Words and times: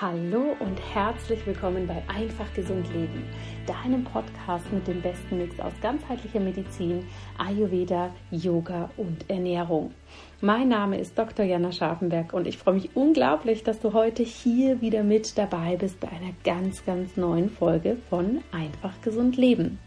Hallo 0.00 0.56
und 0.58 0.80
herzlich 0.92 1.46
willkommen 1.46 1.86
bei 1.86 2.02
Einfach 2.08 2.52
Gesund 2.52 2.92
Leben, 2.92 3.24
deinem 3.64 4.02
Podcast 4.02 4.64
mit 4.72 4.88
dem 4.88 5.00
besten 5.00 5.38
Mix 5.38 5.60
aus 5.60 5.72
ganzheitlicher 5.80 6.40
Medizin, 6.40 7.06
Ayurveda, 7.38 8.10
Yoga 8.32 8.90
und 8.96 9.30
Ernährung. 9.30 9.94
Mein 10.40 10.66
Name 10.66 10.98
ist 10.98 11.16
Dr. 11.16 11.46
Jana 11.46 11.70
Scharfenberg 11.70 12.32
und 12.32 12.48
ich 12.48 12.58
freue 12.58 12.74
mich 12.74 12.90
unglaublich, 12.96 13.62
dass 13.62 13.78
du 13.78 13.92
heute 13.92 14.24
hier 14.24 14.80
wieder 14.80 15.04
mit 15.04 15.38
dabei 15.38 15.76
bist 15.76 16.00
bei 16.00 16.08
einer 16.08 16.34
ganz, 16.42 16.84
ganz 16.84 17.16
neuen 17.16 17.48
Folge 17.48 17.96
von 18.10 18.42
Einfach 18.50 19.00
Gesund 19.00 19.36
Leben. 19.36 19.78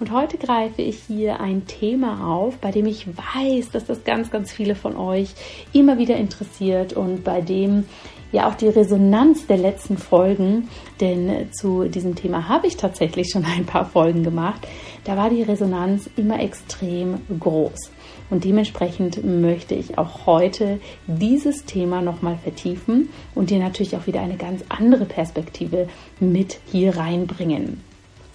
Und 0.00 0.10
heute 0.10 0.38
greife 0.38 0.82
ich 0.82 0.98
hier 0.98 1.40
ein 1.40 1.66
Thema 1.66 2.26
auf, 2.34 2.58
bei 2.58 2.72
dem 2.72 2.86
ich 2.86 3.06
weiß, 3.06 3.70
dass 3.70 3.86
das 3.86 4.04
ganz, 4.04 4.30
ganz 4.30 4.52
viele 4.52 4.74
von 4.74 4.96
euch 4.96 5.30
immer 5.72 5.98
wieder 5.98 6.16
interessiert 6.16 6.92
und 6.92 7.24
bei 7.24 7.40
dem 7.40 7.84
ja 8.32 8.48
auch 8.48 8.54
die 8.54 8.68
Resonanz 8.68 9.46
der 9.46 9.58
letzten 9.58 9.98
Folgen, 9.98 10.68
denn 11.00 11.52
zu 11.52 11.84
diesem 11.84 12.14
Thema 12.14 12.48
habe 12.48 12.66
ich 12.66 12.76
tatsächlich 12.76 13.30
schon 13.30 13.44
ein 13.56 13.66
paar 13.66 13.86
Folgen 13.86 14.22
gemacht. 14.22 14.66
Da 15.04 15.16
war 15.16 15.30
die 15.30 15.42
Resonanz 15.42 16.10
immer 16.16 16.40
extrem 16.40 17.20
groß. 17.38 17.92
Und 18.28 18.44
dementsprechend 18.44 19.24
möchte 19.24 19.74
ich 19.74 19.98
auch 19.98 20.26
heute 20.26 20.80
dieses 21.06 21.64
Thema 21.64 22.02
nochmal 22.02 22.38
vertiefen 22.42 23.08
und 23.34 23.50
dir 23.50 23.60
natürlich 23.60 23.96
auch 23.96 24.06
wieder 24.08 24.20
eine 24.20 24.36
ganz 24.36 24.64
andere 24.68 25.04
Perspektive 25.04 25.88
mit 26.18 26.58
hier 26.72 26.96
reinbringen. 26.96 27.82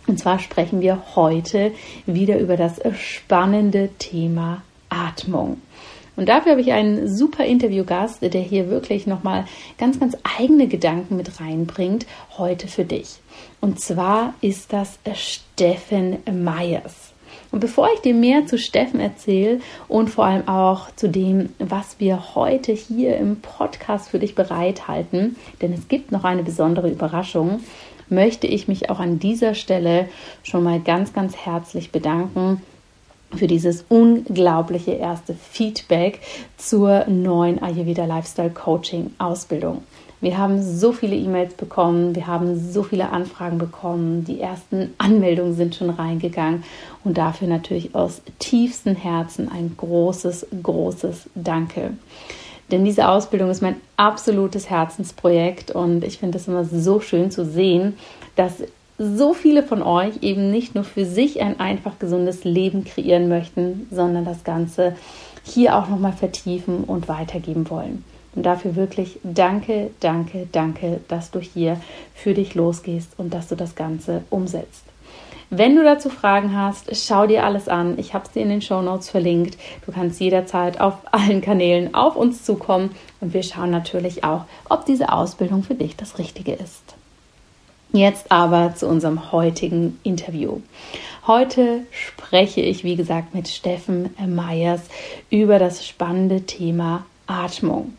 Und 0.08 0.18
zwar 0.18 0.40
sprechen 0.40 0.82
wir 0.82 1.16
heute 1.16 1.72
wieder 2.06 2.40
über 2.40 2.58
das 2.58 2.80
spannende 2.98 3.90
Thema 4.00 4.64
Atmung. 4.90 5.62
Und 6.22 6.30
dafür 6.30 6.52
habe 6.52 6.62
ich 6.62 6.72
einen 6.72 7.08
super 7.08 7.46
Interviewgast, 7.46 8.22
der 8.22 8.42
hier 8.42 8.70
wirklich 8.70 9.08
nochmal 9.08 9.46
ganz, 9.80 10.00
ganz 10.00 10.16
eigene 10.38 10.68
Gedanken 10.68 11.18
mit 11.18 11.42
reinbringt, 11.42 12.06
heute 12.38 12.68
für 12.68 12.86
dich. 12.86 13.16
Und 13.60 13.80
zwar 13.80 14.36
ist 14.40 14.72
das 14.72 15.00
Steffen 15.16 16.18
Meyers. 16.32 17.14
Und 17.50 17.62
bevor 17.62 17.90
ich 17.96 18.02
dir 18.02 18.14
mehr 18.14 18.46
zu 18.46 18.60
Steffen 18.60 19.00
erzähle 19.00 19.62
und 19.88 20.12
vor 20.12 20.26
allem 20.26 20.48
auch 20.48 20.96
zu 20.96 21.10
dem, 21.10 21.50
was 21.58 22.00
wir 22.00 22.36
heute 22.36 22.72
hier 22.72 23.18
im 23.18 23.38
Podcast 23.42 24.10
für 24.10 24.20
dich 24.20 24.36
bereithalten, 24.36 25.38
denn 25.64 25.74
es 25.74 25.88
gibt 25.88 26.12
noch 26.12 26.24
eine 26.24 26.44
besondere 26.44 26.92
Überraschung, 26.92 27.62
möchte 28.10 28.46
ich 28.46 28.68
mich 28.68 28.92
auch 28.92 29.00
an 29.00 29.18
dieser 29.18 29.56
Stelle 29.56 30.08
schon 30.44 30.64
mal 30.64 30.82
ganz, 30.82 31.14
ganz 31.14 31.36
herzlich 31.36 31.92
bedanken 31.92 32.62
für 33.36 33.48
dieses 33.48 33.86
unglaubliche 33.90 34.92
erste 34.92 35.34
Feedback 35.34 36.20
zur 36.58 37.06
neuen 37.08 37.62
Ayurveda 37.62 38.06
Lifestyle 38.06 38.50
Coaching 38.50 39.12
Ausbildung. 39.18 39.84
Wir 40.22 40.38
haben 40.38 40.62
so 40.62 40.92
viele 40.92 41.16
E-Mails 41.16 41.56
bekommen, 41.56 42.16
wir 42.16 42.28
haben 42.28 42.72
so 42.72 42.84
viele 42.84 43.10
Anfragen 43.10 43.58
bekommen, 43.58 44.24
die 44.24 44.40
ersten 44.40 44.94
Anmeldungen 45.00 45.56
sind 45.56 45.74
schon 45.74 45.90
reingegangen 45.90 46.64
und 47.04 47.18
dafür 47.18 47.48
natürlich 47.48 47.96
aus 47.96 48.22
tiefstem 48.38 48.96
Herzen 48.96 49.50
ein 49.52 49.74
großes, 49.76 50.46
großes 50.62 51.30
Danke. 51.34 51.94
Denn 52.70 52.86
diese 52.86 53.10
Ausbildung 53.10 53.50
ist 53.50 53.64
mein 53.64 53.76
absolutes 53.98 54.70
Herzensprojekt 54.70 55.72
und 55.72 56.04
ich 56.04 56.20
finde 56.20 56.38
es 56.38 56.48
immer 56.48 56.66
so 56.66 57.00
schön 57.00 57.32
zu 57.32 57.44
sehen, 57.44 57.98
dass 58.36 58.64
so 59.02 59.34
viele 59.34 59.64
von 59.64 59.82
euch 59.82 60.22
eben 60.22 60.52
nicht 60.52 60.76
nur 60.76 60.84
für 60.84 61.06
sich 61.06 61.42
ein 61.42 61.60
einfach 61.60 61.98
gesundes 61.98 62.44
Leben 62.44 62.84
kreieren 62.84 63.30
möchten, 63.30 63.88
sondern 63.90 64.26
das 64.26 64.44
Ganze 64.44 64.96
hier 65.44 65.76
auch 65.76 65.90
nochmal 65.90 66.14
vertiefen 66.14 66.84
und 66.84 67.08
weitergeben 67.08 67.68
wollen. 67.72 68.04
Und 68.36 68.46
dafür 68.46 68.76
wirklich 68.76 69.20
danke, 69.24 69.90
danke, 70.00 70.48
danke, 70.52 71.02
dass 71.08 71.32
du 71.32 71.40
hier 71.40 71.82
für 72.14 72.36
dich 72.36 72.54
losgehst 72.54 73.14
und 73.18 73.34
dass 73.34 73.48
du 73.48 73.56
das 73.56 73.76
Ganze 73.76 74.22
umsetzt. 74.30 74.84
Wenn 75.50 75.76
du 75.76 75.84
dazu 75.84 76.10
Fragen 76.10 76.56
hast, 76.56 76.96
schau 76.96 77.26
dir 77.28 77.44
alles 77.44 77.68
an. 77.68 78.00
Ich 78.00 78.14
habe 78.14 78.26
es 78.26 78.32
dir 78.32 78.44
in 78.44 78.50
den 78.50 78.62
Show 78.62 78.82
Notes 78.82 79.10
verlinkt. 79.10 79.58
Du 79.86 79.92
kannst 79.92 80.22
jederzeit 80.22 80.80
auf 80.80 80.94
allen 81.12 81.42
Kanälen 81.42 81.96
auf 81.96 82.16
uns 82.16 82.46
zukommen 82.46 82.92
und 83.20 83.34
wir 83.34 83.44
schauen 83.44 83.72
natürlich 83.72 84.24
auch, 84.24 84.46
ob 84.70 84.86
diese 84.86 85.12
Ausbildung 85.12 85.64
für 85.64 85.76
dich 85.76 85.98
das 85.98 86.20
Richtige 86.20 86.54
ist. 86.54 86.96
Jetzt 87.94 88.32
aber 88.32 88.74
zu 88.74 88.88
unserem 88.88 89.34
heutigen 89.34 90.00
Interview. 90.04 90.62
Heute 91.28 91.82
spreche 91.92 92.62
ich, 92.62 92.86
wie 92.86 92.96
gesagt, 92.96 93.36
mit 93.36 93.50
Steffen 93.50 94.12
Meyers 94.26 94.82
über 95.30 95.60
das 95.60 95.86
spannende 95.86 96.44
Thema 96.44 97.06
Atmung. 97.28 97.94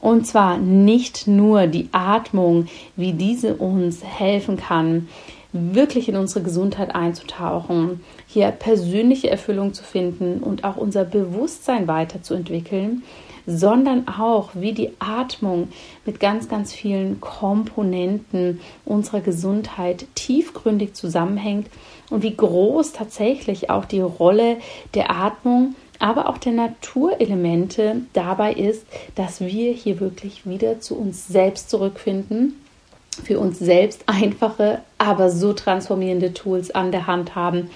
Und 0.00 0.26
zwar 0.26 0.58
nicht 0.58 1.26
nur 1.26 1.66
die 1.66 1.88
Atmung, 1.92 2.66
wie 2.94 3.14
diese 3.14 3.54
uns 3.54 4.04
helfen 4.04 4.58
kann, 4.58 5.08
wirklich 5.52 6.10
in 6.10 6.16
unsere 6.16 6.44
Gesundheit 6.44 6.94
einzutauchen, 6.94 8.04
hier 8.26 8.50
persönliche 8.50 9.30
Erfüllung 9.30 9.72
zu 9.72 9.82
finden 9.82 10.40
und 10.40 10.62
auch 10.62 10.76
unser 10.76 11.04
Bewusstsein 11.04 11.88
weiterzuentwickeln, 11.88 13.02
sondern 13.48 14.06
auch, 14.08 14.50
wie 14.52 14.72
die 14.72 14.90
Atmung 14.98 15.68
mit 16.04 16.20
ganz, 16.20 16.50
ganz 16.50 16.74
vielen 16.74 17.18
Komponenten 17.18 18.60
unserer 18.84 19.20
Gesundheit 19.20 20.06
tiefgründig 20.14 20.92
zusammenhängt 20.92 21.68
und 22.10 22.22
wie 22.22 22.36
groß 22.36 22.92
tatsächlich 22.92 23.70
auch 23.70 23.86
die 23.86 24.02
Rolle 24.02 24.58
der 24.94 25.10
Atmung 25.10 25.74
aber 26.00 26.28
auch 26.28 26.38
der 26.38 26.52
Naturelemente 26.52 28.02
dabei 28.12 28.52
ist, 28.52 28.86
dass 29.16 29.40
wir 29.40 29.72
hier 29.72 29.98
wirklich 29.98 30.46
wieder 30.46 30.78
zu 30.78 30.96
uns 30.96 31.26
selbst 31.26 31.70
zurückfinden, 31.70 32.54
für 33.24 33.40
uns 33.40 33.58
selbst 33.58 34.04
einfache, 34.06 34.82
aber 34.98 35.30
so 35.30 35.54
transformierende 35.54 36.34
Tools 36.34 36.70
an 36.70 36.92
der 36.92 37.08
Hand 37.08 37.34
haben 37.34 37.68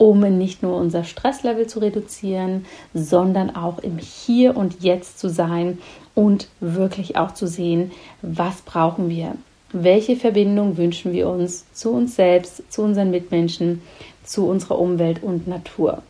um 0.00 0.20
nicht 0.38 0.62
nur 0.62 0.78
unser 0.78 1.04
Stresslevel 1.04 1.66
zu 1.66 1.80
reduzieren, 1.80 2.64
sondern 2.94 3.54
auch 3.54 3.80
im 3.80 3.98
Hier 3.98 4.56
und 4.56 4.82
Jetzt 4.82 5.18
zu 5.18 5.28
sein 5.28 5.76
und 6.14 6.48
wirklich 6.58 7.18
auch 7.18 7.34
zu 7.34 7.46
sehen, 7.46 7.90
was 8.22 8.62
brauchen 8.62 9.10
wir, 9.10 9.34
welche 9.74 10.16
Verbindung 10.16 10.78
wünschen 10.78 11.12
wir 11.12 11.28
uns 11.28 11.70
zu 11.74 11.90
uns 11.90 12.16
selbst, 12.16 12.72
zu 12.72 12.80
unseren 12.80 13.10
Mitmenschen, 13.10 13.82
zu 14.24 14.46
unserer 14.46 14.78
Umwelt 14.78 15.22
und 15.22 15.46
Natur. 15.46 16.02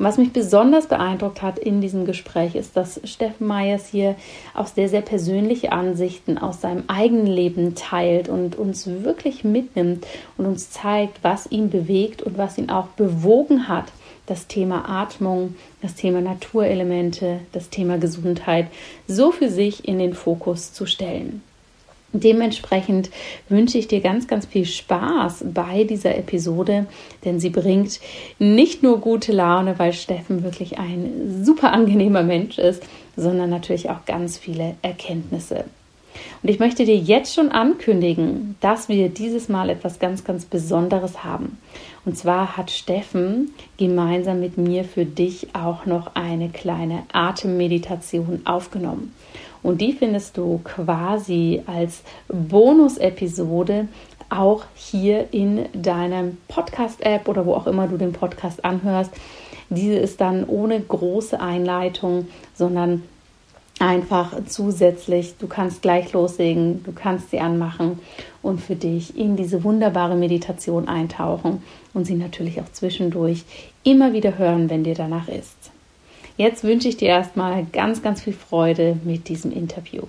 Was 0.00 0.16
mich 0.16 0.32
besonders 0.32 0.86
beeindruckt 0.86 1.42
hat 1.42 1.58
in 1.58 1.80
diesem 1.80 2.04
Gespräch 2.04 2.54
ist, 2.54 2.76
dass 2.76 3.00
Steffen 3.02 3.48
Meyers 3.48 3.88
hier 3.88 4.14
auch 4.54 4.68
sehr, 4.68 4.88
sehr 4.88 5.00
persönliche 5.00 5.72
Ansichten 5.72 6.38
aus 6.38 6.60
seinem 6.60 6.84
eigenen 6.86 7.26
Leben 7.26 7.74
teilt 7.74 8.28
und 8.28 8.54
uns 8.54 8.86
wirklich 8.86 9.42
mitnimmt 9.42 10.06
und 10.36 10.46
uns 10.46 10.70
zeigt, 10.70 11.24
was 11.24 11.50
ihn 11.50 11.68
bewegt 11.68 12.22
und 12.22 12.38
was 12.38 12.58
ihn 12.58 12.70
auch 12.70 12.86
bewogen 12.88 13.66
hat, 13.66 13.86
das 14.26 14.46
Thema 14.46 14.88
Atmung, 14.88 15.56
das 15.82 15.96
Thema 15.96 16.20
Naturelemente, 16.20 17.40
das 17.50 17.70
Thema 17.70 17.98
Gesundheit 17.98 18.68
so 19.08 19.32
für 19.32 19.50
sich 19.50 19.88
in 19.88 19.98
den 19.98 20.14
Fokus 20.14 20.72
zu 20.72 20.86
stellen. 20.86 21.42
Dementsprechend 22.12 23.10
wünsche 23.50 23.76
ich 23.76 23.86
dir 23.86 24.00
ganz, 24.00 24.26
ganz 24.26 24.46
viel 24.46 24.64
Spaß 24.64 25.44
bei 25.52 25.84
dieser 25.84 26.16
Episode, 26.16 26.86
denn 27.24 27.38
sie 27.38 27.50
bringt 27.50 28.00
nicht 28.38 28.82
nur 28.82 29.00
gute 29.00 29.32
Laune, 29.32 29.78
weil 29.78 29.92
Steffen 29.92 30.42
wirklich 30.42 30.78
ein 30.78 31.44
super 31.44 31.72
angenehmer 31.72 32.22
Mensch 32.22 32.58
ist, 32.58 32.82
sondern 33.16 33.50
natürlich 33.50 33.90
auch 33.90 34.06
ganz 34.06 34.38
viele 34.38 34.76
Erkenntnisse. 34.80 35.64
Und 36.42 36.48
ich 36.48 36.58
möchte 36.58 36.84
dir 36.84 36.96
jetzt 36.96 37.34
schon 37.34 37.50
ankündigen, 37.50 38.56
dass 38.60 38.88
wir 38.88 39.08
dieses 39.08 39.48
Mal 39.48 39.70
etwas 39.70 39.98
ganz, 39.98 40.24
ganz 40.24 40.44
Besonderes 40.44 41.24
haben. 41.24 41.58
Und 42.04 42.16
zwar 42.16 42.56
hat 42.56 42.70
Steffen 42.70 43.52
gemeinsam 43.76 44.40
mit 44.40 44.56
mir 44.56 44.84
für 44.84 45.04
dich 45.04 45.48
auch 45.54 45.84
noch 45.84 46.14
eine 46.14 46.48
kleine 46.48 47.02
Atemmeditation 47.12 48.42
aufgenommen. 48.44 49.14
Und 49.62 49.80
die 49.80 49.92
findest 49.92 50.36
du 50.36 50.60
quasi 50.64 51.62
als 51.66 52.02
Bonus-Episode 52.28 53.88
auch 54.30 54.64
hier 54.74 55.32
in 55.32 55.66
deinem 55.72 56.38
Podcast-App 56.48 57.28
oder 57.28 57.46
wo 57.46 57.54
auch 57.54 57.66
immer 57.66 57.88
du 57.88 57.96
den 57.96 58.12
Podcast 58.12 58.64
anhörst. 58.64 59.10
Diese 59.70 59.96
ist 59.96 60.20
dann 60.20 60.44
ohne 60.44 60.80
große 60.80 61.40
Einleitung, 61.40 62.28
sondern 62.54 63.02
einfach 63.78 64.34
zusätzlich. 64.46 65.36
Du 65.38 65.46
kannst 65.46 65.82
gleich 65.82 66.12
loslegen, 66.12 66.82
du 66.84 66.92
kannst 66.92 67.30
sie 67.30 67.40
anmachen 67.40 68.00
und 68.42 68.60
für 68.60 68.76
dich 68.76 69.16
in 69.16 69.36
diese 69.36 69.64
wunderbare 69.64 70.16
Meditation 70.16 70.88
eintauchen 70.88 71.62
und 71.94 72.04
sie 72.04 72.16
natürlich 72.16 72.60
auch 72.60 72.70
zwischendurch 72.72 73.44
immer 73.84 74.12
wieder 74.12 74.38
hören, 74.38 74.70
wenn 74.70 74.84
dir 74.84 74.94
danach 74.94 75.28
ist. 75.28 75.70
Jetzt 76.38 76.62
wünsche 76.62 76.88
ich 76.88 76.96
dir 76.96 77.08
erstmal 77.08 77.66
ganz, 77.66 78.00
ganz 78.00 78.22
viel 78.22 78.32
Freude 78.32 78.96
mit 79.02 79.28
diesem 79.28 79.50
Interview. 79.50 80.04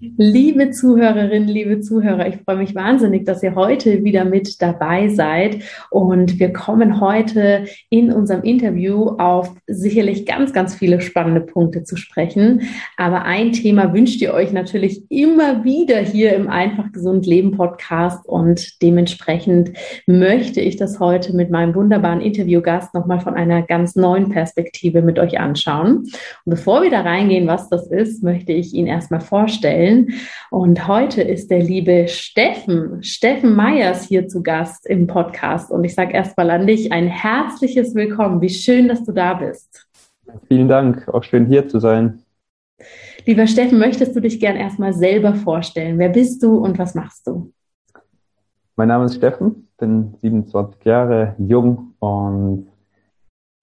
Liebe 0.00 0.70
Zuhörerinnen, 0.70 1.48
liebe 1.48 1.80
Zuhörer, 1.80 2.28
ich 2.28 2.36
freue 2.36 2.58
mich 2.58 2.76
wahnsinnig, 2.76 3.24
dass 3.24 3.42
ihr 3.42 3.56
heute 3.56 4.04
wieder 4.04 4.24
mit 4.24 4.62
dabei 4.62 5.08
seid. 5.08 5.58
Und 5.90 6.38
wir 6.38 6.52
kommen 6.52 7.00
heute 7.00 7.64
in 7.90 8.12
unserem 8.12 8.44
Interview 8.44 9.16
auf 9.18 9.52
sicherlich 9.66 10.24
ganz, 10.24 10.52
ganz 10.52 10.76
viele 10.76 11.00
spannende 11.00 11.40
Punkte 11.40 11.82
zu 11.82 11.96
sprechen. 11.96 12.62
Aber 12.96 13.24
ein 13.24 13.50
Thema 13.50 13.92
wünscht 13.92 14.22
ihr 14.22 14.34
euch 14.34 14.52
natürlich 14.52 15.02
immer 15.10 15.64
wieder 15.64 15.98
hier 15.98 16.32
im 16.34 16.48
Einfach 16.48 16.92
Gesund 16.92 17.26
Leben 17.26 17.50
Podcast. 17.50 18.24
Und 18.24 18.80
dementsprechend 18.82 19.72
möchte 20.06 20.60
ich 20.60 20.76
das 20.76 21.00
heute 21.00 21.34
mit 21.34 21.50
meinem 21.50 21.74
wunderbaren 21.74 22.20
Interviewgast 22.20 22.94
nochmal 22.94 23.18
von 23.18 23.34
einer 23.34 23.62
ganz 23.62 23.96
neuen 23.96 24.28
Perspektive 24.28 25.02
mit 25.02 25.18
euch 25.18 25.40
anschauen. 25.40 26.04
Und 26.04 26.10
bevor 26.44 26.82
wir 26.82 26.90
da 26.90 27.00
reingehen, 27.00 27.48
was 27.48 27.68
das 27.68 27.88
ist, 27.88 28.22
möchte 28.22 28.52
ich 28.52 28.74
ihn 28.74 28.86
erstmal 28.86 29.20
vorstellen 29.20 29.87
vorstellen. 29.88 30.14
Und 30.50 30.86
heute 30.86 31.22
ist 31.22 31.50
der 31.50 31.62
liebe 31.62 32.08
Steffen, 32.08 33.02
Steffen 33.02 33.54
Meyers 33.54 34.04
hier 34.04 34.28
zu 34.28 34.42
Gast 34.42 34.86
im 34.86 35.06
Podcast. 35.06 35.70
Und 35.70 35.84
ich 35.84 35.94
sage 35.94 36.14
erstmal 36.14 36.50
an 36.50 36.66
dich 36.66 36.92
ein 36.92 37.06
herzliches 37.06 37.94
Willkommen. 37.94 38.40
Wie 38.40 38.48
schön, 38.48 38.88
dass 38.88 39.04
du 39.04 39.12
da 39.12 39.34
bist. 39.34 39.86
Vielen 40.46 40.68
Dank, 40.68 41.08
auch 41.08 41.24
schön 41.24 41.46
hier 41.46 41.68
zu 41.68 41.80
sein. 41.80 42.22
Lieber 43.24 43.46
Steffen, 43.46 43.78
möchtest 43.78 44.14
du 44.14 44.20
dich 44.20 44.40
gern 44.40 44.56
erstmal 44.56 44.92
selber 44.92 45.34
vorstellen? 45.34 45.98
Wer 45.98 46.10
bist 46.10 46.42
du 46.42 46.58
und 46.58 46.78
was 46.78 46.94
machst 46.94 47.26
du? 47.26 47.52
Mein 48.76 48.88
Name 48.88 49.06
ist 49.06 49.16
Steffen, 49.16 49.68
bin 49.76 50.14
27 50.20 50.84
Jahre 50.84 51.34
jung 51.38 51.94
und 51.98 52.68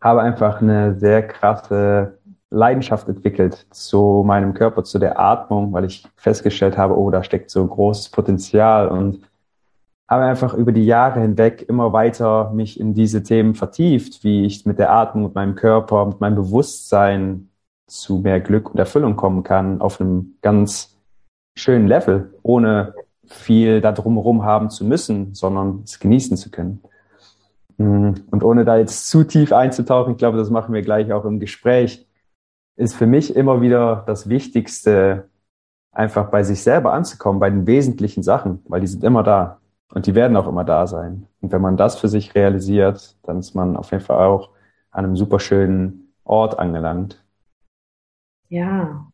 habe 0.01 0.22
einfach 0.22 0.62
eine 0.62 1.00
sehr 1.00 1.25
krasse 1.25 2.19
Leidenschaft 2.56 3.07
entwickelt 3.10 3.68
zu 3.72 4.24
meinem 4.25 4.54
Körper, 4.54 4.84
zu 4.84 4.98
der 4.98 5.19
Atmung, 5.19 5.74
weil 5.74 5.86
ich 5.86 6.07
festgestellt 6.16 6.78
habe, 6.78 6.98
oh, 6.98 7.12
da 7.12 7.22
steckt 7.22 7.50
so 7.50 7.66
großes 7.66 8.10
Potenzial 8.10 8.88
und 8.88 9.22
habe 10.07 10.24
einfach 10.24 10.54
über 10.54 10.72
die 10.72 10.86
Jahre 10.86 11.19
hinweg 11.19 11.66
immer 11.68 11.92
weiter 11.92 12.52
mich 12.54 12.80
in 12.80 12.94
diese 12.94 13.24
Themen 13.24 13.56
vertieft, 13.56 14.24
wie 14.24 14.46
ich 14.46 14.66
mit 14.66 14.80
der 14.80 14.92
Atmung, 14.92 15.25
mit 15.25 15.36
meinem 15.36 15.56
Körper, 15.56 16.06
mit 16.06 16.22
meinem 16.22 16.36
Bewusstsein 16.36 17.50
zu 17.88 18.19
mehr 18.19 18.40
Glück 18.40 18.72
und 18.72 18.80
Erfüllung 18.80 19.16
kommen 19.16 19.44
kann, 19.44 19.81
auf 19.81 20.00
einem 20.00 20.36
ganz 20.42 20.96
schönen 21.58 21.88
Level, 21.88 22.34
ohne 22.42 22.94
viel 23.25 23.81
da 23.81 23.92
drumherum 23.92 24.46
haben 24.46 24.69
zu 24.69 24.86
müssen, 24.86 25.34
sondern 25.34 25.81
es 25.84 26.00
genießen 26.00 26.38
zu 26.38 26.51
können. 26.51 26.81
Und 27.78 28.44
ohne 28.44 28.63
da 28.63 28.78
jetzt 28.78 29.10
zu 29.10 29.25
tief 29.25 29.51
einzutauchen, 29.51 30.13
ich 30.13 30.18
glaube, 30.18 30.38
das 30.38 30.50
machen 30.50 30.74
wir 30.74 30.81
gleich 30.81 31.12
auch 31.12 31.25
im 31.25 31.40
Gespräch, 31.40 32.08
ist 32.75 32.95
für 32.95 33.07
mich 33.07 33.36
immer 33.36 33.62
wieder 33.62 34.04
das 34.07 34.30
Wichtigste, 34.30 35.30
einfach 35.92 36.30
bei 36.30 36.44
sich 36.44 36.62
selber 36.62 36.94
anzukommen, 36.94 37.39
bei 37.39 37.50
den 37.50 37.68
wesentlichen 37.68 38.22
Sachen, 38.24 38.62
weil 38.68 38.81
die 38.81 38.88
sind 38.88 39.04
immer 39.04 39.24
da 39.24 39.60
und 39.94 40.06
die 40.06 40.16
werden 40.16 40.36
auch 40.36 40.48
immer 40.48 40.66
da 40.66 40.88
sein. 40.88 41.27
Und 41.42 41.51
wenn 41.51 41.62
man 41.62 41.77
das 41.77 41.98
für 41.98 42.10
sich 42.10 42.36
realisiert, 42.36 43.18
dann 43.24 43.39
ist 43.39 43.56
man 43.56 43.77
auf 43.77 43.92
jeden 43.92 44.04
Fall 44.04 44.25
auch 44.25 44.50
an 44.92 45.06
einem 45.06 45.16
super 45.16 45.39
schönen 45.39 46.13
Ort 46.25 46.60
angelangt. 46.60 47.24
Ja, 48.50 49.07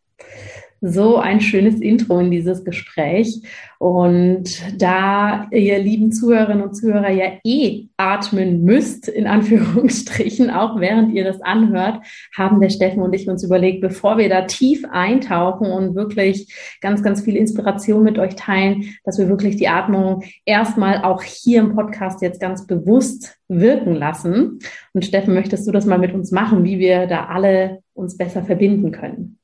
so 0.81 1.17
ein 1.17 1.41
schönes 1.41 1.79
Intro 1.79 2.19
in 2.19 2.31
dieses 2.31 2.63
Gespräch. 2.63 3.41
Und 3.77 4.61
da 4.79 5.47
ihr 5.51 5.79
lieben 5.79 6.11
Zuhörerinnen 6.11 6.63
und 6.63 6.75
Zuhörer 6.75 7.09
ja 7.11 7.33
eh 7.43 7.87
atmen 7.97 8.63
müsst, 8.63 9.07
in 9.07 9.27
Anführungsstrichen, 9.27 10.49
auch 10.49 10.79
während 10.79 11.13
ihr 11.13 11.23
das 11.23 11.41
anhört, 11.41 12.01
haben 12.35 12.59
der 12.59 12.69
Steffen 12.69 13.01
und 13.01 13.13
ich 13.13 13.29
uns 13.29 13.43
überlegt, 13.43 13.81
bevor 13.81 14.17
wir 14.17 14.27
da 14.27 14.41
tief 14.41 14.83
eintauchen 14.91 15.67
und 15.67 15.95
wirklich 15.95 16.51
ganz, 16.81 17.03
ganz 17.03 17.21
viel 17.21 17.37
Inspiration 17.37 18.03
mit 18.03 18.17
euch 18.17 18.35
teilen, 18.35 18.95
dass 19.03 19.19
wir 19.19 19.29
wirklich 19.29 19.55
die 19.55 19.67
Atmung 19.67 20.23
erstmal 20.45 21.03
auch 21.03 21.21
hier 21.21 21.61
im 21.61 21.75
Podcast 21.75 22.21
jetzt 22.21 22.39
ganz 22.39 22.65
bewusst 22.65 23.37
wirken 23.47 23.93
lassen. 23.93 24.59
Und 24.93 25.05
Steffen, 25.05 25.35
möchtest 25.35 25.67
du 25.67 25.71
das 25.71 25.85
mal 25.85 25.99
mit 25.99 26.13
uns 26.13 26.31
machen, 26.31 26.63
wie 26.63 26.79
wir 26.79 27.05
da 27.05 27.25
alle 27.25 27.83
uns 27.93 28.17
besser 28.17 28.43
verbinden 28.43 28.91
können? 28.91 29.37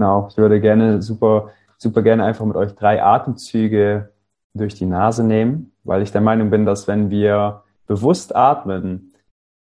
Genau, 0.00 0.28
ich 0.30 0.38
würde 0.38 0.62
gerne 0.62 1.02
super, 1.02 1.50
super 1.76 2.00
gerne 2.00 2.24
einfach 2.24 2.46
mit 2.46 2.56
euch 2.56 2.74
drei 2.74 3.02
Atemzüge 3.02 4.14
durch 4.54 4.74
die 4.74 4.86
Nase 4.86 5.22
nehmen, 5.22 5.72
weil 5.84 6.00
ich 6.00 6.10
der 6.10 6.22
Meinung 6.22 6.48
bin, 6.48 6.64
dass 6.64 6.88
wenn 6.88 7.10
wir 7.10 7.64
bewusst 7.86 8.34
atmen, 8.34 9.12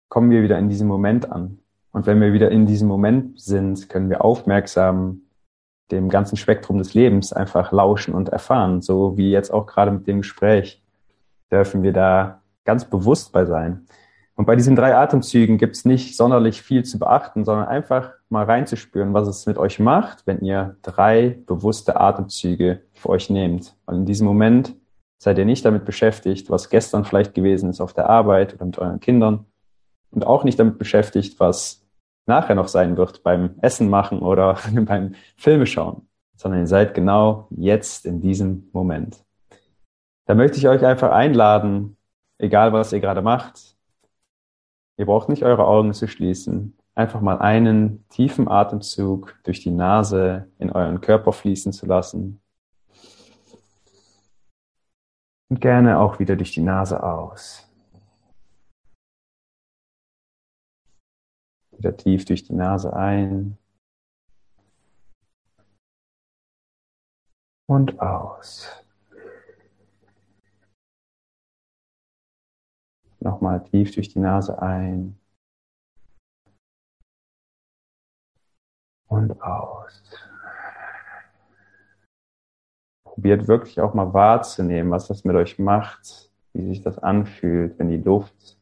kommen 0.07 0.31
wir 0.31 0.41
wieder 0.41 0.57
in 0.57 0.69
diesem 0.69 0.87
Moment 0.87 1.29
an. 1.29 1.59
Und 1.91 2.05
wenn 2.05 2.21
wir 2.21 2.31
wieder 2.31 2.51
in 2.51 2.65
diesem 2.65 2.87
Moment 2.87 3.37
sind, 3.41 3.89
können 3.89 4.09
wir 4.09 4.23
aufmerksam 4.23 5.23
dem 5.91 6.07
ganzen 6.07 6.37
Spektrum 6.37 6.77
des 6.77 6.93
Lebens 6.93 7.33
einfach 7.33 7.73
lauschen 7.73 8.13
und 8.13 8.29
erfahren, 8.29 8.81
so 8.81 9.17
wie 9.17 9.31
jetzt 9.31 9.51
auch 9.51 9.65
gerade 9.65 9.91
mit 9.91 10.07
dem 10.07 10.19
Gespräch 10.19 10.81
dürfen 11.51 11.83
wir 11.83 11.91
da 11.91 12.43
ganz 12.63 12.85
bewusst 12.85 13.33
bei 13.33 13.43
sein. 13.43 13.87
Und 14.39 14.45
bei 14.45 14.55
diesen 14.55 14.77
drei 14.77 14.95
Atemzügen 14.95 15.57
gibt 15.57 15.75
es 15.75 15.83
nicht 15.83 16.15
sonderlich 16.15 16.61
viel 16.61 16.85
zu 16.85 16.97
beachten, 16.97 17.43
sondern 17.43 17.67
einfach 17.67 18.13
mal 18.29 18.45
reinzuspüren, 18.45 19.13
was 19.13 19.27
es 19.27 19.45
mit 19.45 19.57
euch 19.57 19.79
macht, 19.79 20.25
wenn 20.27 20.39
ihr 20.39 20.77
drei 20.81 21.41
bewusste 21.45 21.99
Atemzüge 21.99 22.83
für 22.93 23.09
euch 23.09 23.29
nehmt. 23.29 23.75
Weil 23.85 23.97
in 23.97 24.05
diesem 24.05 24.25
Moment 24.25 24.77
seid 25.17 25.37
ihr 25.39 25.43
nicht 25.43 25.65
damit 25.65 25.83
beschäftigt, 25.83 26.49
was 26.49 26.69
gestern 26.69 27.03
vielleicht 27.03 27.33
gewesen 27.33 27.69
ist 27.69 27.81
auf 27.81 27.91
der 27.91 28.09
Arbeit 28.09 28.53
oder 28.53 28.63
mit 28.63 28.77
euren 28.77 29.01
Kindern 29.01 29.43
und 30.09 30.25
auch 30.25 30.45
nicht 30.45 30.57
damit 30.57 30.77
beschäftigt, 30.77 31.37
was 31.41 31.85
nachher 32.25 32.55
noch 32.55 32.69
sein 32.69 32.95
wird 32.95 33.23
beim 33.23 33.55
Essen 33.61 33.89
machen 33.89 34.19
oder 34.19 34.57
beim 34.85 35.15
Filme 35.35 35.65
schauen, 35.65 36.07
sondern 36.37 36.61
ihr 36.61 36.67
seid 36.67 36.93
genau 36.93 37.49
jetzt 37.49 38.05
in 38.05 38.21
diesem 38.21 38.69
Moment. 38.71 39.21
Da 40.27 40.33
möchte 40.33 40.59
ich 40.59 40.69
euch 40.69 40.85
einfach 40.85 41.11
einladen, 41.11 41.97
egal 42.37 42.71
was 42.71 42.93
ihr 42.93 43.01
gerade 43.01 43.21
macht, 43.21 43.75
Ihr 44.99 45.05
braucht 45.05 45.29
nicht 45.29 45.43
eure 45.43 45.65
Augen 45.65 45.93
zu 45.93 46.09
schließen. 46.09 46.77
Einfach 46.93 47.21
mal 47.21 47.39
einen 47.39 48.05
tiefen 48.09 48.49
Atemzug 48.49 49.39
durch 49.43 49.61
die 49.61 49.71
Nase 49.71 50.51
in 50.59 50.73
euren 50.73 50.99
Körper 50.99 51.31
fließen 51.31 51.71
zu 51.71 51.85
lassen. 51.85 52.41
Und 55.49 55.61
gerne 55.61 55.99
auch 55.99 56.19
wieder 56.19 56.35
durch 56.35 56.51
die 56.51 56.59
Nase 56.59 57.01
aus. 57.01 57.65
Wieder 61.71 61.95
tief 61.95 62.25
durch 62.25 62.43
die 62.43 62.53
Nase 62.53 62.93
ein. 62.93 63.57
Und 67.67 68.01
aus. 68.01 68.78
Nochmal 73.19 73.63
tief 73.63 73.93
durch 73.93 74.09
die 74.09 74.19
Nase 74.19 74.61
ein. 74.61 75.19
Und 79.07 79.41
aus. 79.41 80.03
Probiert 83.03 83.47
wirklich 83.47 83.81
auch 83.81 83.93
mal 83.93 84.13
wahrzunehmen, 84.13 84.91
was 84.91 85.07
das 85.07 85.25
mit 85.25 85.35
euch 85.35 85.59
macht, 85.59 86.31
wie 86.53 86.67
sich 86.67 86.81
das 86.81 86.99
anfühlt, 86.99 87.77
wenn 87.79 87.89
die 87.89 87.97
Luft 87.97 88.57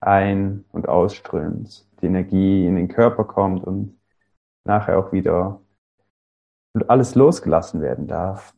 ein- 0.00 0.64
und 0.72 0.88
ausströmt, 0.88 1.86
die 2.00 2.06
Energie 2.06 2.66
in 2.66 2.76
den 2.76 2.88
Körper 2.88 3.24
kommt 3.24 3.64
und 3.64 3.98
nachher 4.64 4.98
auch 4.98 5.12
wieder 5.12 5.60
alles 6.88 7.14
losgelassen 7.14 7.80
werden 7.80 8.06
darf. 8.06 8.54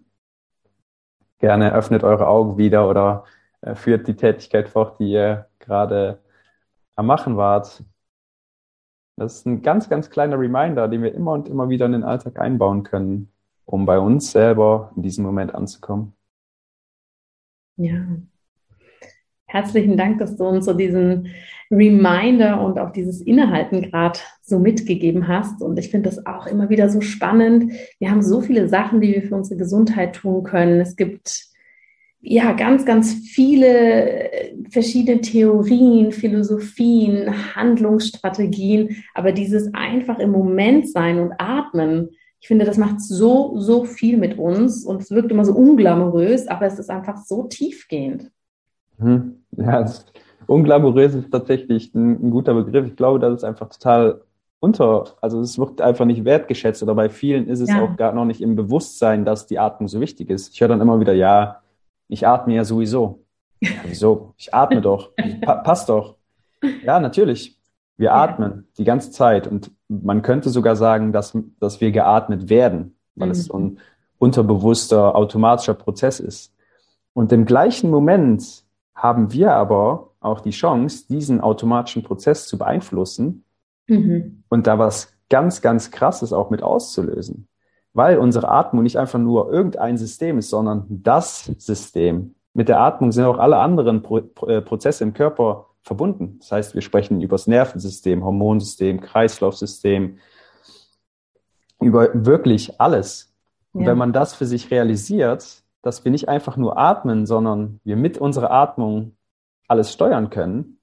Gerne 1.39 1.73
öffnet 1.73 2.03
eure 2.03 2.27
Augen 2.27 2.59
wieder 2.59 2.89
oder 2.89 3.25
führt 3.75 4.07
die 4.09 4.17
Tätigkeit 4.17 4.69
fort, 4.69 4.99
die 5.01 5.11
ihr 5.11 5.49
gerade 5.59 6.21
am 6.97 7.07
Machen 7.07 7.37
wart. 7.37 7.85
Das 9.17 9.37
ist 9.37 9.47
ein 9.47 9.63
ganz, 9.63 9.89
ganz 9.89 10.11
kleiner 10.11 10.39
Reminder, 10.39 10.89
den 10.89 11.03
wir 11.03 11.15
immer 11.15 11.33
und 11.33 11.49
immer 11.49 11.69
wieder 11.69 11.87
in 11.87 11.93
den 11.93 12.05
Alltag 12.05 12.39
einbauen 12.39 12.85
können, 12.85 13.33
um 13.65 13.85
bei 13.85 13.99
uns 13.99 14.31
selber 14.31 14.93
in 14.97 15.03
diesem 15.03 15.25
Moment 15.25 15.55
anzukommen. 15.55 16.15
Ja. 17.77 18.05
Herzlichen 19.47 19.97
Dank, 19.97 20.19
dass 20.19 20.37
du 20.37 20.45
uns 20.45 20.67
so 20.67 20.75
diesen 20.75 21.29
Reminder 21.71 22.61
und 22.61 22.79
auch 22.79 22.91
dieses 22.91 23.21
Innehalten 23.21 23.83
gerade 23.83 24.19
so 24.43 24.59
mitgegeben 24.59 25.27
hast. 25.27 25.63
Und 25.63 25.79
ich 25.79 25.91
finde 25.91 26.11
das 26.11 26.27
auch 26.27 26.47
immer 26.47 26.69
wieder 26.69 26.89
so 26.89 27.01
spannend. 27.01 27.73
Wir 27.99 28.11
haben 28.11 28.23
so 28.23 28.41
viele 28.41 28.69
Sachen, 28.69 29.01
die 29.01 29.15
wir 29.15 29.23
für 29.23 29.35
unsere 29.35 29.59
Gesundheit 29.59 30.17
tun 30.17 30.45
können. 30.45 30.81
Es 30.81 30.97
gibt 30.97 31.49
ja, 32.21 32.53
ganz, 32.53 32.85
ganz 32.85 33.15
viele 33.15 34.31
äh, 34.33 34.57
verschiedene 34.71 35.21
Theorien, 35.21 36.13
Philosophien, 36.13 37.55
Handlungsstrategien, 37.55 38.97
aber 39.15 39.33
dieses 39.33 39.73
einfach 39.75 40.19
im 40.19 40.31
Moment 40.31 40.89
sein 40.89 41.21
und 41.21 41.33
atmen, 41.39 42.11
ich 42.41 42.47
finde, 42.47 42.65
das 42.65 42.79
macht 42.79 43.01
so, 43.01 43.59
so 43.59 43.85
viel 43.85 44.17
mit 44.17 44.39
uns 44.39 44.85
und 44.85 45.03
es 45.03 45.11
wirkt 45.11 45.31
immer 45.31 45.45
so 45.45 45.55
unglamourös, 45.55 46.47
aber 46.47 46.67
es 46.67 46.79
ist 46.79 46.91
einfach 46.91 47.17
so 47.17 47.45
tiefgehend. 47.45 48.31
Mhm. 48.99 49.43
Ja, 49.57 49.85
unglamourös 50.47 51.15
ist 51.15 51.31
tatsächlich 51.33 51.95
ein, 51.95 52.29
ein, 52.29 52.31
guter 52.31 52.55
Begriff. 52.55 52.87
Ich 52.87 52.97
glaube, 52.97 53.19
dass 53.19 53.35
es 53.35 53.45
einfach 53.45 53.69
total 53.69 54.23
unter, 54.61 55.05
also 55.21 55.41
es 55.41 55.59
wird 55.59 55.81
einfach 55.81 56.05
nicht 56.05 56.25
wertgeschätzt 56.25 56.83
oder 56.83 56.95
bei 56.95 57.09
vielen 57.09 57.49
ist 57.49 57.61
es 57.61 57.69
ja. 57.69 57.83
auch 57.83 57.97
gar 57.97 58.13
noch 58.13 58.25
nicht 58.25 58.41
im 58.41 58.57
Bewusstsein, 58.57 59.25
dass 59.25 59.47
die 59.47 59.59
Atmung 59.59 59.89
so 59.89 60.01
wichtig 60.01 60.31
ist. 60.31 60.53
Ich 60.53 60.61
höre 60.61 60.69
dann 60.69 60.81
immer 60.81 61.01
wieder, 61.01 61.13
ja, 61.13 61.61
ich 62.09 62.27
atme 62.27 62.55
ja 62.55 62.65
sowieso. 62.65 63.25
Ja, 63.61 63.71
wieso? 63.87 64.35
Ich 64.37 64.55
atme 64.55 64.81
doch. 64.81 65.13
Pa 65.43 65.57
passt 65.57 65.89
doch. 65.89 66.17
Ja, 66.85 67.01
natürlich. 67.01 67.59
Wir 67.97 68.07
ja. 68.07 68.23
atmen 68.23 68.69
die 68.79 68.85
ganze 68.85 69.11
Zeit 69.11 69.47
und 69.47 69.71
man 69.89 70.23
könnte 70.23 70.51
sogar 70.51 70.77
sagen, 70.77 71.13
dass, 71.13 71.37
dass 71.61 71.81
wir 71.81 71.91
geatmet 71.91 72.49
werden, 72.49 72.97
weil 73.15 73.29
mhm. 73.29 73.33
es 73.33 73.45
so 73.47 73.59
ein 73.59 73.79
unterbewusster, 74.19 75.15
automatischer 75.15 75.75
Prozess 75.75 76.21
ist. 76.21 76.55
Und 77.13 77.33
im 77.33 77.45
gleichen 77.45 77.91
Moment 77.91 78.65
haben 78.95 79.33
wir 79.33 79.53
aber 79.55 80.13
auch 80.21 80.41
die 80.41 80.51
Chance, 80.51 81.07
diesen 81.09 81.41
automatischen 81.41 82.03
Prozess 82.03 82.47
zu 82.47 82.59
beeinflussen 82.59 83.45
mhm. 83.87 84.43
und 84.49 84.67
da 84.67 84.79
was 84.79 85.13
ganz, 85.29 85.61
ganz 85.61 85.91
Krasses 85.91 86.33
auch 86.33 86.51
mit 86.51 86.63
auszulösen. 86.63 87.49
Weil 87.95 88.19
unsere 88.19 88.49
Atmung 88.49 88.83
nicht 88.83 88.99
einfach 88.99 89.19
nur 89.19 89.53
irgendein 89.53 89.97
System 89.97 90.39
ist, 90.39 90.51
sondern 90.51 90.87
das 90.89 91.45
System. 91.59 92.35
Mit 92.55 92.69
der 92.69 92.81
Atmung 92.81 93.13
sind 93.13 93.25
auch 93.25 93.39
alle 93.39 93.59
anderen 93.59 94.03
Pro 94.03 94.19
äh, 94.47 94.61
Prozesse 94.61 95.05
im 95.05 95.15
Körper 95.15 95.67
verbunden. 95.83 96.39
Das 96.41 96.53
heißt, 96.53 96.75
wir 96.75 96.83
sprechen 96.83 97.21
über 97.21 97.35
das 97.35 97.47
Nervensystem, 97.47 98.25
Hormonsystem, 98.25 99.01
Kreislaufsystem, 99.01 100.19
über 101.81 102.11
wirklich 102.13 102.81
alles. 102.81 103.35
Und 103.73 103.83
ja. 103.83 103.89
wenn 103.89 103.99
man 103.99 104.13
das 104.13 104.35
für 104.35 104.47
sich 104.47 104.71
realisiert, 104.71 105.63
dass 105.83 106.05
wir 106.05 106.11
nicht 106.11 106.29
einfach 106.29 106.57
nur 106.57 106.79
atmen, 106.79 107.27
sondern 107.27 107.81
wir 107.85 107.97
mit 107.97 108.19
unserer 108.19 108.51
Atmung 108.51 109.17
alles 109.69 109.93
steuern 109.93 110.31
können, 110.31 110.79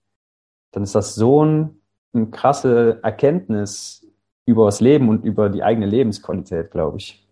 dann 0.71 0.83
ist 0.83 0.95
das 0.95 1.15
so 1.15 1.43
ein, 1.43 1.81
eine 2.13 2.27
krasse 2.27 2.99
Erkenntnis 3.03 4.04
über 4.45 4.65
das 4.65 4.81
Leben 4.81 5.09
und 5.09 5.25
über 5.25 5.49
die 5.49 5.63
eigene 5.63 5.85
Lebensqualität, 5.85 6.71
glaube 6.71 6.97
ich. 6.97 7.25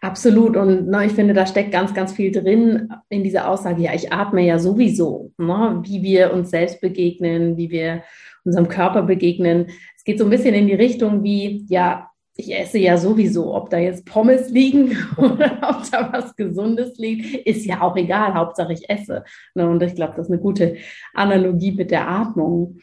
Absolut. 0.00 0.56
Und 0.56 0.88
ne, 0.88 1.06
ich 1.06 1.12
finde, 1.12 1.32
da 1.32 1.46
steckt 1.46 1.72
ganz, 1.72 1.94
ganz 1.94 2.12
viel 2.12 2.30
drin 2.30 2.92
in 3.08 3.24
dieser 3.24 3.48
Aussage, 3.48 3.82
ja, 3.82 3.94
ich 3.94 4.12
atme 4.12 4.42
ja 4.42 4.58
sowieso, 4.58 5.32
ne, 5.38 5.80
wie 5.82 6.02
wir 6.02 6.34
uns 6.34 6.50
selbst 6.50 6.80
begegnen, 6.82 7.56
wie 7.56 7.70
wir 7.70 8.02
unserem 8.44 8.68
Körper 8.68 9.02
begegnen. 9.02 9.68
Es 9.96 10.04
geht 10.04 10.18
so 10.18 10.24
ein 10.24 10.30
bisschen 10.30 10.54
in 10.54 10.66
die 10.66 10.74
Richtung 10.74 11.22
wie, 11.22 11.64
ja, 11.70 12.10
ich 12.36 12.54
esse 12.54 12.78
ja 12.78 12.98
sowieso, 12.98 13.54
ob 13.54 13.70
da 13.70 13.78
jetzt 13.78 14.04
Pommes 14.04 14.50
liegen 14.50 14.96
oder 15.16 15.58
ob 15.62 15.90
da 15.90 16.12
was 16.12 16.36
Gesundes 16.36 16.98
liegt, 16.98 17.46
ist 17.46 17.64
ja 17.64 17.80
auch 17.80 17.96
egal. 17.96 18.34
Hauptsache 18.34 18.72
ich 18.72 18.90
esse. 18.90 19.24
Ne, 19.54 19.68
und 19.68 19.82
ich 19.82 19.94
glaube, 19.94 20.14
das 20.16 20.26
ist 20.26 20.32
eine 20.32 20.42
gute 20.42 20.76
Analogie 21.14 21.72
mit 21.72 21.90
der 21.90 22.08
Atmung. 22.08 22.78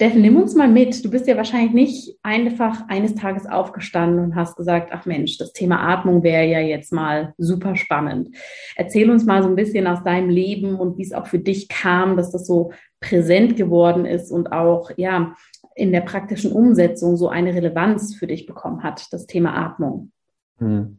Steffen, 0.00 0.22
nimm 0.22 0.38
uns 0.38 0.54
mal 0.54 0.66
mit. 0.66 1.04
Du 1.04 1.10
bist 1.10 1.26
ja 1.26 1.36
wahrscheinlich 1.36 1.74
nicht 1.74 2.18
einfach 2.22 2.88
eines 2.88 3.14
Tages 3.14 3.44
aufgestanden 3.44 4.24
und 4.24 4.34
hast 4.34 4.56
gesagt, 4.56 4.92
ach 4.94 5.04
Mensch, 5.04 5.36
das 5.36 5.52
Thema 5.52 5.78
Atmung 5.78 6.22
wäre 6.22 6.46
ja 6.46 6.58
jetzt 6.58 6.90
mal 6.90 7.34
super 7.36 7.76
spannend. 7.76 8.34
Erzähl 8.76 9.10
uns 9.10 9.26
mal 9.26 9.42
so 9.42 9.50
ein 9.50 9.56
bisschen 9.56 9.86
aus 9.86 10.02
deinem 10.02 10.30
Leben 10.30 10.76
und 10.76 10.96
wie 10.96 11.02
es 11.02 11.12
auch 11.12 11.26
für 11.26 11.38
dich 11.38 11.68
kam, 11.68 12.16
dass 12.16 12.30
das 12.32 12.46
so 12.46 12.72
präsent 13.00 13.56
geworden 13.56 14.06
ist 14.06 14.30
und 14.30 14.52
auch, 14.52 14.90
ja, 14.96 15.34
in 15.74 15.92
der 15.92 16.00
praktischen 16.00 16.50
Umsetzung 16.50 17.18
so 17.18 17.28
eine 17.28 17.52
Relevanz 17.52 18.14
für 18.14 18.26
dich 18.26 18.46
bekommen 18.46 18.82
hat, 18.82 19.06
das 19.12 19.26
Thema 19.26 19.54
Atmung? 19.54 20.12
Hm. 20.60 20.96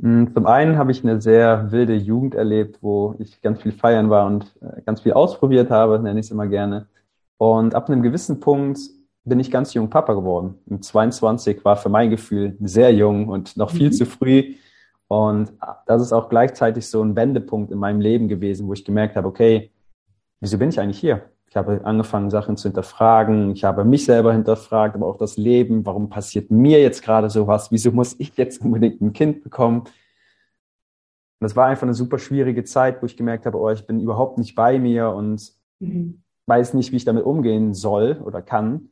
hm 0.00 0.32
zum 0.32 0.46
einen 0.46 0.78
habe 0.78 0.92
ich 0.92 1.02
eine 1.02 1.20
sehr 1.20 1.72
wilde 1.72 1.96
Jugend 1.96 2.36
erlebt, 2.36 2.78
wo 2.82 3.16
ich 3.18 3.42
ganz 3.42 3.62
viel 3.62 3.72
feiern 3.72 4.10
war 4.10 4.26
und 4.26 4.56
äh, 4.60 4.80
ganz 4.82 5.00
viel 5.00 5.14
ausprobiert 5.14 5.70
habe, 5.70 5.98
nenne 5.98 6.20
ich 6.20 6.26
es 6.26 6.30
immer 6.30 6.46
gerne. 6.46 6.86
Und 7.38 7.74
ab 7.74 7.88
einem 7.88 8.02
gewissen 8.02 8.40
Punkt 8.40 8.78
bin 9.24 9.40
ich 9.40 9.50
ganz 9.50 9.74
jung 9.74 9.90
Papa 9.90 10.14
geworden. 10.14 10.54
Mit 10.66 10.84
22 10.84 11.64
war 11.64 11.76
für 11.76 11.88
mein 11.88 12.10
Gefühl 12.10 12.56
sehr 12.60 12.92
jung 12.92 13.28
und 13.28 13.56
noch 13.56 13.70
viel 13.70 13.88
mhm. 13.88 13.92
zu 13.92 14.06
früh. 14.06 14.54
Und 15.08 15.52
das 15.86 16.02
ist 16.02 16.12
auch 16.12 16.28
gleichzeitig 16.28 16.86
so 16.88 17.02
ein 17.02 17.14
Wendepunkt 17.14 17.70
in 17.70 17.78
meinem 17.78 18.00
Leben 18.00 18.28
gewesen, 18.28 18.66
wo 18.66 18.72
ich 18.72 18.84
gemerkt 18.84 19.16
habe, 19.16 19.28
okay, 19.28 19.70
wieso 20.40 20.58
bin 20.58 20.68
ich 20.68 20.80
eigentlich 20.80 20.98
hier? 20.98 21.30
Ich 21.48 21.56
habe 21.56 21.80
angefangen, 21.84 22.30
Sachen 22.30 22.56
zu 22.56 22.68
hinterfragen. 22.68 23.52
Ich 23.52 23.64
habe 23.64 23.84
mich 23.84 24.04
selber 24.04 24.32
hinterfragt, 24.32 24.94
aber 24.94 25.06
auch 25.06 25.16
das 25.16 25.36
Leben. 25.36 25.86
Warum 25.86 26.08
passiert 26.08 26.50
mir 26.50 26.80
jetzt 26.80 27.02
gerade 27.02 27.30
sowas? 27.30 27.70
Wieso 27.70 27.92
muss 27.92 28.18
ich 28.18 28.36
jetzt 28.36 28.60
unbedingt 28.60 29.00
ein 29.00 29.12
Kind 29.12 29.42
bekommen? 29.42 29.80
Und 29.80 29.90
das 31.40 31.54
war 31.54 31.66
einfach 31.66 31.84
eine 31.84 31.94
super 31.94 32.18
schwierige 32.18 32.64
Zeit, 32.64 33.00
wo 33.00 33.06
ich 33.06 33.16
gemerkt 33.16 33.46
habe, 33.46 33.58
oh, 33.58 33.70
ich 33.70 33.86
bin 33.86 34.00
überhaupt 34.00 34.38
nicht 34.38 34.54
bei 34.54 34.78
mir 34.78 35.10
und 35.10 35.52
mhm. 35.78 36.22
Weiß 36.46 36.74
nicht, 36.74 36.92
wie 36.92 36.96
ich 36.96 37.04
damit 37.04 37.24
umgehen 37.24 37.74
soll 37.74 38.20
oder 38.24 38.42
kann. 38.42 38.90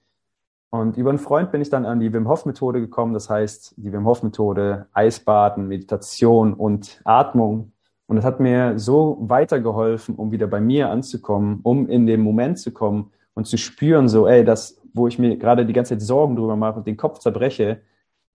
Und 0.70 0.96
über 0.96 1.10
einen 1.10 1.18
Freund 1.18 1.52
bin 1.52 1.60
ich 1.60 1.70
dann 1.70 1.86
an 1.86 2.00
die 2.00 2.12
Wim 2.12 2.28
Hof 2.28 2.46
Methode 2.46 2.80
gekommen. 2.80 3.14
Das 3.14 3.30
heißt, 3.30 3.74
die 3.76 3.92
Wim 3.92 4.06
Hof 4.06 4.22
Methode, 4.22 4.88
Eisbaden, 4.92 5.68
Meditation 5.68 6.52
und 6.52 7.00
Atmung 7.04 7.72
und 8.06 8.18
es 8.18 8.24
hat 8.24 8.40
mir 8.40 8.78
so 8.78 9.16
weitergeholfen, 9.20 10.14
um 10.16 10.30
wieder 10.30 10.46
bei 10.46 10.60
mir 10.60 10.90
anzukommen, 10.90 11.60
um 11.62 11.88
in 11.88 12.06
den 12.06 12.20
Moment 12.20 12.58
zu 12.58 12.72
kommen 12.72 13.12
und 13.34 13.46
zu 13.46 13.56
spüren, 13.56 14.08
so, 14.08 14.26
ey, 14.26 14.44
das, 14.44 14.80
wo 14.92 15.08
ich 15.08 15.18
mir 15.18 15.36
gerade 15.36 15.64
die 15.64 15.72
ganze 15.72 15.94
Zeit 15.94 16.02
Sorgen 16.02 16.36
drüber 16.36 16.56
mache 16.56 16.78
und 16.78 16.86
den 16.86 16.96
Kopf 16.96 17.18
zerbreche, 17.18 17.80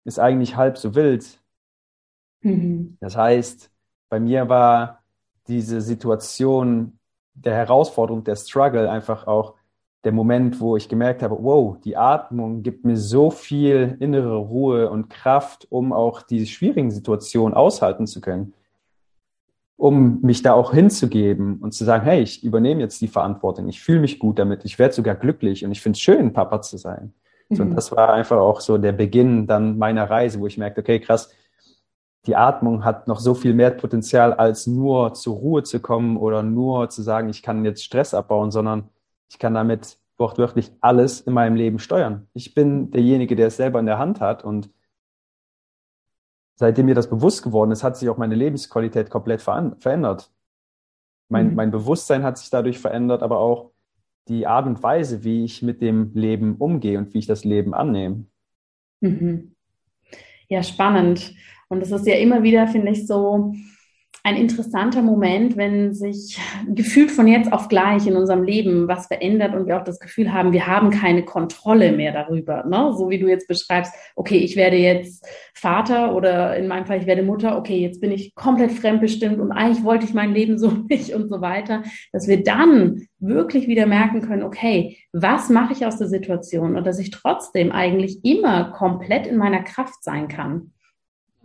ist 0.05 0.19
eigentlich 0.19 0.57
halb 0.57 0.79
so 0.79 0.95
wild. 0.95 1.39
Mhm. 2.41 2.97
Das 3.01 3.17
heißt, 3.17 3.71
bei 4.09 4.21
mir 4.21 4.49
war 4.49 5.03
diese 5.49 5.81
Situation 5.81 6.98
der 7.45 7.55
Herausforderung, 7.55 8.25
der 8.25 8.37
Struggle 8.37 8.91
einfach 8.91 9.27
auch 9.27 9.55
der 10.05 10.13
Moment, 10.13 10.61
wo 10.61 10.77
ich 10.77 10.89
gemerkt 10.89 11.23
habe, 11.23 11.37
wow, 11.41 11.77
die 11.85 11.97
Atmung 11.97 12.63
gibt 12.63 12.85
mir 12.85 12.97
so 12.97 13.31
viel 13.31 13.97
innere 14.01 14.37
Ruhe 14.37 14.91
und 14.91 15.11
Kraft, 15.11 15.67
um 15.71 15.93
auch 15.93 16.23
diese 16.23 16.47
schwierigen 16.47 16.91
Situationen 16.91 17.55
aushalten 17.55 18.07
zu 18.07 18.21
können 18.21 18.55
um 19.79 20.21
mich 20.23 20.43
da 20.43 20.55
auch 20.55 20.75
hinzugeben 20.75 21.59
und 21.59 21.73
zu 21.73 21.85
sagen, 21.85 22.05
hey, 22.05 22.21
ich 22.21 22.43
übernehme 22.43 22.81
jetzt 22.81 23.01
die 23.01 23.07
Verantwortung, 23.07 23.69
ich 23.69 23.81
fühle 23.81 24.01
mich 24.01 24.19
gut 24.19 24.41
damit, 24.41 24.65
ich 24.65 24.77
werde 24.79 24.93
sogar 24.93 25.15
glücklich 25.15 25.65
und 25.65 25.71
ich 25.71 25.81
finde 25.81 25.97
es 25.97 26.01
schön, 26.01 26.33
Papa 26.33 26.61
zu 26.63 26.77
sein. 26.77 27.15
Mhm. 27.49 27.57
So, 27.57 27.63
und 27.63 27.71
mhm. 27.71 27.75
das 27.77 27.93
war 27.93 28.13
einfach 28.13 28.39
auch 28.39 28.61
so 28.61 28.77
der 28.77 28.91
Beginn 28.91 29.47
dann 29.47 29.79
meiner 29.79 30.11
Reise, 30.11 30.41
wo 30.41 30.49
ich 30.49 30.59
merkte, 30.59 30.81
okay, 30.81 30.99
krass, 30.99 31.33
die 32.29 32.37
Atmung 32.37 32.85
hat 32.85 33.09
noch 33.09 33.21
so 33.21 33.33
viel 33.33 33.55
mehr 33.55 33.71
Potenzial, 33.71 34.35
als 34.35 34.67
nur 34.67 35.15
zur 35.15 35.35
Ruhe 35.37 35.63
zu 35.63 35.81
kommen 35.81 36.19
oder 36.19 36.43
nur 36.43 36.91
zu 36.91 37.01
sagen, 37.03 37.31
ich 37.31 37.43
kann 37.43 37.65
jetzt 37.65 37.83
Stress 37.83 38.13
abbauen, 38.13 38.51
sondern 38.51 38.91
ich 39.31 39.39
kann 39.39 39.55
damit 39.55 39.97
wortwörtlich 40.19 40.71
alles 40.83 41.23
in 41.23 41.33
meinem 41.33 41.57
Leben 41.57 41.79
steuern. 41.79 42.29
Ich 42.35 42.55
bin 42.55 42.91
derjenige, 42.91 43.35
der 43.35 43.47
es 43.47 43.57
selber 43.57 43.81
in 43.81 43.87
der 43.87 43.99
Hand 43.99 44.21
hat 44.21 44.45
und 44.45 44.69
seitdem 46.55 46.87
mir 46.87 46.95
das 46.95 47.09
bewusst 47.09 47.43
geworden 47.43 47.71
ist, 47.71 47.83
hat 47.83 47.97
sich 47.97 48.11
auch 48.11 48.19
meine 48.19 48.35
Lebensqualität 48.35 49.09
komplett 49.09 49.41
verändert. 49.41 50.31
Mein, 51.31 51.51
mhm. 51.51 51.55
mein 51.55 51.71
Bewusstsein 51.71 52.25
hat 52.25 52.37
sich 52.37 52.51
dadurch 52.51 52.79
verändert, 52.79 53.23
aber 53.23 53.39
auch 53.39 53.71
die 54.29 54.47
Art 54.47 54.67
und 54.67 54.83
Weise, 54.83 55.25
wie 55.25 55.45
ich 55.45 55.63
mit 55.63 55.81
dem 55.81 56.13
Leben 56.13 56.57
umgehe 56.57 56.99
und 56.99 57.15
wie 57.15 57.19
ich 57.19 57.27
das 57.27 57.45
Leben 57.45 57.73
annehme. 57.73 58.27
Mhm. 59.01 59.55
Ja, 60.49 60.63
spannend. 60.63 61.35
Und 61.69 61.83
es 61.83 61.91
ist 61.91 62.07
ja 62.07 62.15
immer 62.15 62.43
wieder, 62.43 62.67
finde 62.67 62.93
ich, 62.93 63.07
so, 63.07 63.53
ein 64.29 64.37
interessanter 64.37 65.01
Moment, 65.01 65.57
wenn 65.57 65.95
sich 65.95 66.39
gefühlt 66.69 67.11
von 67.11 67.27
jetzt 67.27 67.51
auf 67.51 67.69
gleich 67.69 68.07
in 68.07 68.17
unserem 68.17 68.43
Leben 68.43 68.87
was 68.87 69.07
verändert 69.07 69.55
und 69.55 69.67
wir 69.67 69.79
auch 69.79 69.85
das 69.85 70.01
Gefühl 70.01 70.33
haben, 70.33 70.53
wir 70.53 70.67
haben 70.67 70.91
keine 70.91 71.25
Kontrolle 71.25 71.93
mehr 71.93 72.13
darüber. 72.13 72.65
Ne? 72.65 72.93
So 72.97 73.09
wie 73.09 73.19
du 73.19 73.29
jetzt 73.29 73.49
beschreibst, 73.49 73.95
okay, 74.17 74.37
ich 74.37 74.55
werde 74.57 74.77
jetzt 74.77 75.27
Vater 75.55 76.15
oder 76.15 76.57
in 76.57 76.67
meinem 76.67 76.85
Fall, 76.85 76.99
ich 76.99 77.07
werde 77.07 77.23
Mutter, 77.23 77.57
okay, 77.57 77.79
jetzt 77.79 78.01
bin 78.01 78.11
ich 78.11 78.35
komplett 78.35 78.73
fremdbestimmt 78.73 79.39
und 79.41 79.51
eigentlich 79.51 79.85
wollte 79.85 80.05
ich 80.05 80.15
mein 80.15 80.35
Leben 80.35 80.59
so 80.59 80.73
nicht 80.89 81.15
und 81.15 81.29
so 81.29 81.41
weiter, 81.41 81.83
dass 82.13 82.29
wir 82.29 82.43
dann 82.43 83.07
wirklich 83.21 83.67
wieder 83.67 83.87
merken 83.87 84.21
können, 84.21 84.43
okay, 84.43 84.99
was 85.13 85.49
mache 85.49 85.73
ich 85.73 85.87
aus 85.87 85.97
der 85.97 86.09
Situation 86.09 86.77
und 86.77 86.87
dass 86.87 86.99
ich 86.99 87.11
trotzdem 87.11 87.73
eigentlich 87.73 88.25
immer 88.25 88.73
komplett 88.73 89.27
in 89.27 89.39
meiner 89.39 89.63
Kraft 89.63 90.03
sein 90.03 90.29
kann. 90.29 90.73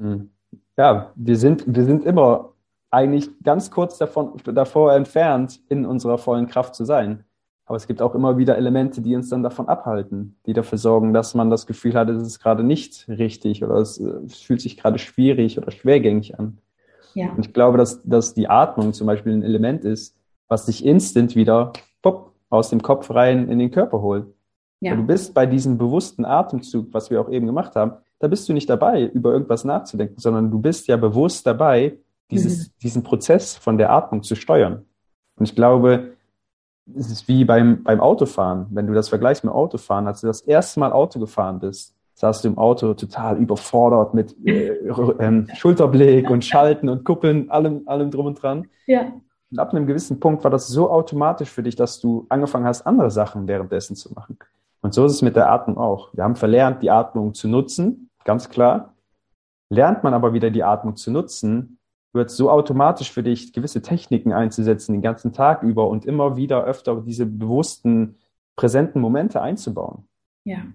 Hm. 0.03 0.29
Ja, 0.77 1.11
wir 1.15 1.37
sind, 1.37 1.63
wir 1.65 1.85
sind 1.85 2.03
immer 2.05 2.53
eigentlich 2.91 3.29
ganz 3.41 3.71
kurz 3.71 3.97
davon, 3.97 4.33
davor 4.45 4.93
entfernt, 4.93 5.61
in 5.69 5.85
unserer 5.85 6.17
vollen 6.17 6.47
Kraft 6.47 6.75
zu 6.75 6.85
sein. 6.85 7.23
Aber 7.65 7.77
es 7.77 7.87
gibt 7.87 8.01
auch 8.01 8.13
immer 8.13 8.37
wieder 8.37 8.57
Elemente, 8.57 9.01
die 9.01 9.15
uns 9.15 9.29
dann 9.29 9.41
davon 9.41 9.69
abhalten, 9.69 10.37
die 10.45 10.53
dafür 10.53 10.77
sorgen, 10.77 11.13
dass 11.13 11.33
man 11.33 11.49
das 11.49 11.65
Gefühl 11.65 11.93
hat, 11.93 12.09
es 12.09 12.21
ist 12.21 12.39
gerade 12.39 12.63
nicht 12.63 13.07
richtig 13.07 13.63
oder 13.63 13.75
es, 13.75 13.99
es 13.99 14.41
fühlt 14.41 14.61
sich 14.61 14.77
gerade 14.77 14.99
schwierig 14.99 15.57
oder 15.57 15.71
schwergängig 15.71 16.37
an. 16.37 16.57
Ja. 17.13 17.31
Und 17.31 17.45
ich 17.45 17.53
glaube, 17.53 17.77
dass, 17.77 18.03
dass 18.03 18.33
die 18.33 18.49
Atmung 18.49 18.91
zum 18.91 19.07
Beispiel 19.07 19.33
ein 19.33 19.43
Element 19.43 19.85
ist, 19.85 20.17
was 20.49 20.65
dich 20.65 20.83
instant 20.85 21.35
wieder 21.35 21.71
pop, 22.01 22.33
aus 22.49 22.69
dem 22.69 22.81
Kopf 22.81 23.09
rein 23.09 23.47
in 23.47 23.59
den 23.59 23.71
Körper 23.71 24.01
holt. 24.01 24.27
Ja. 24.81 24.95
Du 24.95 25.03
bist 25.03 25.33
bei 25.33 25.45
diesem 25.45 25.77
bewussten 25.77 26.25
Atemzug, 26.25 26.87
was 26.91 27.09
wir 27.09 27.21
auch 27.21 27.29
eben 27.29 27.45
gemacht 27.45 27.75
haben, 27.75 27.93
da 28.23 28.29
bist 28.29 28.47
du 28.47 28.53
nicht 28.53 28.69
dabei, 28.69 29.03
über 29.03 29.33
irgendwas 29.33 29.65
nachzudenken, 29.65 30.17
sondern 30.17 30.49
du 30.49 30.57
bist 30.57 30.87
ja 30.87 30.95
bewusst 30.95 31.45
dabei, 31.45 31.97
dieses, 32.31 32.67
mhm. 32.67 32.71
diesen 32.81 33.03
Prozess 33.03 33.57
von 33.57 33.77
der 33.77 33.91
Atmung 33.91 34.23
zu 34.23 34.35
steuern. 34.35 34.85
Und 35.35 35.43
ich 35.43 35.57
glaube, 35.57 36.13
es 36.95 37.11
ist 37.11 37.27
wie 37.27 37.43
beim, 37.43 37.83
beim 37.83 37.99
Autofahren. 37.99 38.67
Wenn 38.69 38.87
du 38.87 38.93
das 38.93 39.09
vergleichst 39.09 39.43
mit 39.43 39.53
Autofahren, 39.53 40.07
als 40.07 40.21
du 40.21 40.27
das 40.27 40.39
erste 40.39 40.79
Mal 40.79 40.93
Auto 40.93 41.19
gefahren 41.19 41.59
bist, 41.59 41.95
saß 42.13 42.43
du 42.43 42.47
im 42.47 42.57
Auto 42.57 42.93
total 42.93 43.37
überfordert 43.37 44.13
mit 44.13 44.37
äh, 44.47 44.69
ähm, 45.19 45.49
Schulterblick 45.53 46.29
und 46.29 46.45
Schalten 46.45 46.87
und 46.87 47.03
Kuppeln, 47.03 47.51
allem, 47.51 47.81
allem 47.87 48.09
drum 48.09 48.27
und 48.27 48.41
dran. 48.41 48.67
Ja. 48.87 49.11
Und 49.51 49.59
ab 49.59 49.71
einem 49.71 49.85
gewissen 49.85 50.21
Punkt 50.21 50.45
war 50.45 50.51
das 50.51 50.69
so 50.69 50.89
automatisch 50.89 51.49
für 51.49 51.61
dich, 51.61 51.75
dass 51.75 51.99
du 51.99 52.25
angefangen 52.29 52.65
hast, 52.67 52.87
andere 52.87 53.11
Sachen 53.11 53.49
währenddessen 53.49 53.97
zu 53.97 54.13
machen. 54.13 54.37
Und 54.83 54.93
so 54.93 55.05
ist 55.05 55.13
es 55.13 55.21
mit 55.21 55.35
der 55.35 55.49
Atmung 55.49 55.77
auch. 55.77 56.13
Wir 56.13 56.25
haben 56.25 56.35
verlernt, 56.35 56.83
die 56.83 56.91
Atmung 56.91 57.33
zu 57.33 57.47
nutzen, 57.47 58.09
ganz 58.25 58.49
klar. 58.49 58.95
Lernt 59.69 60.03
man 60.03 60.13
aber 60.13 60.33
wieder 60.33 60.51
die 60.51 60.63
Atmung 60.63 60.95
zu 60.95 61.11
nutzen, 61.11 61.79
wird 62.13 62.29
so 62.29 62.51
automatisch 62.51 63.11
für 63.11 63.23
dich, 63.23 63.53
gewisse 63.53 63.81
Techniken 63.81 64.33
einzusetzen, 64.33 64.93
den 64.93 65.01
ganzen 65.01 65.33
Tag 65.33 65.63
über 65.63 65.87
und 65.87 66.05
immer 66.05 66.37
wieder 66.37 66.63
öfter 66.63 67.01
diese 67.01 67.25
bewussten, 67.25 68.19
präsenten 68.55 69.01
Momente 69.01 69.41
einzubauen. 69.41 70.07
Ja. 70.43 70.65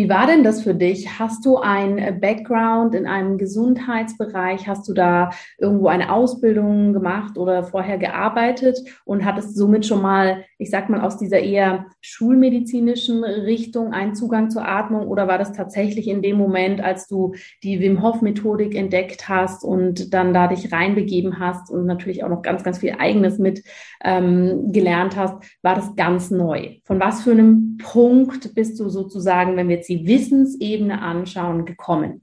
Wie 0.00 0.08
war 0.08 0.26
denn 0.26 0.44
das 0.44 0.62
für 0.62 0.74
dich? 0.74 1.18
Hast 1.18 1.44
du 1.44 1.58
ein 1.58 1.98
äh, 1.98 2.16
Background 2.18 2.94
in 2.94 3.06
einem 3.06 3.36
Gesundheitsbereich? 3.36 4.66
Hast 4.66 4.88
du 4.88 4.94
da 4.94 5.28
irgendwo 5.58 5.88
eine 5.88 6.10
Ausbildung 6.10 6.94
gemacht 6.94 7.36
oder 7.36 7.64
vorher 7.64 7.98
gearbeitet 7.98 8.78
und 9.04 9.26
hattest 9.26 9.54
somit 9.58 9.84
schon 9.84 10.00
mal, 10.00 10.42
ich 10.56 10.70
sag 10.70 10.88
mal, 10.88 11.02
aus 11.02 11.18
dieser 11.18 11.40
eher 11.40 11.84
schulmedizinischen 12.00 13.24
Richtung 13.24 13.92
einen 13.92 14.14
Zugang 14.14 14.48
zur 14.48 14.66
Atmung? 14.66 15.06
Oder 15.06 15.28
war 15.28 15.36
das 15.36 15.52
tatsächlich 15.52 16.08
in 16.08 16.22
dem 16.22 16.38
Moment, 16.38 16.80
als 16.82 17.06
du 17.06 17.34
die 17.62 17.78
Wim 17.80 18.02
Hof 18.02 18.22
Methodik 18.22 18.74
entdeckt 18.74 19.28
hast 19.28 19.64
und 19.64 20.14
dann 20.14 20.32
da 20.32 20.48
dich 20.48 20.72
reinbegeben 20.72 21.40
hast 21.40 21.70
und 21.70 21.84
natürlich 21.84 22.24
auch 22.24 22.30
noch 22.30 22.40
ganz, 22.40 22.64
ganz 22.64 22.78
viel 22.78 22.94
Eigenes 22.98 23.38
mit 23.38 23.62
ähm, 24.02 24.72
gelernt 24.72 25.18
hast, 25.18 25.34
war 25.60 25.74
das 25.74 25.94
ganz 25.94 26.30
neu? 26.30 26.76
Von 26.84 27.00
was 27.00 27.20
für 27.20 27.32
einem 27.32 27.76
Punkt 27.76 28.54
bist 28.54 28.80
du 28.80 28.88
sozusagen, 28.88 29.56
wenn 29.56 29.68
wir 29.68 29.76
jetzt 29.76 29.89
die 29.90 30.06
Wissensebene 30.06 31.02
anschauen, 31.02 31.66
gekommen? 31.66 32.22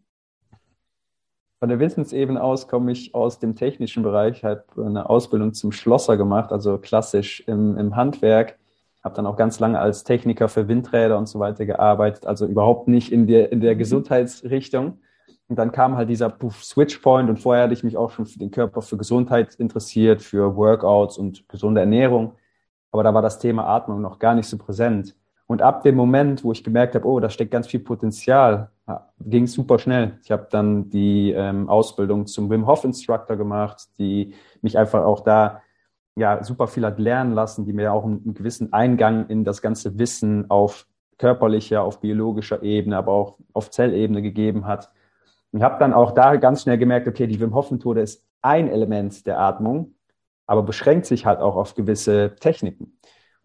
Von 1.60 1.70
der 1.70 1.80
Wissensebene 1.80 2.42
aus 2.42 2.68
komme 2.68 2.92
ich 2.92 3.14
aus 3.14 3.40
dem 3.40 3.56
technischen 3.56 4.04
Bereich, 4.04 4.44
habe 4.44 4.64
eine 4.78 5.10
Ausbildung 5.10 5.54
zum 5.54 5.72
Schlosser 5.72 6.16
gemacht, 6.16 6.52
also 6.52 6.78
klassisch 6.78 7.44
im, 7.48 7.78
im 7.78 7.96
Handwerk. 7.96 8.58
Habe 9.04 9.16
dann 9.16 9.26
auch 9.26 9.36
ganz 9.36 9.60
lange 9.60 9.80
als 9.80 10.04
Techniker 10.04 10.50
für 10.50 10.68
Windräder 10.68 11.18
und 11.18 11.28
so 11.28 11.40
weiter 11.40 11.66
gearbeitet, 11.66 12.26
also 12.26 12.46
überhaupt 12.46 12.88
nicht 12.88 13.12
in 13.12 13.28
der, 13.28 13.52
in 13.52 13.60
der 13.60 13.74
mhm. 13.74 13.80
Gesundheitsrichtung. 13.80 15.00
Und 15.50 15.58
dann 15.58 15.72
kam 15.72 15.96
halt 15.96 16.10
dieser 16.10 16.36
Switchpoint 16.62 17.30
und 17.30 17.38
vorher 17.38 17.64
hatte 17.64 17.74
ich 17.74 17.84
mich 17.84 17.98
auch 17.98 18.12
schon 18.12 18.26
für 18.26 18.40
den 18.40 18.52
Körper, 18.52 18.82
für 18.82 18.98
Gesundheit 18.98 19.56
interessiert, 19.56 20.22
für 20.22 20.56
Workouts 20.56 21.18
und 21.18 21.48
gesunde 21.50 21.82
Ernährung. 21.82 22.34
Aber 22.92 23.04
da 23.04 23.14
war 23.14 23.22
das 23.22 23.40
Thema 23.40 23.66
Atmung 23.66 24.02
noch 24.02 24.20
gar 24.20 24.36
nicht 24.36 24.48
so 24.48 24.58
präsent. 24.58 25.16
Und 25.48 25.62
ab 25.62 25.82
dem 25.84 25.96
Moment, 25.96 26.44
wo 26.44 26.52
ich 26.52 26.64
gemerkt 26.64 26.94
habe, 26.96 27.08
oh, 27.08 27.22
da 27.22 27.30
steckt 27.30 27.52
ganz 27.52 27.68
viel 27.68 27.80
Potenzial, 27.80 28.70
ging 29.20 29.44
es 29.44 29.54
super 29.54 29.80
schnell. 29.80 30.20
Ich 30.24 30.30
habe 30.30 30.48
dann 30.52 30.90
die 30.90 31.32
ähm, 31.32 31.70
Ausbildung 31.70 32.28
zum 32.28 32.50
Wim 32.50 32.68
Hof 32.68 32.84
Instructor 32.84 33.38
gemacht, 33.38 33.88
die 33.98 34.34
mich 34.62 34.78
einfach 34.78 35.06
auch 35.06 35.22
da 35.22 35.62
ja 36.16 36.44
super 36.44 36.68
viel 36.68 36.86
hat 36.86 37.00
lernen 37.00 37.34
lassen, 37.34 37.66
die 37.66 37.74
mir 37.74 37.94
auch 37.94 38.04
einen, 38.04 38.24
einen 38.26 38.34
gewissen 38.34 38.74
Eingang 38.74 39.28
in 39.28 39.46
das 39.46 39.62
ganze 39.62 39.98
Wissen 39.98 40.50
auf 40.50 40.86
körperlicher, 41.18 41.82
auf 41.82 42.02
biologischer 42.02 42.62
Ebene, 42.62 42.98
aber 42.98 43.14
auch 43.14 43.38
auf 43.54 43.72
Zellebene 43.72 44.22
gegeben 44.22 44.66
hat. 44.66 44.92
Und 45.54 45.64
habe 45.64 45.80
dann 45.80 45.94
auch 45.94 46.12
da 46.12 46.36
ganz 46.36 46.64
schnell 46.64 46.78
gemerkt, 46.78 47.08
okay, 47.08 47.26
die 47.26 47.40
Wim 47.40 47.56
Hof 47.56 47.72
Methode 47.72 48.02
ist 48.02 48.26
ein 48.42 48.68
Element 48.68 49.26
der 49.26 49.40
Atmung, 49.40 49.96
aber 50.46 50.64
beschränkt 50.64 51.06
sich 51.06 51.26
halt 51.26 51.40
auch 51.40 51.56
auf 51.56 51.74
gewisse 51.74 52.36
Techniken 52.36 52.98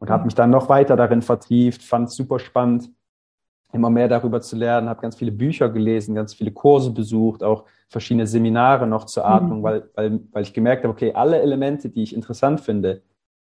und 0.03 0.11
habe 0.11 0.25
mich 0.25 0.35
dann 0.35 0.51
noch 0.51 0.69
weiter 0.69 0.97
darin 0.97 1.23
vertieft, 1.23 1.81
fand 1.81 2.09
es 2.09 2.17
super 2.17 2.41
spannend, 2.41 2.91
immer 3.73 3.89
mehr 3.89 4.09
darüber 4.09 4.41
zu 4.41 4.57
lernen, 4.57 4.89
habe 4.89 5.01
ganz 5.01 5.15
viele 5.15 5.31
Bücher 5.31 5.69
gelesen, 5.69 6.17
ganz 6.17 6.35
viele 6.35 6.51
Kurse 6.51 6.91
besucht, 6.91 7.45
auch 7.45 7.67
verschiedene 7.89 8.27
Seminare 8.27 8.89
noch 8.89 9.05
zur 9.05 9.25
Atmung, 9.25 9.61
mhm. 9.61 9.63
weil, 9.63 9.91
weil, 9.95 10.21
weil 10.33 10.43
ich 10.43 10.53
gemerkt 10.53 10.83
habe, 10.83 10.93
okay, 10.93 11.13
alle 11.13 11.41
Elemente, 11.41 11.89
die 11.89 12.03
ich 12.03 12.17
interessant 12.17 12.61
finde, 12.61 13.03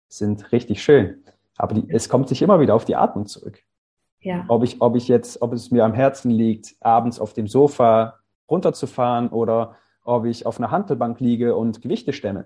sind 0.08 0.52
richtig 0.52 0.82
schön. 0.82 1.24
Aber 1.58 1.76
die, 1.76 1.86
es 1.90 2.10
kommt 2.10 2.28
sich 2.28 2.42
immer 2.42 2.60
wieder 2.60 2.74
auf 2.74 2.86
die 2.86 2.96
Atmung 2.96 3.28
zurück. 3.28 3.62
Ja. 4.22 4.44
Ob 4.48 4.64
ich, 4.64 4.82
ob 4.82 4.96
ich 4.96 5.08
jetzt, 5.08 5.44
ob 5.44 5.54
es 5.54 5.70
mir 5.70 5.86
am 5.86 5.94
Herzen 5.94 6.32
liegt, 6.32 6.76
abends 6.80 7.20
auf 7.20 7.34
dem 7.34 7.46
Sofa 7.46 8.16
runterzufahren 8.50 9.30
oder 9.30 9.76
ob 10.04 10.26
ich 10.26 10.48
auf 10.48 10.58
einer 10.58 10.72
Handelbank 10.72 11.20
liege 11.20 11.56
und 11.56 11.84
Gewichte 11.84 12.14
stemme. 12.14 12.46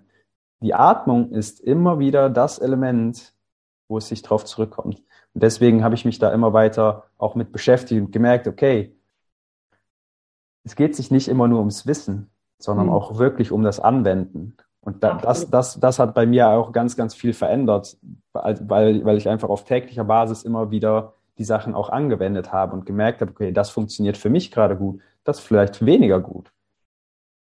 Die 0.59 0.73
Atmung 0.73 1.31
ist 1.31 1.61
immer 1.61 1.97
wieder 1.97 2.29
das 2.29 2.59
Element, 2.59 3.33
wo 3.91 3.99
es 3.99 4.07
sich 4.07 4.23
drauf 4.23 4.45
zurückkommt. 4.45 5.03
Und 5.33 5.43
deswegen 5.43 5.83
habe 5.83 5.93
ich 5.93 6.05
mich 6.05 6.17
da 6.17 6.33
immer 6.33 6.53
weiter 6.53 7.03
auch 7.19 7.35
mit 7.35 7.51
beschäftigt 7.51 8.01
und 8.01 8.11
gemerkt, 8.11 8.47
okay, 8.47 8.95
es 10.63 10.75
geht 10.75 10.95
sich 10.95 11.11
nicht 11.11 11.27
immer 11.27 11.47
nur 11.47 11.59
ums 11.59 11.85
Wissen, 11.85 12.31
sondern 12.57 12.87
mhm. 12.87 12.93
auch 12.93 13.19
wirklich 13.19 13.51
um 13.51 13.63
das 13.63 13.79
Anwenden. 13.79 14.55
Und 14.79 15.03
da, 15.03 15.15
das, 15.15 15.49
das, 15.49 15.79
das 15.79 15.99
hat 15.99 16.15
bei 16.15 16.25
mir 16.25 16.49
auch 16.49 16.71
ganz, 16.71 16.95
ganz 16.95 17.13
viel 17.13 17.33
verändert, 17.33 17.97
weil, 18.33 19.05
weil 19.05 19.17
ich 19.17 19.29
einfach 19.29 19.49
auf 19.49 19.63
täglicher 19.63 20.05
Basis 20.05 20.41
immer 20.41 20.71
wieder 20.71 21.13
die 21.37 21.43
Sachen 21.43 21.75
auch 21.75 21.89
angewendet 21.89 22.51
habe 22.51 22.73
und 22.73 22.85
gemerkt 22.85 23.21
habe, 23.21 23.31
okay, 23.31 23.51
das 23.51 23.69
funktioniert 23.69 24.17
für 24.17 24.29
mich 24.29 24.51
gerade 24.51 24.75
gut, 24.75 25.01
das 25.23 25.39
vielleicht 25.39 25.85
weniger 25.85 26.19
gut. 26.19 26.51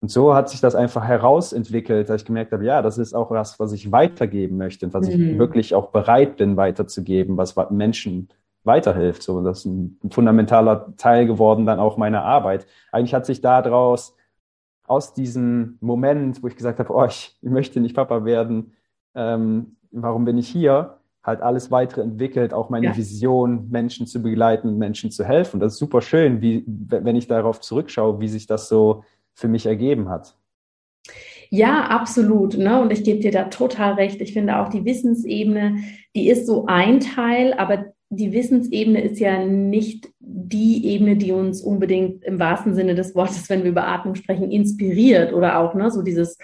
Und 0.06 0.10
so 0.12 0.36
hat 0.36 0.48
sich 0.48 0.60
das 0.60 0.76
einfach 0.76 1.02
herausentwickelt, 1.02 2.08
dass 2.08 2.20
ich 2.20 2.26
gemerkt 2.28 2.52
habe, 2.52 2.64
ja, 2.64 2.80
das 2.80 2.96
ist 2.96 3.12
auch 3.12 3.32
was, 3.32 3.58
was 3.58 3.72
ich 3.72 3.90
weitergeben 3.90 4.56
möchte 4.56 4.86
und 4.86 4.94
was 4.94 5.08
mhm. 5.08 5.12
ich 5.12 5.38
wirklich 5.40 5.74
auch 5.74 5.88
bereit 5.88 6.36
bin 6.36 6.56
weiterzugeben, 6.56 7.36
was 7.36 7.56
Menschen 7.70 8.28
weiterhilft. 8.62 9.24
So, 9.24 9.42
das 9.42 9.58
ist 9.58 9.64
ein 9.64 9.98
fundamentaler 10.12 10.94
Teil 10.96 11.26
geworden 11.26 11.66
dann 11.66 11.80
auch 11.80 11.96
meiner 11.96 12.22
Arbeit. 12.22 12.68
Eigentlich 12.92 13.14
hat 13.14 13.26
sich 13.26 13.40
daraus 13.40 14.14
aus 14.84 15.12
diesem 15.12 15.76
Moment, 15.80 16.40
wo 16.40 16.46
ich 16.46 16.54
gesagt 16.54 16.78
habe, 16.78 16.94
oh, 16.94 17.04
ich 17.04 17.36
möchte 17.42 17.80
nicht 17.80 17.96
Papa 17.96 18.24
werden, 18.24 18.74
ähm, 19.16 19.74
warum 19.90 20.24
bin 20.24 20.38
ich 20.38 20.46
hier, 20.46 20.98
halt 21.24 21.40
alles 21.40 21.72
weitere 21.72 22.02
entwickelt, 22.02 22.54
auch 22.54 22.70
meine 22.70 22.86
ja. 22.86 22.96
Vision, 22.96 23.68
Menschen 23.70 24.06
zu 24.06 24.22
begleiten, 24.22 24.78
Menschen 24.78 25.10
zu 25.10 25.24
helfen. 25.24 25.58
Das 25.58 25.72
ist 25.72 25.80
super 25.80 26.00
schön, 26.00 26.40
wie, 26.42 26.62
wenn 26.64 27.16
ich 27.16 27.26
darauf 27.26 27.60
zurückschaue, 27.60 28.20
wie 28.20 28.28
sich 28.28 28.46
das 28.46 28.68
so 28.68 29.02
für 29.36 29.48
mich 29.48 29.66
ergeben 29.66 30.08
hat. 30.08 30.36
Ja, 31.50 31.84
absolut. 31.84 32.56
Ne? 32.58 32.80
Und 32.80 32.92
ich 32.92 33.04
gebe 33.04 33.20
dir 33.20 33.30
da 33.30 33.44
total 33.44 33.94
recht. 33.94 34.20
Ich 34.20 34.32
finde 34.32 34.58
auch 34.58 34.68
die 34.68 34.84
Wissensebene, 34.84 35.76
die 36.16 36.28
ist 36.28 36.46
so 36.46 36.66
ein 36.66 36.98
Teil, 36.98 37.52
aber 37.54 37.92
die 38.08 38.32
Wissensebene 38.32 39.00
ist 39.00 39.18
ja 39.20 39.44
nicht 39.44 40.08
die 40.18 40.86
Ebene, 40.86 41.16
die 41.16 41.32
uns 41.32 41.60
unbedingt 41.60 42.24
im 42.24 42.38
wahrsten 42.38 42.74
Sinne 42.74 42.94
des 42.94 43.14
Wortes, 43.14 43.48
wenn 43.48 43.62
wir 43.62 43.70
über 43.70 43.86
Atmung 43.86 44.14
sprechen, 44.14 44.50
inspiriert 44.50 45.32
oder 45.32 45.58
auch 45.58 45.74
ne, 45.74 45.90
so 45.90 46.02
dieses 46.02 46.38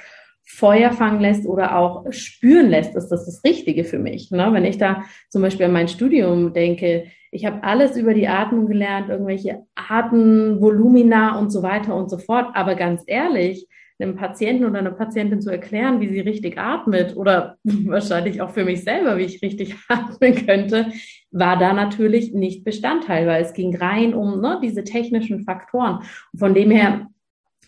Feuer 0.45 0.93
fangen 0.93 1.21
lässt 1.21 1.47
oder 1.47 1.77
auch 1.77 2.05
spüren 2.11 2.69
lässt, 2.69 2.95
ist 2.97 3.09
das 3.09 3.25
das 3.25 3.43
Richtige 3.45 3.85
für 3.85 3.99
mich. 3.99 4.31
Ne? 4.31 4.49
Wenn 4.53 4.65
ich 4.65 4.79
da 4.79 5.05
zum 5.29 5.43
Beispiel 5.43 5.67
an 5.67 5.73
mein 5.73 5.89
Studium 5.89 6.53
denke, 6.53 7.05
ich 7.31 7.47
habe 7.47 7.63
alles 7.65 7.97
über 7.97 8.13
die 8.13 8.29
Atmung 8.29 8.67
gelernt, 8.67 9.09
irgendwelche 9.09 9.63
Atemvolumina 9.75 11.39
und 11.39 11.51
so 11.51 11.63
weiter 11.63 11.97
und 11.97 12.11
so 12.11 12.19
fort. 12.19 12.49
Aber 12.55 12.75
ganz 12.75 13.03
ehrlich, 13.07 13.67
einem 14.03 14.17
Patienten 14.17 14.65
oder 14.65 14.81
einer 14.81 14.91
Patientin 14.91 15.41
zu 15.41 15.51
erklären, 15.51 16.01
wie 16.01 16.09
sie 16.09 16.21
richtig 16.21 16.59
atmet 16.59 17.17
oder 17.17 17.57
wahrscheinlich 17.65 18.43
auch 18.43 18.51
für 18.51 18.65
mich 18.65 18.85
selber, 18.85 19.17
wie 19.17 19.25
ich 19.25 19.43
richtig 19.43 19.77
atmen 19.89 20.35
könnte, 20.47 20.93
war 21.31 21.59
da 21.59 21.73
natürlich 21.73 22.35
nicht 22.35 22.65
Bestandteil, 22.65 23.27
weil 23.27 23.43
es 23.43 23.55
ging 23.55 23.75
rein 23.77 24.13
um 24.15 24.41
ne, 24.41 24.59
diese 24.63 24.85
technischen 24.85 25.45
Faktoren. 25.45 26.01
von 26.37 26.55
dem 26.55 26.71
her 26.71 27.07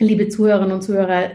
liebe 0.01 0.29
Zuhörerinnen 0.29 0.73
und 0.73 0.83
Zuhörer, 0.83 1.31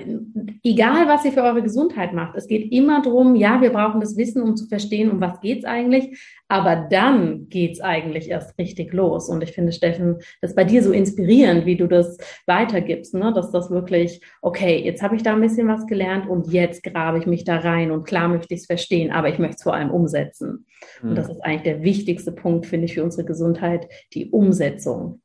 egal 0.64 1.08
was 1.08 1.24
ihr 1.24 1.32
für 1.32 1.44
eure 1.44 1.64
Gesundheit 1.64 2.14
macht, 2.14 2.36
es 2.36 2.48
geht 2.48 2.74
immer 2.74 3.02
darum, 3.02 3.36
ja, 3.36 3.62
wir 3.62 3.72
brauchen 3.72 4.02
das 4.02 4.18
Wissen, 4.18 4.42
um 4.42 4.58
zu 4.58 4.68
verstehen, 4.68 5.10
um 5.12 5.22
was 5.22 5.40
geht's 5.40 5.64
eigentlich, 5.64 6.20
aber 6.50 6.88
dann 6.90 7.48
geht's 7.48 7.80
eigentlich 7.80 8.30
erst 8.30 8.58
richtig 8.58 8.92
los. 8.92 9.30
Und 9.30 9.44
ich 9.44 9.54
finde, 9.54 9.72
Steffen, 9.72 10.18
das 10.42 10.52
ist 10.52 10.56
bei 10.56 10.66
dir 10.66 10.84
so 10.84 10.92
inspirierend, 10.92 11.66
wie 11.66 11.78
du 11.78 11.88
das 11.88 12.18
weitergibst, 12.48 13.14
ne? 13.14 13.32
dass 13.34 13.52
das 13.52 13.72
wirklich, 13.72 14.20
okay, 14.42 14.82
jetzt 14.84 15.02
habe 15.02 15.16
ich 15.16 15.24
da 15.24 15.34
ein 15.34 15.42
bisschen 15.42 15.70
was 15.70 15.88
gelernt 15.88 16.28
und 16.28 16.52
jetzt 16.52 16.84
grabe 16.84 17.20
ich 17.20 17.26
mich 17.26 17.46
da 17.46 17.60
rein 17.60 17.92
und 17.92 18.04
klar 18.04 18.28
möchte 18.28 18.54
ich 18.54 18.62
es 18.62 18.66
verstehen, 18.66 19.12
aber 19.12 19.30
ich 19.30 19.40
möchte 19.40 19.56
es 19.56 19.64
vor 19.64 19.74
allem 19.74 19.90
umsetzen. 19.90 20.66
Mhm. 21.02 21.10
Und 21.10 21.16
das 21.16 21.30
ist 21.30 21.40
eigentlich 21.46 21.64
der 21.64 21.84
wichtigste 21.84 22.34
Punkt, 22.34 22.66
finde 22.66 22.86
ich, 22.86 22.96
für 22.96 23.06
unsere 23.06 23.24
Gesundheit, 23.24 23.88
die 24.14 24.30
Umsetzung. 24.32 25.22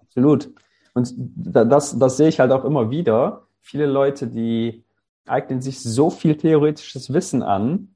Absolut. 0.00 0.50
Und 0.94 1.12
das, 1.16 1.98
das 1.98 2.16
sehe 2.16 2.28
ich 2.28 2.40
halt 2.40 2.52
auch 2.52 2.64
immer 2.64 2.90
wieder. 2.90 3.46
Viele 3.60 3.86
Leute, 3.86 4.28
die 4.28 4.84
eignen 5.26 5.60
sich 5.60 5.82
so 5.82 6.10
viel 6.10 6.36
theoretisches 6.36 7.12
Wissen 7.12 7.42
an, 7.42 7.94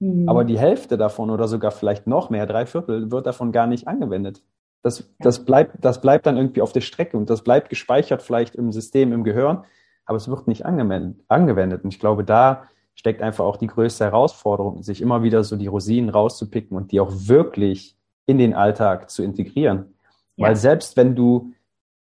mhm. 0.00 0.28
aber 0.28 0.44
die 0.44 0.58
Hälfte 0.58 0.96
davon 0.96 1.30
oder 1.30 1.48
sogar 1.48 1.70
vielleicht 1.70 2.06
noch 2.06 2.30
mehr, 2.30 2.46
drei 2.46 2.66
Viertel, 2.66 3.10
wird 3.10 3.26
davon 3.26 3.52
gar 3.52 3.66
nicht 3.66 3.86
angewendet. 3.86 4.42
Das, 4.82 5.08
das, 5.18 5.44
bleibt, 5.44 5.76
das 5.82 6.00
bleibt 6.00 6.26
dann 6.26 6.36
irgendwie 6.36 6.60
auf 6.60 6.72
der 6.72 6.82
Strecke 6.82 7.16
und 7.16 7.30
das 7.30 7.42
bleibt 7.42 7.70
gespeichert 7.70 8.22
vielleicht 8.22 8.54
im 8.54 8.70
System, 8.72 9.12
im 9.12 9.24
Gehirn, 9.24 9.64
aber 10.04 10.16
es 10.16 10.28
wird 10.28 10.46
nicht 10.46 10.66
angewendet. 10.66 11.24
angewendet. 11.28 11.84
Und 11.84 11.94
ich 11.94 12.00
glaube, 12.00 12.24
da 12.24 12.64
steckt 12.94 13.22
einfach 13.22 13.44
auch 13.44 13.56
die 13.56 13.66
größte 13.66 14.04
Herausforderung, 14.04 14.82
sich 14.82 15.00
immer 15.00 15.22
wieder 15.22 15.42
so 15.44 15.56
die 15.56 15.66
Rosinen 15.66 16.10
rauszupicken 16.10 16.76
und 16.76 16.92
die 16.92 17.00
auch 17.00 17.10
wirklich 17.12 17.96
in 18.26 18.38
den 18.38 18.54
Alltag 18.54 19.10
zu 19.10 19.22
integrieren. 19.22 19.94
Ja. 20.36 20.48
Weil 20.48 20.56
selbst 20.56 20.96
wenn 20.96 21.14
du 21.14 21.52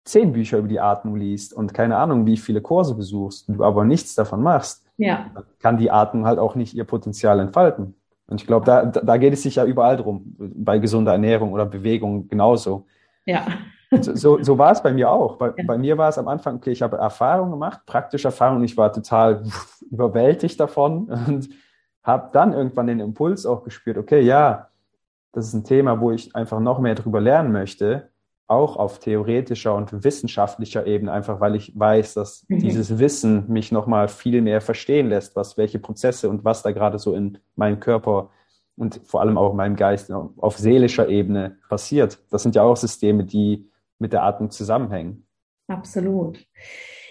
zehn 0.04 0.32
Bücher 0.32 0.58
über 0.58 0.68
die 0.68 0.80
Atmung 0.80 1.16
liest 1.16 1.54
und 1.54 1.74
keine 1.74 1.96
Ahnung, 1.96 2.26
wie 2.26 2.36
viele 2.36 2.60
Kurse 2.60 2.94
besuchst, 2.94 3.48
du 3.48 3.62
aber 3.62 3.84
nichts 3.84 4.14
davon 4.14 4.42
machst, 4.42 4.84
ja. 4.96 5.30
kann 5.60 5.76
die 5.76 5.90
Atmung 5.90 6.26
halt 6.26 6.38
auch 6.38 6.54
nicht 6.54 6.74
ihr 6.74 6.84
Potenzial 6.84 7.38
entfalten. 7.40 7.94
Und 8.26 8.40
ich 8.40 8.46
glaube, 8.46 8.64
da, 8.66 8.86
da 8.86 9.16
geht 9.16 9.32
es 9.32 9.42
sich 9.42 9.56
ja 9.56 9.64
überall 9.64 9.96
drum, 9.96 10.34
bei 10.38 10.78
gesunder 10.78 11.12
Ernährung 11.12 11.52
oder 11.52 11.66
Bewegung 11.66 12.28
genauso. 12.28 12.86
Ja. 13.26 13.46
So, 14.00 14.42
so 14.42 14.56
war 14.56 14.72
es 14.72 14.82
bei 14.82 14.90
mir 14.90 15.10
auch. 15.10 15.36
Bei, 15.36 15.52
ja. 15.54 15.64
bei 15.66 15.76
mir 15.76 15.98
war 15.98 16.08
es 16.08 16.16
am 16.16 16.26
Anfang, 16.26 16.56
okay, 16.56 16.70
ich 16.70 16.80
habe 16.80 16.96
Erfahrung 16.96 17.50
gemacht, 17.50 17.82
praktische 17.84 18.28
Erfahrung, 18.28 18.58
und 18.58 18.64
ich 18.64 18.76
war 18.76 18.90
total 18.90 19.44
überwältigt 19.90 20.58
davon 20.58 21.08
und 21.26 21.50
habe 22.02 22.30
dann 22.32 22.54
irgendwann 22.54 22.86
den 22.86 23.00
Impuls 23.00 23.44
auch 23.44 23.62
gespürt, 23.62 23.98
okay, 23.98 24.20
ja, 24.20 24.68
das 25.32 25.46
ist 25.46 25.54
ein 25.54 25.64
Thema, 25.64 26.00
wo 26.00 26.10
ich 26.10 26.34
einfach 26.34 26.58
noch 26.58 26.78
mehr 26.78 26.94
drüber 26.94 27.20
lernen 27.20 27.52
möchte, 27.52 28.10
auch 28.52 28.76
auf 28.76 28.98
theoretischer 28.98 29.74
und 29.74 30.04
wissenschaftlicher 30.04 30.86
Ebene, 30.86 31.12
einfach 31.12 31.40
weil 31.40 31.56
ich 31.56 31.72
weiß, 31.78 32.14
dass 32.14 32.44
mhm. 32.48 32.58
dieses 32.60 32.98
Wissen 32.98 33.48
mich 33.48 33.72
nochmal 33.72 34.08
viel 34.08 34.42
mehr 34.42 34.60
verstehen 34.60 35.08
lässt, 35.08 35.34
was, 35.34 35.56
welche 35.56 35.78
Prozesse 35.78 36.28
und 36.28 36.44
was 36.44 36.62
da 36.62 36.72
gerade 36.72 36.98
so 36.98 37.14
in 37.14 37.38
meinem 37.56 37.80
Körper 37.80 38.30
und 38.76 39.00
vor 39.04 39.20
allem 39.20 39.38
auch 39.38 39.50
in 39.50 39.56
meinem 39.56 39.76
Geist 39.76 40.12
auf 40.12 40.58
seelischer 40.58 41.08
Ebene 41.08 41.56
passiert. 41.68 42.18
Das 42.30 42.42
sind 42.42 42.54
ja 42.54 42.62
auch 42.62 42.76
Systeme, 42.76 43.24
die 43.24 43.70
mit 43.98 44.12
der 44.12 44.22
Atmung 44.22 44.50
zusammenhängen. 44.50 45.26
Absolut. 45.68 46.44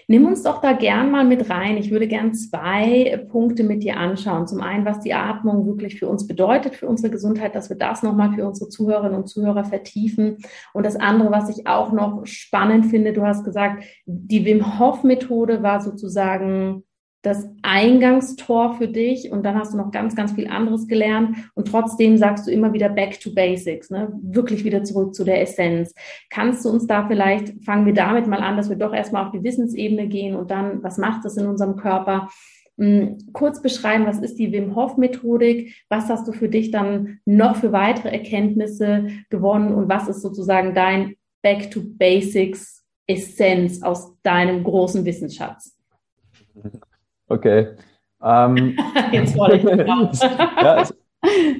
Nimm 0.08 0.26
uns 0.26 0.42
doch 0.42 0.60
da 0.60 0.72
gern 0.72 1.10
mal 1.10 1.24
mit 1.24 1.50
rein. 1.50 1.76
Ich 1.76 1.90
würde 1.90 2.08
gern 2.08 2.34
zwei 2.34 3.24
Punkte 3.30 3.64
mit 3.64 3.82
dir 3.82 3.96
anschauen. 3.96 4.46
Zum 4.46 4.60
einen, 4.60 4.84
was 4.84 5.00
die 5.00 5.14
Atmung 5.14 5.66
wirklich 5.66 5.98
für 5.98 6.08
uns 6.08 6.26
bedeutet, 6.26 6.74
für 6.74 6.88
unsere 6.88 7.10
Gesundheit, 7.10 7.54
dass 7.54 7.68
wir 7.70 7.76
das 7.76 8.02
nochmal 8.02 8.32
für 8.32 8.46
unsere 8.46 8.68
Zuhörerinnen 8.68 9.16
und 9.16 9.26
Zuhörer 9.28 9.64
vertiefen. 9.64 10.38
Und 10.72 10.84
das 10.86 10.96
andere, 10.96 11.30
was 11.30 11.48
ich 11.48 11.66
auch 11.66 11.92
noch 11.92 12.26
spannend 12.26 12.86
finde, 12.86 13.12
du 13.12 13.22
hast 13.22 13.44
gesagt, 13.44 13.84
die 14.06 14.44
Wim 14.44 14.78
Hof 14.78 15.04
Methode 15.04 15.62
war 15.62 15.80
sozusagen 15.80 16.84
das 17.22 17.48
Eingangstor 17.62 18.74
für 18.74 18.88
dich 18.88 19.30
und 19.30 19.44
dann 19.44 19.54
hast 19.54 19.72
du 19.72 19.76
noch 19.76 19.92
ganz, 19.92 20.16
ganz 20.16 20.32
viel 20.32 20.48
anderes 20.48 20.88
gelernt 20.88 21.36
und 21.54 21.68
trotzdem 21.68 22.18
sagst 22.18 22.46
du 22.46 22.50
immer 22.50 22.72
wieder 22.72 22.88
back 22.88 23.20
to 23.20 23.32
basics, 23.32 23.90
ne? 23.90 24.12
wirklich 24.22 24.64
wieder 24.64 24.82
zurück 24.82 25.14
zu 25.14 25.22
der 25.22 25.40
Essenz. 25.40 25.94
Kannst 26.30 26.64
du 26.64 26.68
uns 26.68 26.88
da 26.88 27.06
vielleicht, 27.06 27.64
fangen 27.64 27.86
wir 27.86 27.94
damit 27.94 28.26
mal 28.26 28.40
an, 28.40 28.56
dass 28.56 28.68
wir 28.68 28.76
doch 28.76 28.92
erstmal 28.92 29.24
auf 29.24 29.30
die 29.30 29.44
Wissensebene 29.44 30.08
gehen 30.08 30.34
und 30.34 30.50
dann, 30.50 30.82
was 30.82 30.98
macht 30.98 31.24
das 31.24 31.36
in 31.36 31.46
unserem 31.46 31.76
Körper? 31.76 32.28
Hm, 32.76 33.18
kurz 33.32 33.62
beschreiben, 33.62 34.06
was 34.06 34.18
ist 34.18 34.40
die 34.40 34.50
Wim 34.50 34.74
Hof 34.74 34.96
Methodik? 34.96 35.76
Was 35.88 36.08
hast 36.08 36.26
du 36.26 36.32
für 36.32 36.48
dich 36.48 36.72
dann 36.72 37.20
noch 37.24 37.54
für 37.56 37.70
weitere 37.70 38.08
Erkenntnisse 38.08 39.06
gewonnen 39.30 39.72
und 39.72 39.88
was 39.88 40.08
ist 40.08 40.22
sozusagen 40.22 40.74
dein 40.74 41.14
back 41.42 41.70
to 41.70 41.82
basics 41.84 42.82
Essenz 43.06 43.82
aus 43.82 44.16
deinem 44.22 44.64
großen 44.64 45.04
Wissensschatz? 45.04 45.76
Okay. 47.32 47.68
Ähm, 48.22 48.76
Jetzt 49.12 49.36
wollte 49.36 49.56
ich 49.56 49.64
ja, 50.62 50.82
es 50.82 50.94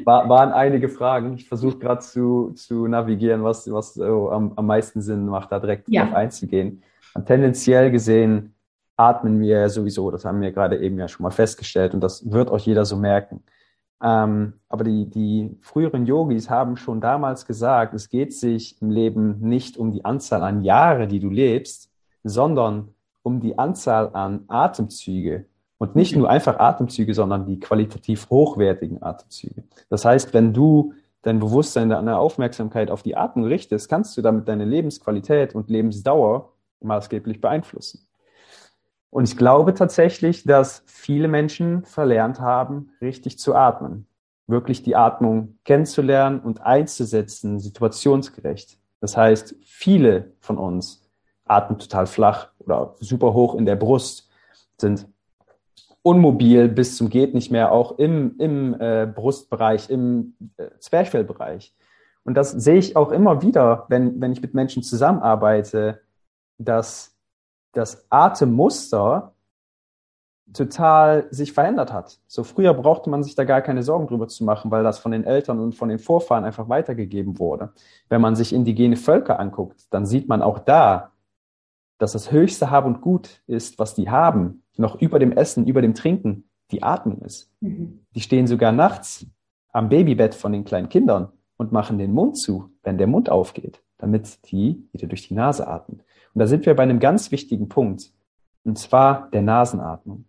war, 0.05 0.29
waren 0.29 0.53
einige 0.53 0.89
Fragen. 0.89 1.35
Ich 1.35 1.49
versuche 1.49 1.79
gerade 1.79 2.01
zu, 2.01 2.51
zu 2.51 2.87
navigieren, 2.87 3.43
was, 3.43 3.71
was 3.73 3.95
so 3.95 4.31
am, 4.31 4.53
am 4.57 4.67
meisten 4.67 5.01
Sinn 5.01 5.27
macht, 5.27 5.51
da 5.51 5.59
direkt 5.59 5.89
ja. 5.89 6.05
drauf 6.05 6.15
einzugehen. 6.15 6.83
Und 7.15 7.27
tendenziell 7.27 7.91
gesehen 7.91 8.55
atmen 8.97 9.41
wir 9.41 9.61
ja 9.61 9.69
sowieso, 9.69 10.11
das 10.11 10.25
haben 10.25 10.41
wir 10.41 10.53
gerade 10.53 10.79
eben 10.79 10.99
ja 10.99 11.09
schon 11.09 11.25
mal 11.25 11.31
festgestellt 11.31 11.95
und 11.95 12.01
das 12.01 12.31
wird 12.31 12.51
auch 12.51 12.59
jeder 12.59 12.85
so 12.85 12.97
merken. 12.97 13.43
Ähm, 14.03 14.55
aber 14.69 14.85
die, 14.85 15.09
die 15.09 15.57
früheren 15.61 16.07
Yogis 16.07 16.51
haben 16.51 16.77
schon 16.77 17.01
damals 17.01 17.47
gesagt, 17.47 17.95
es 17.95 18.09
geht 18.09 18.35
sich 18.35 18.81
im 18.83 18.91
Leben 18.91 19.39
nicht 19.41 19.77
um 19.77 19.91
die 19.93 20.05
Anzahl 20.05 20.43
an 20.43 20.63
Jahre, 20.63 21.07
die 21.07 21.21
du 21.21 21.31
lebst, 21.31 21.91
sondern 22.25 22.95
um 23.23 23.41
die 23.41 23.59
Anzahl 23.59 24.11
an 24.15 24.45
Atemzüge, 24.49 25.47
und 25.83 25.97
nicht 25.97 26.15
nur 26.15 26.31
einfach 26.31 26.61
Atemzüge, 26.61 27.13
sondern 27.13 27.45
die 27.45 27.59
qualitativ 27.59 28.31
hochwertigen 28.31 29.03
Atemzüge. 29.03 29.65
Das 29.89 30.05
heißt, 30.05 30.33
wenn 30.33 30.53
du 30.53 30.95
dein 31.23 31.41
Bewusstsein, 31.41 31.89
deine 31.89 32.19
Aufmerksamkeit 32.19 32.89
auf 32.89 33.03
die 33.03 33.17
Atmung 33.17 33.47
richtest, 33.47 33.89
kannst 33.89 34.17
du 34.17 34.23
damit 34.23 34.47
deine 34.47 34.65
Lebensqualität 34.65 35.57
und 35.57 35.71
Lebensdauer 35.71 36.53
maßgeblich 36.83 37.41
beeinflussen. 37.41 38.07
Und 39.11 39.29
ich 39.29 39.37
glaube 39.37 39.75
tatsächlich, 39.75 40.45
dass 40.45 40.85
viele 40.87 41.27
Menschen 41.27 41.85
verlernt 41.85 42.39
haben, 42.39 42.93
richtig 43.01 43.41
zu 43.41 43.57
atmen. 43.57 44.07
Wirklich 44.47 44.85
die 44.85 44.95
Atmung 44.95 45.59
kennenzulernen 45.65 46.39
und 46.39 46.61
einzusetzen, 46.61 47.59
situationsgerecht. 47.59 48.79
Das 49.01 49.17
heißt, 49.17 49.57
viele 49.65 50.31
von 50.39 50.59
uns 50.59 51.11
atmen 51.45 51.81
total 51.81 52.07
flach 52.07 52.51
oder 52.61 52.95
super 53.01 53.35
hoch 53.35 53.57
in 53.57 53.67
der 53.67 53.75
Brust, 53.75 54.31
sind 54.81 55.09
unmobil 56.03 56.69
bis 56.69 56.97
zum 56.97 57.09
geht 57.09 57.35
nicht 57.35 57.51
mehr, 57.51 57.73
auch 57.73 57.99
im, 57.99 58.37
im 58.39 58.75
äh, 58.81 59.07
Brustbereich, 59.07 59.89
im 59.91 60.35
äh, 60.57 60.69
Zwerchfellbereich. 60.79 61.75
Und 62.25 62.35
das 62.35 62.53
sehe 62.53 62.79
ich 62.79 62.97
auch 62.97 63.11
immer 63.11 63.43
wieder, 63.43 63.87
wenn, 63.89 64.21
wenn 64.21 64.33
ich 64.33 64.43
mit 64.43 64.55
Menschen 64.55 64.83
zusammenarbeite, 64.83 66.01
dass 66.59 67.17
das 67.73 68.07
Atemmuster 68.11 69.35
total 70.53 71.27
sich 71.31 71.53
verändert 71.53 71.93
hat. 71.93 72.21
So 72.27 72.45
früher 72.45 72.75
brauchte 72.75 73.09
man 73.09 73.23
sich 73.23 73.35
da 73.35 73.45
gar 73.45 73.63
keine 73.63 73.83
Sorgen 73.83 74.07
drüber 74.07 74.29
zu 74.29 74.45
machen, 74.45 74.71
weil 74.71 74.85
das 74.85 74.99
von 74.99 75.13
den 75.13 75.25
Eltern 75.25 75.59
und 75.61 75.75
von 75.75 75.89
den 75.89 75.99
Vorfahren 75.99 76.45
einfach 76.45 76.69
weitergegeben 76.69 77.39
wurde. 77.39 77.73
Wenn 78.09 78.21
man 78.21 78.37
sich 78.37 78.53
indigene 78.53 78.97
Völker 78.97 79.41
anguckt, 79.41 79.87
dann 79.91 80.05
sieht 80.05 80.29
man 80.29 80.43
auch 80.43 80.59
da, 80.59 81.13
dass 81.99 82.13
das 82.13 82.33
höchste 82.33 82.71
Hab 82.71 82.85
und 82.85 83.01
Gut 83.01 83.43
ist, 83.47 83.79
was 83.79 83.95
die 83.95 84.11
haben, 84.11 84.62
noch 84.77 85.01
über 85.01 85.19
dem 85.19 85.33
Essen, 85.33 85.67
über 85.67 85.83
dem 85.83 85.95
Trinken 85.95 86.45
die 86.71 86.83
Atmung 86.83 87.21
ist. 87.23 87.51
Mhm. 87.61 88.01
Die 88.15 88.21
stehen 88.21 88.47
sogar 88.47 88.73
nachts 88.73 89.27
am 89.73 89.89
Babybett 89.89 90.35
von 90.35 90.53
den 90.53 90.65
kleinen 90.65 90.89
Kindern 90.89 91.29
und 91.57 91.73
machen 91.73 91.99
den 91.99 92.13
Mund 92.13 92.39
zu, 92.39 92.71
wenn 92.83 92.99
der 92.99 93.07
Mund 93.07 93.31
aufgeht, 93.31 93.83
damit 93.99 94.51
die 94.51 94.89
wieder 94.93 95.07
durch 95.07 95.29
die 95.29 95.35
Nase 95.35 95.67
atmen. 95.67 96.03
Und 96.35 96.39
da 96.39 96.47
sind 96.47 96.67
wir 96.67 96.75
bei 96.75 96.83
einem 96.83 96.99
ganz 96.99 97.31
wichtigen 97.31 97.69
Punkt, 97.69 98.13
und 98.65 98.79
zwar 98.79 99.29
der 99.31 99.43
Nasenatmung. 99.43 100.25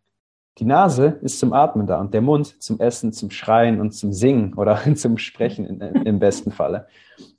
Die 0.60 0.66
Nase 0.66 1.20
ist 1.22 1.40
zum 1.40 1.52
Atmen 1.52 1.88
da 1.88 2.00
und 2.00 2.14
der 2.14 2.22
Mund 2.22 2.62
zum 2.62 2.80
Essen, 2.80 3.12
zum 3.12 3.32
Schreien 3.32 3.82
und 3.82 3.92
zum 3.92 4.14
Singen 4.14 4.54
oder 4.54 4.80
zum 4.96 5.18
Sprechen 5.18 5.66
in, 5.66 5.80
im 5.80 6.20
besten 6.20 6.52
Falle. 6.52 6.88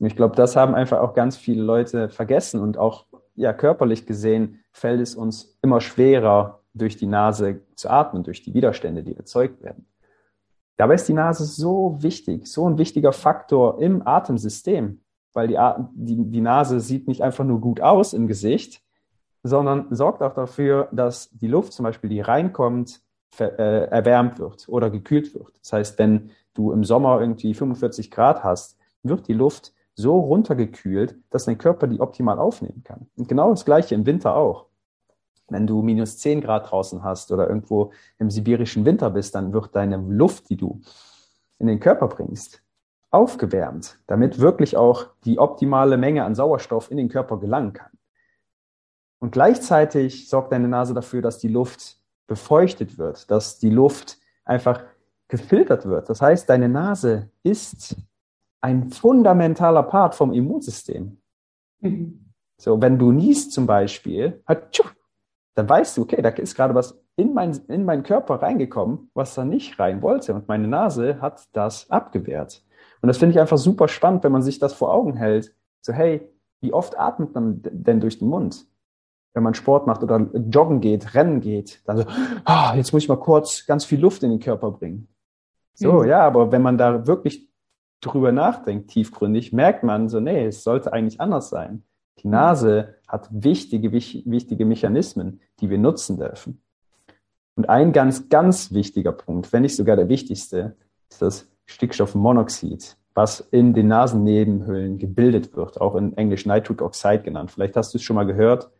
Und 0.00 0.06
ich 0.06 0.16
glaube, 0.16 0.34
das 0.34 0.56
haben 0.56 0.74
einfach 0.74 1.00
auch 1.00 1.14
ganz 1.14 1.36
viele 1.36 1.62
Leute 1.62 2.08
vergessen 2.08 2.60
und 2.60 2.76
auch 2.76 3.06
ja 3.36 3.52
körperlich 3.52 4.06
gesehen 4.06 4.60
fällt 4.72 5.00
es 5.00 5.14
uns 5.14 5.56
immer 5.62 5.80
schwerer, 5.80 6.63
durch 6.74 6.96
die 6.96 7.06
Nase 7.06 7.60
zu 7.76 7.88
atmen, 7.88 8.24
durch 8.24 8.42
die 8.42 8.52
Widerstände, 8.52 9.02
die 9.02 9.16
erzeugt 9.16 9.62
werden. 9.62 9.86
Dabei 10.76 10.94
ist 10.94 11.08
die 11.08 11.14
Nase 11.14 11.44
so 11.44 11.96
wichtig, 12.00 12.46
so 12.48 12.68
ein 12.68 12.78
wichtiger 12.78 13.12
Faktor 13.12 13.80
im 13.80 14.06
Atemsystem, 14.06 15.00
weil 15.32 15.48
die, 15.48 15.58
die, 15.94 16.30
die 16.30 16.40
Nase 16.40 16.80
sieht 16.80 17.06
nicht 17.06 17.22
einfach 17.22 17.44
nur 17.44 17.60
gut 17.60 17.80
aus 17.80 18.12
im 18.12 18.26
Gesicht, 18.26 18.82
sondern 19.44 19.94
sorgt 19.94 20.22
auch 20.22 20.34
dafür, 20.34 20.88
dass 20.90 21.30
die 21.30 21.46
Luft 21.46 21.72
zum 21.72 21.84
Beispiel, 21.84 22.10
die 22.10 22.20
reinkommt, 22.20 23.00
äh, 23.38 23.86
erwärmt 23.86 24.38
wird 24.38 24.68
oder 24.68 24.90
gekühlt 24.90 25.34
wird. 25.34 25.52
Das 25.60 25.72
heißt, 25.72 25.98
wenn 25.98 26.30
du 26.54 26.72
im 26.72 26.84
Sommer 26.84 27.20
irgendwie 27.20 27.54
45 27.54 28.10
Grad 28.10 28.42
hast, 28.42 28.78
wird 29.02 29.28
die 29.28 29.32
Luft 29.32 29.72
so 29.94 30.18
runtergekühlt, 30.18 31.16
dass 31.30 31.44
dein 31.44 31.58
Körper 31.58 31.86
die 31.86 32.00
optimal 32.00 32.38
aufnehmen 32.38 32.82
kann. 32.84 33.06
Und 33.16 33.28
genau 33.28 33.50
das 33.50 33.64
Gleiche 33.64 33.94
im 33.94 34.06
Winter 34.06 34.34
auch 34.34 34.66
wenn 35.48 35.66
du 35.66 35.82
minus 35.82 36.18
10 36.18 36.40
Grad 36.40 36.70
draußen 36.70 37.02
hast 37.02 37.30
oder 37.32 37.48
irgendwo 37.48 37.92
im 38.18 38.30
sibirischen 38.30 38.84
Winter 38.84 39.10
bist, 39.10 39.34
dann 39.34 39.52
wird 39.52 39.74
deine 39.76 39.96
Luft, 39.96 40.48
die 40.50 40.56
du 40.56 40.80
in 41.58 41.66
den 41.66 41.80
Körper 41.80 42.08
bringst, 42.08 42.62
aufgewärmt, 43.10 43.98
damit 44.06 44.38
wirklich 44.40 44.76
auch 44.76 45.06
die 45.24 45.38
optimale 45.38 45.96
Menge 45.96 46.24
an 46.24 46.34
Sauerstoff 46.34 46.90
in 46.90 46.96
den 46.96 47.08
Körper 47.08 47.38
gelangen 47.38 47.72
kann. 47.72 47.92
Und 49.20 49.30
gleichzeitig 49.30 50.28
sorgt 50.28 50.52
deine 50.52 50.68
Nase 50.68 50.94
dafür, 50.94 51.22
dass 51.22 51.38
die 51.38 51.48
Luft 51.48 51.98
befeuchtet 52.26 52.98
wird, 52.98 53.30
dass 53.30 53.58
die 53.58 53.70
Luft 53.70 54.18
einfach 54.44 54.82
gefiltert 55.28 55.86
wird. 55.86 56.08
Das 56.08 56.20
heißt, 56.20 56.48
deine 56.48 56.68
Nase 56.68 57.30
ist 57.42 57.96
ein 58.60 58.90
fundamentaler 58.90 59.82
Part 59.82 60.14
vom 60.14 60.32
Immunsystem. 60.32 61.18
Mhm. 61.80 62.24
So, 62.56 62.80
wenn 62.80 62.98
du 62.98 63.12
niest 63.12 63.52
zum 63.52 63.66
Beispiel, 63.66 64.42
hat, 64.46 64.80
dann 65.54 65.68
weißt 65.68 65.96
du, 65.96 66.02
okay, 66.02 66.20
da 66.20 66.30
ist 66.30 66.54
gerade 66.54 66.74
was 66.74 67.00
in, 67.16 67.32
mein, 67.32 67.52
in 67.68 67.84
meinen 67.84 68.02
Körper 68.02 68.42
reingekommen, 68.42 69.10
was 69.14 69.34
da 69.34 69.44
nicht 69.44 69.78
rein 69.78 70.02
wollte. 70.02 70.34
Und 70.34 70.48
meine 70.48 70.66
Nase 70.66 71.20
hat 71.20 71.44
das 71.52 71.90
abgewehrt. 71.90 72.64
Und 73.02 73.08
das 73.08 73.18
finde 73.18 73.34
ich 73.34 73.40
einfach 73.40 73.58
super 73.58 73.88
spannend, 73.88 74.24
wenn 74.24 74.32
man 74.32 74.42
sich 74.42 74.58
das 74.58 74.72
vor 74.74 74.92
Augen 74.92 75.16
hält. 75.16 75.54
So, 75.80 75.92
hey, 75.92 76.28
wie 76.60 76.72
oft 76.72 76.98
atmet 76.98 77.34
man 77.34 77.60
denn 77.62 78.00
durch 78.00 78.18
den 78.18 78.28
Mund? 78.28 78.66
wenn 79.34 79.42
man 79.42 79.54
Sport 79.54 79.86
macht 79.86 80.02
oder 80.02 80.28
joggen 80.32 80.80
geht, 80.80 81.14
rennen 81.14 81.40
geht, 81.40 81.82
dann 81.86 81.98
so, 81.98 82.04
ah, 82.44 82.74
jetzt 82.76 82.92
muss 82.92 83.02
ich 83.02 83.08
mal 83.08 83.18
kurz 83.18 83.66
ganz 83.66 83.84
viel 83.84 84.00
Luft 84.00 84.22
in 84.22 84.30
den 84.30 84.38
Körper 84.38 84.70
bringen. 84.70 85.08
So, 85.74 86.02
mhm. 86.02 86.08
ja, 86.08 86.20
aber 86.20 86.52
wenn 86.52 86.62
man 86.62 86.78
da 86.78 87.06
wirklich 87.06 87.48
drüber 88.00 88.30
nachdenkt, 88.30 88.90
tiefgründig, 88.90 89.52
merkt 89.52 89.82
man 89.82 90.08
so, 90.08 90.20
nee, 90.20 90.46
es 90.46 90.62
sollte 90.62 90.92
eigentlich 90.92 91.20
anders 91.20 91.50
sein. 91.50 91.82
Die 92.20 92.28
Nase 92.28 92.96
hat 93.06 93.28
wichtige, 93.30 93.92
wichtige 93.92 94.64
Mechanismen, 94.64 95.40
die 95.60 95.70
wir 95.70 95.78
nutzen 95.78 96.16
dürfen. 96.16 96.62
Und 97.56 97.68
ein 97.68 97.92
ganz, 97.92 98.28
ganz 98.28 98.72
wichtiger 98.72 99.12
Punkt, 99.12 99.52
wenn 99.52 99.62
nicht 99.62 99.76
sogar 99.76 99.96
der 99.96 100.08
wichtigste, 100.08 100.76
ist 101.10 101.22
das 101.22 101.48
Stickstoffmonoxid, 101.66 102.96
was 103.14 103.40
in 103.40 103.74
den 103.74 103.88
Nasennebenhöhlen 103.88 104.98
gebildet 104.98 105.54
wird, 105.54 105.80
auch 105.80 105.94
in 105.94 106.16
Englisch 106.16 106.46
Nitric 106.46 106.82
Oxide 106.82 107.22
genannt. 107.22 107.52
Vielleicht 107.52 107.76
hast 107.76 107.94
du 107.94 107.98
es 107.98 108.02
schon 108.02 108.16
mal 108.16 108.26
gehört. 108.26 108.70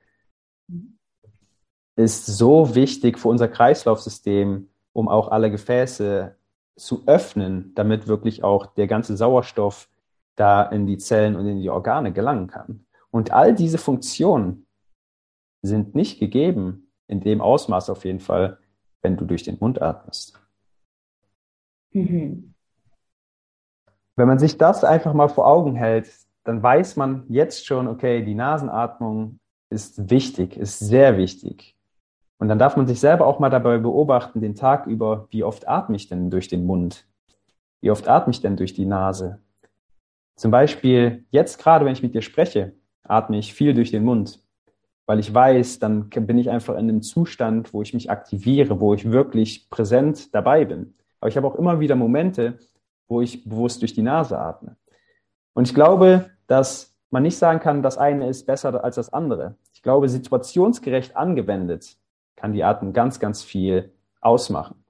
Ist 1.97 2.27
so 2.27 2.75
wichtig 2.75 3.18
für 3.18 3.29
unser 3.29 3.47
Kreislaufsystem, 3.47 4.68
um 4.92 5.09
auch 5.09 5.29
alle 5.29 5.51
Gefäße 5.51 6.35
zu 6.77 7.05
öffnen, 7.07 7.73
damit 7.77 8.09
wirklich 8.09 8.42
auch 8.42 8.66
der 8.66 8.88
ganze 8.88 9.16
Sauerstoff 9.16 9.88
da 10.35 10.64
in 10.64 10.87
die 10.87 10.99
Zellen 10.99 11.37
und 11.37 11.47
in 11.47 11.61
die 11.61 11.70
Organe 11.70 12.12
gelangen 12.12 12.49
kann. 12.49 12.85
Und 13.14 13.31
all 13.31 13.55
diese 13.55 13.79
Funktionen 13.79 14.66
sind 15.62 15.94
nicht 15.94 16.18
gegeben, 16.18 16.90
in 17.07 17.20
dem 17.20 17.40
Ausmaß 17.40 17.88
auf 17.90 18.05
jeden 18.05 18.18
Fall, 18.18 18.59
wenn 19.03 19.16
du 19.16 19.24
durch 19.24 19.44
den 19.44 19.57
Mund 19.61 19.81
atmest. 19.81 20.37
Mhm. 21.92 22.55
Wenn 24.16 24.27
man 24.27 24.40
sich 24.40 24.59
das 24.59 24.83
einfach 24.83 25.14
mal 25.14 25.29
vor 25.29 25.46
Augen 25.46 25.77
hält, 25.77 26.11
dann 26.42 26.61
weiß 26.61 26.96
man 26.96 27.24
jetzt 27.29 27.64
schon, 27.64 27.87
okay, 27.87 28.24
die 28.24 28.35
Nasenatmung 28.35 29.38
ist 29.70 30.11
wichtig, 30.11 30.57
ist 30.57 30.81
sehr 30.81 31.16
wichtig. 31.16 31.77
Und 32.40 32.48
dann 32.48 32.59
darf 32.59 32.77
man 32.77 32.88
sich 32.88 32.98
selber 32.98 33.29
auch 33.29 33.38
mal 33.38 33.48
dabei 33.48 33.79
beobachten, 33.79 34.40
den 34.40 34.57
Tag 34.57 34.88
über, 34.88 35.29
wie 35.31 35.44
oft 35.44 35.68
atme 35.68 35.94
ich 35.94 36.09
denn 36.09 36.31
durch 36.31 36.48
den 36.48 36.66
Mund? 36.66 37.07
Wie 37.81 37.92
oft 37.92 38.09
atme 38.09 38.33
ich 38.33 38.40
denn 38.40 38.57
durch 38.57 38.74
die 38.74 38.87
Nase? 38.87 39.40
Zum 40.35 40.50
Beispiel 40.50 41.27
jetzt 41.31 41.61
gerade, 41.61 41.85
wenn 41.85 41.92
ich 41.92 42.03
mit 42.03 42.12
dir 42.12 42.22
spreche, 42.22 42.74
atme 43.05 43.38
ich 43.38 43.55
viel 43.55 43.75
durch 43.75 43.90
den 43.90 44.05
Mund, 44.05 44.40
weil 45.07 45.19
ich 45.19 45.33
weiß, 45.33 45.79
dann 45.79 46.09
bin 46.09 46.38
ich 46.38 46.51
einfach 46.51 46.75
in 46.75 46.88
einem 46.88 47.03
Zustand, 47.03 47.73
wo 47.73 47.83
ich 47.83 47.95
mich 47.95 48.11
aktiviere, 48.11 48.81
wo 48.81 48.95
ich 48.95 49.11
wirklich 49.11 49.71
präsent 49.71 50.35
dabei 50.35 50.64
bin. 50.64 50.95
Aber 51.21 51.29
ich 51.29 51.37
habe 51.37 51.47
auch 51.47 51.55
immer 51.55 51.81
wieder 51.81 51.95
Momente, 51.95 52.59
wo 53.07 53.21
ich 53.21 53.45
bewusst 53.45 53.83
durch 53.83 53.93
die 53.93 54.03
Nase 54.03 54.38
atme. 54.38 54.77
Und 55.53 55.69
ich 55.69 55.75
glaube, 55.75 56.31
dass 56.47 56.95
man 57.11 57.23
nicht 57.23 57.38
sagen 57.38 57.61
kann, 57.61 57.83
das 57.83 57.97
eine 57.97 58.29
ist 58.29 58.47
besser 58.47 58.83
als 58.83 58.97
das 58.97 59.12
andere. 59.12 59.57
Ich 59.73 59.83
glaube, 59.83 60.09
situationsgerecht 60.09 61.17
angewendet 61.17 61.97
kann 62.35 62.53
die 62.53 62.64
Atmung 62.64 62.93
ganz, 62.93 63.21
ganz 63.21 63.43
viel 63.43 63.93
ausmachen. 64.21 64.85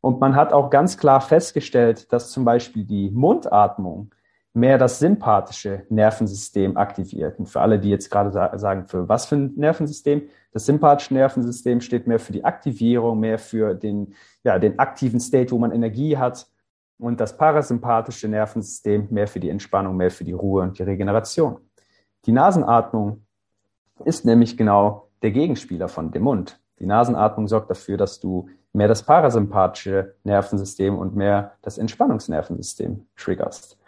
Und 0.00 0.20
man 0.20 0.36
hat 0.36 0.52
auch 0.52 0.70
ganz 0.70 0.96
klar 0.96 1.20
festgestellt, 1.20 2.12
dass 2.12 2.30
zum 2.30 2.44
Beispiel 2.44 2.84
die 2.84 3.10
Mundatmung 3.10 4.14
mehr 4.54 4.78
das 4.78 4.98
sympathische 4.98 5.84
Nervensystem 5.88 6.76
aktiviert. 6.76 7.38
Und 7.38 7.46
für 7.46 7.60
alle, 7.60 7.78
die 7.78 7.90
jetzt 7.90 8.10
gerade 8.10 8.32
sagen, 8.58 8.86
für 8.86 9.08
was 9.08 9.26
für 9.26 9.36
ein 9.36 9.54
Nervensystem? 9.56 10.22
Das 10.52 10.66
sympathische 10.66 11.14
Nervensystem 11.14 11.80
steht 11.80 12.06
mehr 12.06 12.18
für 12.18 12.32
die 12.32 12.44
Aktivierung, 12.44 13.20
mehr 13.20 13.38
für 13.38 13.74
den, 13.74 14.14
ja, 14.44 14.58
den 14.58 14.78
aktiven 14.78 15.20
State, 15.20 15.52
wo 15.52 15.58
man 15.58 15.72
Energie 15.72 16.16
hat 16.16 16.46
und 16.98 17.20
das 17.20 17.36
parasympathische 17.36 18.28
Nervensystem 18.28 19.06
mehr 19.10 19.28
für 19.28 19.40
die 19.40 19.50
Entspannung, 19.50 19.96
mehr 19.96 20.10
für 20.10 20.24
die 20.24 20.32
Ruhe 20.32 20.62
und 20.62 20.78
die 20.78 20.82
Regeneration. 20.82 21.58
Die 22.26 22.32
Nasenatmung 22.32 23.24
ist 24.04 24.24
nämlich 24.24 24.56
genau 24.56 25.08
der 25.22 25.30
Gegenspieler 25.30 25.88
von 25.88 26.10
dem 26.10 26.22
Mund. 26.22 26.60
Die 26.78 26.86
Nasenatmung 26.86 27.48
sorgt 27.48 27.70
dafür, 27.70 27.96
dass 27.96 28.20
du 28.20 28.48
mehr 28.72 28.88
das 28.88 29.02
parasympathische 29.02 30.14
Nervensystem 30.24 30.96
und 30.96 31.16
mehr 31.16 31.52
das 31.62 31.78
Entspannungsnervensystem 31.78 33.06
triggerst. 33.16 33.78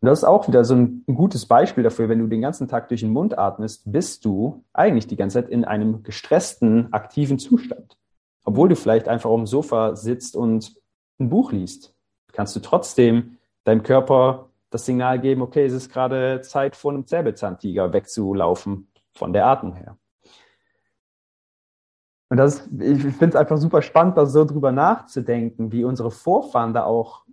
Und 0.00 0.06
das 0.06 0.20
ist 0.20 0.24
auch 0.24 0.48
wieder 0.48 0.64
so 0.64 0.74
ein, 0.74 1.04
gutes 1.06 1.46
Beispiel 1.46 1.84
dafür, 1.84 2.08
wenn 2.08 2.18
du 2.18 2.26
den 2.26 2.40
ganzen 2.40 2.68
Tag 2.68 2.88
durch 2.88 3.00
den 3.00 3.10
Mund 3.10 3.38
atmest, 3.38 3.82
bist 3.92 4.24
du 4.24 4.64
eigentlich 4.72 5.06
die 5.06 5.16
ganze 5.16 5.42
Zeit 5.42 5.50
in 5.50 5.64
einem 5.64 6.02
gestressten, 6.02 6.92
aktiven 6.92 7.38
Zustand. 7.38 7.98
Obwohl 8.44 8.70
du 8.70 8.76
vielleicht 8.76 9.08
einfach 9.08 9.28
auf 9.28 9.38
dem 9.38 9.46
Sofa 9.46 9.96
sitzt 9.96 10.36
und 10.36 10.74
ein 11.18 11.28
Buch 11.28 11.52
liest 11.52 11.94
kannst 12.32 12.56
du 12.56 12.60
trotzdem 12.60 13.38
deinem 13.64 13.82
Körper 13.82 14.48
das 14.70 14.86
Signal 14.86 15.20
geben, 15.20 15.42
okay, 15.42 15.64
es 15.64 15.72
ist 15.72 15.92
gerade 15.92 16.40
Zeit, 16.42 16.76
vor 16.76 16.92
einem 16.92 17.04
Säbelzahntiger 17.04 17.92
wegzulaufen, 17.92 18.88
von 19.12 19.32
der 19.32 19.46
Atmung 19.46 19.74
her. 19.74 19.98
Und 22.28 22.36
das, 22.36 22.68
ich 22.78 23.02
finde 23.02 23.26
es 23.26 23.36
einfach 23.36 23.58
super 23.58 23.82
spannend, 23.82 24.16
da 24.16 24.24
so 24.24 24.44
drüber 24.44 24.70
nachzudenken, 24.70 25.72
wie 25.72 25.84
unsere 25.84 26.12
Vorfahren 26.12 26.72
da 26.72 26.84
auch 26.84 27.24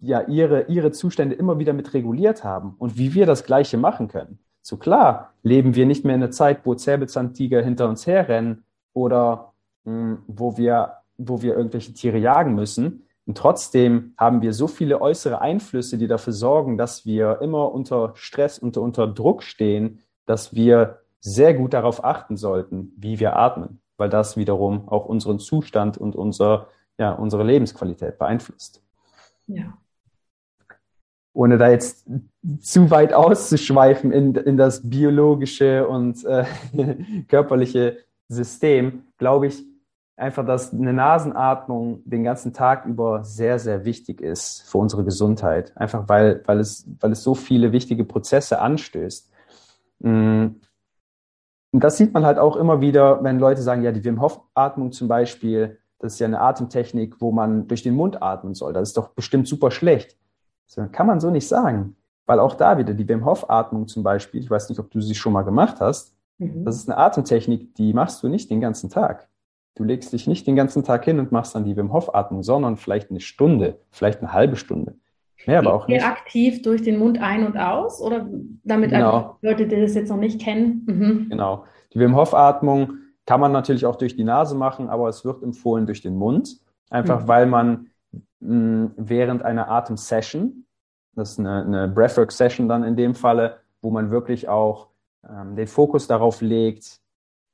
ja, 0.00 0.22
ihre, 0.22 0.66
ihre 0.66 0.92
Zustände 0.92 1.34
immer 1.34 1.58
wieder 1.58 1.72
mit 1.72 1.94
reguliert 1.94 2.44
haben 2.44 2.74
und 2.78 2.98
wie 2.98 3.14
wir 3.14 3.26
das 3.26 3.44
Gleiche 3.44 3.76
machen 3.76 4.08
können. 4.08 4.38
So 4.62 4.76
klar, 4.76 5.32
leben 5.42 5.76
wir 5.76 5.86
nicht 5.86 6.04
mehr 6.04 6.16
in 6.16 6.22
einer 6.22 6.32
Zeit, 6.32 6.60
wo 6.64 6.74
Säbelzahntiger 6.74 7.62
hinter 7.62 7.88
uns 7.88 8.06
herrennen 8.06 8.64
oder 8.92 9.52
mh, 9.84 9.92
hm, 9.92 10.18
wo, 10.26 10.56
wir, 10.56 10.94
wo 11.16 11.42
wir 11.42 11.56
irgendwelche 11.56 11.92
Tiere 11.92 12.18
jagen 12.18 12.54
müssen. 12.54 13.04
Und 13.26 13.38
trotzdem 13.38 14.14
haben 14.18 14.42
wir 14.42 14.52
so 14.52 14.66
viele 14.66 15.00
äußere 15.00 15.40
Einflüsse, 15.40 15.98
die 15.98 16.08
dafür 16.08 16.32
sorgen, 16.32 16.78
dass 16.78 17.06
wir 17.06 17.40
immer 17.42 17.72
unter 17.72 18.12
Stress, 18.14 18.58
unter, 18.58 18.82
unter 18.82 19.06
Druck 19.06 19.42
stehen, 19.42 20.00
dass 20.26 20.54
wir 20.54 21.00
sehr 21.20 21.54
gut 21.54 21.72
darauf 21.72 22.04
achten 22.04 22.36
sollten, 22.36 22.92
wie 22.96 23.18
wir 23.18 23.36
atmen, 23.36 23.80
weil 23.96 24.08
das 24.08 24.36
wiederum 24.36 24.88
auch 24.88 25.06
unseren 25.06 25.38
Zustand 25.38 25.98
und 25.98 26.14
unser, 26.14 26.68
ja, 26.98 27.12
unsere 27.12 27.42
Lebensqualität 27.42 28.18
beeinflusst. 28.18 28.85
Ja. 29.46 29.78
Ohne 31.32 31.58
da 31.58 31.70
jetzt 31.70 32.06
zu 32.60 32.90
weit 32.90 33.12
auszuschweifen 33.12 34.10
in, 34.10 34.34
in 34.34 34.56
das 34.56 34.88
biologische 34.88 35.86
und 35.86 36.24
äh, 36.24 36.44
körperliche 37.28 37.98
System, 38.28 39.04
glaube 39.18 39.48
ich, 39.48 39.64
einfach, 40.16 40.46
dass 40.46 40.72
eine 40.72 40.92
Nasenatmung 40.92 42.02
den 42.04 42.24
ganzen 42.24 42.52
Tag 42.52 42.86
über 42.86 43.22
sehr, 43.22 43.58
sehr 43.58 43.84
wichtig 43.84 44.20
ist 44.20 44.62
für 44.62 44.78
unsere 44.78 45.04
Gesundheit. 45.04 45.76
Einfach 45.76 46.08
weil, 46.08 46.42
weil, 46.46 46.58
es, 46.58 46.88
weil 47.00 47.12
es 47.12 47.22
so 47.22 47.34
viele 47.34 47.72
wichtige 47.72 48.04
Prozesse 48.04 48.60
anstößt. 48.60 49.30
Mm. 50.00 50.46
Und 51.72 51.84
das 51.84 51.98
sieht 51.98 52.14
man 52.14 52.24
halt 52.24 52.38
auch 52.38 52.56
immer 52.56 52.80
wieder, 52.80 53.22
wenn 53.22 53.38
Leute 53.38 53.60
sagen, 53.60 53.82
ja, 53.82 53.92
die 53.92 54.02
Wim 54.02 54.20
Hof-Atmung 54.20 54.92
zum 54.92 55.08
Beispiel, 55.08 55.78
das 55.98 56.14
ist 56.14 56.18
ja 56.18 56.26
eine 56.26 56.40
Atemtechnik, 56.40 57.20
wo 57.20 57.32
man 57.32 57.68
durch 57.68 57.82
den 57.82 57.94
Mund 57.94 58.22
atmen 58.22 58.54
soll. 58.54 58.72
Das 58.72 58.88
ist 58.88 58.96
doch 58.96 59.08
bestimmt 59.08 59.48
super 59.48 59.70
schlecht. 59.70 60.16
Das 60.74 60.90
kann 60.92 61.06
man 61.06 61.20
so 61.20 61.30
nicht 61.30 61.48
sagen. 61.48 61.96
Weil 62.26 62.40
auch 62.40 62.54
da 62.54 62.76
wieder 62.76 62.92
die 62.92 63.08
Wim 63.08 63.24
Hof-Atmung 63.24 63.86
zum 63.86 64.02
Beispiel, 64.02 64.40
ich 64.40 64.50
weiß 64.50 64.68
nicht, 64.68 64.80
ob 64.80 64.90
du 64.90 65.00
sie 65.00 65.14
schon 65.14 65.32
mal 65.32 65.42
gemacht 65.42 65.80
hast, 65.80 66.16
mhm. 66.38 66.64
das 66.64 66.76
ist 66.76 66.88
eine 66.88 66.98
Atemtechnik, 66.98 67.74
die 67.76 67.92
machst 67.92 68.22
du 68.22 68.28
nicht 68.28 68.50
den 68.50 68.60
ganzen 68.60 68.90
Tag. 68.90 69.28
Du 69.76 69.84
legst 69.84 70.12
dich 70.12 70.26
nicht 70.26 70.46
den 70.46 70.56
ganzen 70.56 70.82
Tag 70.82 71.04
hin 71.04 71.20
und 71.20 71.32
machst 71.32 71.54
dann 71.54 71.64
die 71.64 71.76
Wim 71.76 71.92
Hof 71.92 72.14
Atmung, 72.14 72.42
sondern 72.42 72.76
vielleicht 72.76 73.10
eine 73.10 73.20
Stunde, 73.20 73.78
vielleicht 73.90 74.20
eine 74.20 74.32
halbe 74.32 74.56
Stunde. 74.56 74.96
Mehr 75.46 75.58
aber 75.60 75.74
auch 75.74 75.86
nicht. 75.86 76.04
aktiv 76.04 76.62
durch 76.62 76.82
den 76.82 76.98
Mund 76.98 77.20
ein 77.20 77.46
und 77.46 77.56
aus 77.56 78.00
oder 78.00 78.26
damit 78.64 78.90
genau. 78.90 79.38
Leute, 79.42 79.68
die 79.68 79.80
das 79.80 79.94
jetzt 79.94 80.08
noch 80.08 80.16
nicht 80.16 80.40
kennen? 80.40 80.82
Mhm. 80.86 81.26
Genau. 81.30 81.64
Die 81.92 82.00
Wim 82.00 82.16
Hof 82.16 82.34
Atmung 82.34 82.94
kann 83.26 83.40
man 83.40 83.52
natürlich 83.52 83.84
auch 83.84 83.96
durch 83.96 84.16
die 84.16 84.24
Nase 84.24 84.54
machen, 84.54 84.88
aber 84.88 85.08
es 85.08 85.24
wird 85.24 85.42
empfohlen 85.42 85.86
durch 85.86 86.00
den 86.00 86.16
Mund, 86.16 86.60
einfach 86.90 87.22
mhm. 87.22 87.28
weil 87.28 87.46
man 87.46 87.86
mh, 88.40 88.92
während 88.96 89.42
einer 89.42 89.68
Atemsession, 89.68 90.64
das 91.14 91.32
ist 91.32 91.40
eine, 91.40 91.64
eine 91.64 91.88
Breathwork 91.88 92.32
Session 92.32 92.68
dann 92.68 92.84
in 92.84 92.96
dem 92.96 93.14
Falle, 93.14 93.56
wo 93.82 93.90
man 93.90 94.10
wirklich 94.10 94.48
auch 94.48 94.88
ähm, 95.28 95.56
den 95.56 95.66
Fokus 95.66 96.06
darauf 96.06 96.40
legt, 96.40 97.00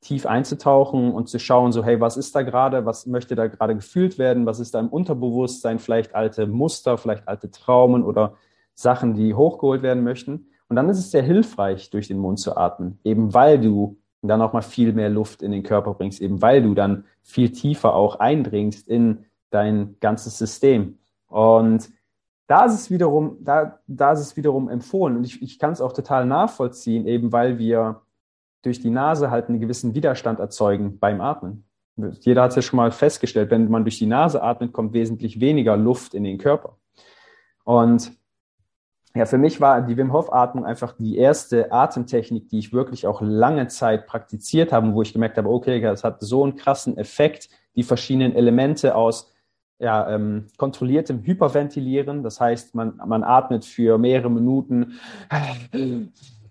tief 0.02 0.26
einzutauchen 0.26 1.12
und 1.12 1.28
zu 1.28 1.38
schauen, 1.38 1.70
so, 1.72 1.84
hey, 1.84 2.00
was 2.00 2.16
ist 2.16 2.34
da 2.34 2.42
gerade, 2.42 2.84
was 2.84 3.06
möchte 3.06 3.36
da 3.36 3.46
gerade 3.46 3.76
gefühlt 3.76 4.18
werden, 4.18 4.46
was 4.46 4.58
ist 4.58 4.74
da 4.74 4.80
im 4.80 4.88
Unterbewusstsein, 4.88 5.78
vielleicht 5.78 6.14
alte 6.14 6.46
Muster, 6.46 6.98
vielleicht 6.98 7.28
alte 7.28 7.50
Traumen 7.50 8.02
oder 8.02 8.34
Sachen, 8.74 9.14
die 9.14 9.34
hochgeholt 9.34 9.82
werden 9.82 10.02
möchten. 10.02 10.48
Und 10.68 10.76
dann 10.76 10.88
ist 10.88 10.98
es 10.98 11.12
sehr 11.12 11.22
hilfreich, 11.22 11.90
durch 11.90 12.08
den 12.08 12.18
Mund 12.18 12.40
zu 12.40 12.56
atmen, 12.56 12.98
eben 13.04 13.32
weil 13.32 13.60
du 13.60 14.01
dann 14.28 14.40
auch 14.40 14.52
mal 14.52 14.62
viel 14.62 14.92
mehr 14.92 15.08
Luft 15.08 15.42
in 15.42 15.50
den 15.50 15.62
Körper 15.62 15.94
bringst, 15.94 16.20
eben 16.20 16.40
weil 16.42 16.62
du 16.62 16.74
dann 16.74 17.04
viel 17.22 17.50
tiefer 17.50 17.94
auch 17.94 18.20
eindringst 18.20 18.88
in 18.88 19.24
dein 19.50 19.96
ganzes 20.00 20.38
System. 20.38 20.98
Und 21.26 21.90
da 22.46 22.64
ist 22.66 22.74
es 22.74 22.90
wiederum, 22.90 23.38
da, 23.40 23.80
da 23.86 24.12
ist 24.12 24.20
es 24.20 24.36
wiederum 24.36 24.68
empfohlen. 24.68 25.16
Und 25.16 25.24
ich, 25.24 25.42
ich 25.42 25.58
kann 25.58 25.72
es 25.72 25.80
auch 25.80 25.92
total 25.92 26.26
nachvollziehen, 26.26 27.06
eben 27.06 27.32
weil 27.32 27.58
wir 27.58 28.02
durch 28.62 28.80
die 28.80 28.90
Nase 28.90 29.30
halt 29.30 29.48
einen 29.48 29.60
gewissen 29.60 29.94
Widerstand 29.94 30.38
erzeugen 30.38 30.98
beim 30.98 31.20
Atmen. 31.20 31.64
Jeder 31.96 32.42
hat 32.42 32.50
es 32.50 32.56
ja 32.56 32.62
schon 32.62 32.76
mal 32.76 32.90
festgestellt, 32.90 33.50
wenn 33.50 33.70
man 33.70 33.84
durch 33.84 33.98
die 33.98 34.06
Nase 34.06 34.42
atmet, 34.42 34.72
kommt 34.72 34.92
wesentlich 34.92 35.40
weniger 35.40 35.76
Luft 35.76 36.14
in 36.14 36.24
den 36.24 36.38
Körper. 36.38 36.76
Und 37.64 38.12
ja, 39.14 39.26
für 39.26 39.38
mich 39.38 39.60
war 39.60 39.82
die 39.82 39.96
Wim 39.96 40.12
Hof 40.12 40.32
Atmung 40.32 40.64
einfach 40.64 40.92
die 40.92 41.18
erste 41.18 41.70
Atemtechnik, 41.70 42.48
die 42.48 42.58
ich 42.58 42.72
wirklich 42.72 43.06
auch 43.06 43.20
lange 43.20 43.68
Zeit 43.68 44.06
praktiziert 44.06 44.72
habe, 44.72 44.94
wo 44.94 45.02
ich 45.02 45.12
gemerkt 45.12 45.36
habe, 45.36 45.50
okay, 45.50 45.80
das 45.80 46.02
hat 46.02 46.20
so 46.20 46.42
einen 46.42 46.56
krassen 46.56 46.96
Effekt, 46.96 47.50
die 47.76 47.82
verschiedenen 47.82 48.34
Elemente 48.34 48.94
aus 48.94 49.30
ja, 49.78 50.08
ähm, 50.08 50.46
kontrolliertem 50.56 51.24
Hyperventilieren. 51.24 52.22
Das 52.22 52.40
heißt, 52.40 52.74
man, 52.74 53.00
man 53.04 53.22
atmet 53.24 53.64
für 53.64 53.98
mehrere 53.98 54.30
Minuten 54.30 54.98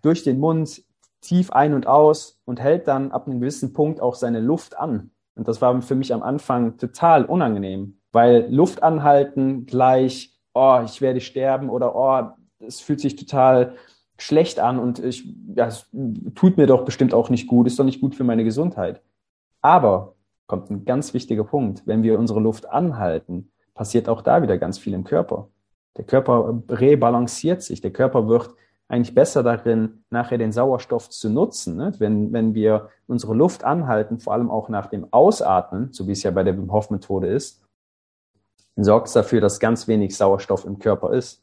durch 0.02 0.24
den 0.24 0.39
Mund 0.39 0.84
tief 1.21 1.52
ein 1.52 1.74
und 1.74 1.88
aus 1.88 2.41
und 2.45 2.60
hält 2.60 2.88
dann 2.88 3.12
ab 3.12 3.28
einem 3.28 3.39
gewissen 3.39 3.74
Punkt 3.74 4.02
auch 4.02 4.15
seine 4.15 4.39
Luft 4.39 4.78
an. 4.78 5.12
Und 5.36 5.47
das 5.47 5.62
war 5.62 5.82
für 5.82 5.95
mich 5.95 6.13
am 6.13 6.24
Anfang 6.24 6.78
total 6.78 7.26
unangenehm, 7.26 7.97
weil 8.12 8.47
Luft 8.54 8.84
anhalten 8.84 9.65
gleich, 9.65 10.38
oh, 10.54 10.82
ich 10.84 11.00
werde 11.02 11.21
sterben 11.21 11.69
oder 11.69 11.95
oh, 11.95 12.41
es 12.65 12.80
fühlt 12.80 13.00
sich 13.00 13.15
total 13.15 13.76
schlecht 14.17 14.60
an 14.60 14.80
und 14.80 15.00
ich, 15.00 15.28
ja, 15.56 15.67
es 15.67 15.88
tut 16.36 16.58
mir 16.58 16.67
doch 16.67 16.86
bestimmt 16.86 17.13
auch 17.13 17.30
nicht 17.30 17.47
gut, 17.47 17.67
ist 17.67 17.80
doch 17.80 17.84
nicht 17.84 18.02
gut 18.02 18.15
für 18.15 18.24
meine 18.24 18.43
Gesundheit. 18.43 19.02
Aber 19.62 20.15
kommt 20.47 20.69
ein 20.69 20.86
ganz 20.86 21.13
wichtiger 21.13 21.43
Punkt. 21.43 21.84
Wenn 21.86 22.04
wir 22.04 22.19
unsere 22.19 22.39
Luft 22.39 22.69
anhalten, 22.69 23.52
passiert 23.74 24.10
auch 24.10 24.21
da 24.21 24.41
wieder 24.41 24.58
ganz 24.58 24.78
viel 24.78 24.93
im 24.93 25.04
Körper. 25.04 25.47
Der 25.97 26.06
Körper 26.06 26.62
rebalanciert 26.69 27.62
sich. 27.62 27.82
Der 27.82 27.91
Körper 27.91 28.28
wird 28.28 28.54
eigentlich 28.88 29.15
besser 29.15 29.43
darin, 29.43 30.04
nachher 30.10 30.38
den 30.38 30.52
Sauerstoff 30.52 31.10
zu 31.10 31.30
nutzen. 31.30 31.78
Ne? 31.78 31.93
Wenn, 31.97 32.34
wenn 32.34 32.54
wir 32.54 32.89
unsere 33.08 33.34
Luft 33.34 33.63
anhalten, 33.63 34.19
vor 34.19 34.34
allem 34.34 34.52
auch 34.52 34.67
nach 34.67 34.88
dem 34.88 35.08
Ausatmen, 35.12 35.93
so 35.93 36.08
wie 36.08 36.12
es 36.12 36.24
ja 36.24 36.32
bei 36.32 36.43
der 36.43 36.58
Wim 36.58 36.71
Hof 36.71 36.89
Methode 36.89 37.28
ist, 37.28 37.63
sorgt 38.76 39.08
es 39.08 39.13
dafür, 39.13 39.39
dass 39.39 39.60
ganz 39.60 39.88
wenig 39.88 40.15
Sauerstoff 40.17 40.65
im 40.65 40.80
Körper 40.80 41.13
ist. 41.13 41.41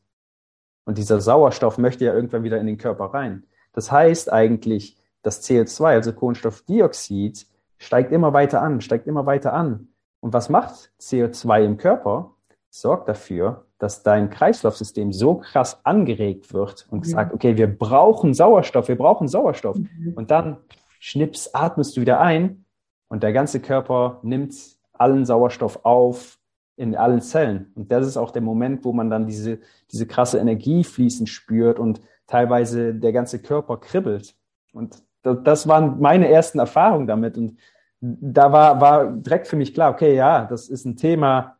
Und 0.89 0.97
dieser 0.97 1.21
Sauerstoff 1.21 1.77
möchte 1.77 2.07
ja 2.07 2.15
irgendwann 2.15 2.45
wieder 2.45 2.59
in 2.59 2.67
den 2.67 2.79
Körper 2.79 3.13
rein. 3.13 3.43
Das 3.75 3.93
heißt 3.93 4.33
eigentlich, 4.33 4.97
das 5.21 5.47
CO2, 5.47 5.85
also 5.85 6.15
Kohlenstoffdioxid, 6.15 7.47
steigt 7.77 8.11
immer 8.11 8.33
weiter 8.33 8.63
an, 8.63 8.81
steigt 8.81 9.07
immer 9.07 9.27
weiter 9.27 9.53
an. 9.53 9.89
Und 10.21 10.33
was 10.33 10.49
macht 10.49 10.91
CO2 10.99 11.63
im 11.67 11.77
Körper? 11.77 12.31
Sorgt 12.71 13.07
dafür, 13.07 13.67
dass 13.77 14.03
dein 14.03 14.31
Kreislaufsystem 14.31 15.13
so 15.13 15.35
krass 15.35 15.79
angeregt 15.85 16.55
wird 16.55 16.87
und 16.91 17.01
mhm. 17.01 17.11
sagt, 17.11 17.35
okay, 17.35 17.59
wir 17.59 17.67
brauchen 17.67 18.33
Sauerstoff, 18.33 18.89
wir 18.89 18.97
brauchen 18.97 19.29
Sauerstoff. 19.29 19.77
Mhm. 19.77 20.15
Und 20.17 20.31
dann 20.31 20.57
schnips, 21.01 21.51
atmest 21.53 21.99
du 21.99 22.01
wieder 22.01 22.19
ein 22.19 22.65
und 23.09 23.23
der 23.23 23.35
ganze 23.35 23.61
Körper 23.61 24.21
nimmt 24.23 24.55
allen 24.95 25.27
Sauerstoff 25.27 25.81
auf 25.83 26.38
in 26.79 26.95
allen 26.95 27.21
Zellen. 27.21 27.73
Und 27.75 27.91
das 27.91 28.07
ist 28.07 28.17
auch 28.17 28.31
der 28.31 28.43
Moment, 28.43 28.85
wo 28.85 28.93
man 28.93 29.11
dann 29.11 29.27
diese, 29.27 29.59
diese 29.91 30.07
krasse 30.07 30.39
Energie 30.39 30.85
fließen 30.85 31.27
spürt 31.27 31.81
und 31.81 32.01
teilweise 32.29 32.95
der 32.95 33.13
ganze 33.13 33.43
Körper 33.43 33.79
kribbelt. 33.79 34.37
Und 34.73 35.03
das 35.23 35.67
waren 35.67 35.99
meine 35.99 36.29
ersten 36.29 36.61
Erfahrungen 36.61 37.09
damit. 37.09 37.37
Und 37.37 37.59
da 38.01 38.53
war, 38.53 38.81
war 38.81 39.11
direkt 39.11 39.49
für 39.49 39.57
mich 39.57 39.75
klar, 39.75 39.93
okay, 39.93 40.15
ja, 40.15 40.45
das 40.45 40.69
ist 40.69 40.85
ein 40.85 40.97
Thema, 40.97 41.57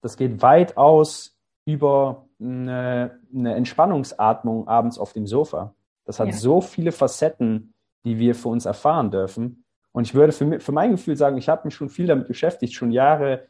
das 0.00 0.16
geht 0.16 0.40
weit 0.40 0.78
aus 0.78 1.36
über 1.66 2.24
eine, 2.40 3.20
eine 3.34 3.54
Entspannungsatmung 3.56 4.66
abends 4.66 4.98
auf 4.98 5.12
dem 5.12 5.26
Sofa. 5.26 5.74
Das 6.06 6.20
hat 6.20 6.28
ja. 6.28 6.32
so 6.34 6.62
viele 6.62 6.90
Facetten, 6.90 7.74
die 8.04 8.18
wir 8.18 8.34
für 8.34 8.48
uns 8.48 8.64
erfahren 8.64 9.10
dürfen. 9.10 9.64
Und 9.92 10.06
ich 10.06 10.14
würde 10.14 10.32
für, 10.32 10.58
für 10.58 10.72
mein 10.72 10.92
Gefühl 10.92 11.16
sagen, 11.16 11.36
ich 11.36 11.50
habe 11.50 11.66
mich 11.66 11.74
schon 11.74 11.90
viel 11.90 12.06
damit 12.06 12.28
beschäftigt, 12.28 12.72
schon 12.72 12.92
Jahre 12.92 13.46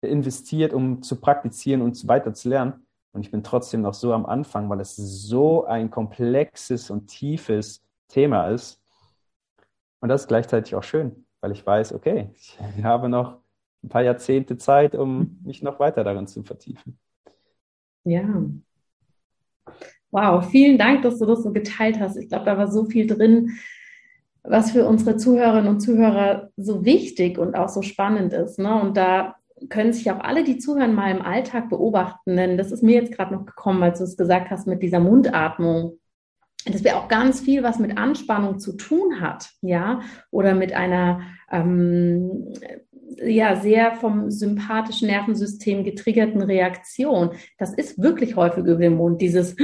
investiert, 0.00 0.72
um 0.72 1.02
zu 1.02 1.20
praktizieren 1.20 1.82
und 1.82 2.06
weiter 2.08 2.34
zu 2.34 2.48
lernen. 2.48 2.86
Und 3.12 3.22
ich 3.22 3.30
bin 3.30 3.42
trotzdem 3.42 3.82
noch 3.82 3.94
so 3.94 4.12
am 4.12 4.26
Anfang, 4.26 4.68
weil 4.68 4.80
es 4.80 4.96
so 4.96 5.64
ein 5.64 5.90
komplexes 5.90 6.90
und 6.90 7.06
tiefes 7.06 7.82
Thema 8.08 8.48
ist. 8.48 8.80
Und 10.00 10.10
das 10.10 10.22
ist 10.22 10.28
gleichzeitig 10.28 10.74
auch 10.74 10.82
schön, 10.82 11.26
weil 11.40 11.52
ich 11.52 11.64
weiß, 11.66 11.94
okay, 11.94 12.30
ich 12.34 12.58
habe 12.82 13.08
noch 13.08 13.40
ein 13.82 13.88
paar 13.88 14.02
Jahrzehnte 14.02 14.58
Zeit, 14.58 14.94
um 14.94 15.40
mich 15.44 15.62
noch 15.62 15.80
weiter 15.80 16.04
darin 16.04 16.26
zu 16.26 16.42
vertiefen. 16.42 16.98
Ja. 18.04 18.44
Wow, 20.10 20.48
vielen 20.48 20.78
Dank, 20.78 21.02
dass 21.02 21.18
du 21.18 21.26
das 21.26 21.42
so 21.42 21.52
geteilt 21.52 21.98
hast. 21.98 22.16
Ich 22.16 22.28
glaube, 22.28 22.44
da 22.44 22.56
war 22.56 22.70
so 22.70 22.84
viel 22.84 23.06
drin, 23.06 23.58
was 24.42 24.70
für 24.70 24.86
unsere 24.86 25.16
Zuhörerinnen 25.16 25.68
und 25.68 25.80
Zuhörer 25.80 26.50
so 26.56 26.84
wichtig 26.84 27.38
und 27.38 27.56
auch 27.56 27.68
so 27.68 27.82
spannend 27.82 28.32
ist. 28.32 28.58
Ne? 28.58 28.80
Und 28.80 28.96
da 28.96 29.36
können 29.68 29.92
sich 29.92 30.10
auch 30.10 30.20
alle, 30.20 30.44
die 30.44 30.58
zuhören, 30.58 30.94
mal 30.94 31.10
im 31.10 31.22
Alltag 31.22 31.68
beobachten. 31.68 32.36
Denn 32.36 32.56
das 32.56 32.72
ist 32.72 32.82
mir 32.82 32.94
jetzt 32.94 33.12
gerade 33.12 33.34
noch 33.34 33.46
gekommen, 33.46 33.82
als 33.82 33.98
du 33.98 34.04
es 34.04 34.16
gesagt 34.16 34.50
hast 34.50 34.66
mit 34.66 34.82
dieser 34.82 35.00
Mundatmung 35.00 35.98
dass 36.72 36.82
wir 36.84 36.96
auch 36.96 37.08
ganz 37.08 37.40
viel, 37.40 37.62
was 37.62 37.78
mit 37.78 37.96
Anspannung 37.96 38.58
zu 38.58 38.72
tun 38.72 39.20
hat, 39.20 39.50
ja, 39.60 40.00
oder 40.30 40.54
mit 40.54 40.72
einer 40.72 41.20
ähm, 41.50 42.52
ja 43.24 43.56
sehr 43.56 43.92
vom 43.92 44.30
sympathischen 44.30 45.08
Nervensystem 45.08 45.84
getriggerten 45.84 46.42
Reaktion. 46.42 47.30
Das 47.58 47.72
ist 47.72 48.02
wirklich 48.02 48.36
häufig 48.36 48.64
über 48.64 48.76
den 48.76 48.96
Mund, 48.96 49.20
dieses 49.20 49.56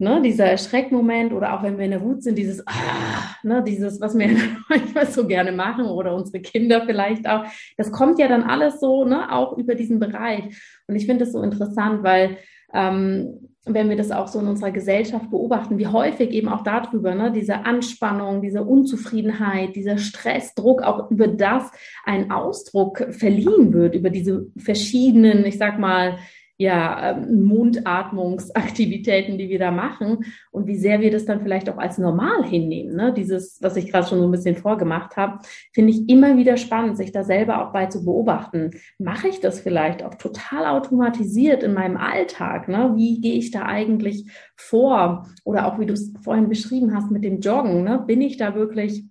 ne, 0.00 0.22
dieser 0.22 0.46
Erschreckmoment 0.46 1.32
oder 1.32 1.54
auch 1.54 1.62
wenn 1.62 1.76
wir 1.76 1.84
in 1.84 1.90
der 1.90 2.02
Wut 2.02 2.22
sind, 2.22 2.38
dieses 2.38 2.66
ah, 2.66 3.36
ne, 3.42 3.62
dieses, 3.62 4.00
was 4.00 4.18
wir 4.18 4.28
manchmal 4.68 5.06
so 5.06 5.26
gerne 5.26 5.52
machen 5.52 5.84
oder 5.84 6.14
unsere 6.14 6.40
Kinder 6.40 6.82
vielleicht 6.86 7.28
auch. 7.28 7.44
Das 7.76 7.92
kommt 7.92 8.18
ja 8.18 8.26
dann 8.26 8.42
alles 8.42 8.80
so, 8.80 9.04
ne, 9.04 9.30
auch 9.32 9.56
über 9.58 9.74
diesen 9.74 10.00
Bereich. 10.00 10.44
Und 10.86 10.96
ich 10.96 11.06
finde 11.06 11.24
das 11.24 11.32
so 11.32 11.42
interessant, 11.42 12.02
weil 12.02 12.38
ähm, 12.72 13.50
wenn 13.66 13.90
wir 13.90 13.96
das 13.96 14.10
auch 14.10 14.26
so 14.26 14.40
in 14.40 14.48
unserer 14.48 14.70
Gesellschaft 14.70 15.30
beobachten, 15.30 15.76
wie 15.78 15.86
häufig 15.86 16.30
eben 16.30 16.48
auch 16.48 16.62
darüber, 16.62 17.14
ne, 17.14 17.30
diese 17.30 17.66
Anspannung, 17.66 18.40
diese 18.40 18.64
Unzufriedenheit, 18.64 19.76
dieser 19.76 19.98
Stress, 19.98 20.54
Druck, 20.54 20.82
auch 20.82 21.10
über 21.10 21.28
das 21.28 21.70
ein 22.04 22.30
Ausdruck 22.30 23.06
verliehen 23.10 23.74
wird, 23.74 23.94
über 23.94 24.08
diese 24.08 24.46
verschiedenen, 24.56 25.44
ich 25.44 25.58
sag 25.58 25.78
mal, 25.78 26.16
ja, 26.60 27.12
ähm, 27.12 27.44
Mundatmungsaktivitäten, 27.44 29.38
die 29.38 29.48
wir 29.48 29.58
da 29.58 29.70
machen 29.70 30.26
und 30.50 30.66
wie 30.66 30.76
sehr 30.76 31.00
wir 31.00 31.10
das 31.10 31.24
dann 31.24 31.40
vielleicht 31.40 31.70
auch 31.70 31.78
als 31.78 31.96
normal 31.96 32.44
hinnehmen. 32.44 32.94
Ne? 32.94 33.14
Dieses, 33.14 33.62
was 33.62 33.76
ich 33.76 33.90
gerade 33.90 34.06
schon 34.06 34.18
so 34.18 34.26
ein 34.26 34.30
bisschen 34.30 34.56
vorgemacht 34.56 35.16
habe, 35.16 35.38
finde 35.72 35.92
ich 35.92 36.06
immer 36.10 36.36
wieder 36.36 36.58
spannend, 36.58 36.98
sich 36.98 37.12
da 37.12 37.24
selber 37.24 37.66
auch 37.66 37.72
bei 37.72 37.86
zu 37.86 38.04
beobachten. 38.04 38.72
Mache 38.98 39.28
ich 39.28 39.40
das 39.40 39.60
vielleicht 39.60 40.02
auch 40.04 40.16
total 40.16 40.66
automatisiert 40.66 41.62
in 41.62 41.72
meinem 41.72 41.96
Alltag? 41.96 42.68
Ne? 42.68 42.92
Wie 42.94 43.22
gehe 43.22 43.38
ich 43.38 43.50
da 43.52 43.62
eigentlich 43.62 44.30
vor? 44.54 45.26
Oder 45.44 45.66
auch, 45.66 45.78
wie 45.78 45.86
du 45.86 45.94
es 45.94 46.12
vorhin 46.22 46.50
beschrieben 46.50 46.94
hast 46.94 47.10
mit 47.10 47.24
dem 47.24 47.40
Joggen, 47.40 47.84
ne? 47.84 48.04
bin 48.06 48.20
ich 48.20 48.36
da 48.36 48.54
wirklich 48.54 49.09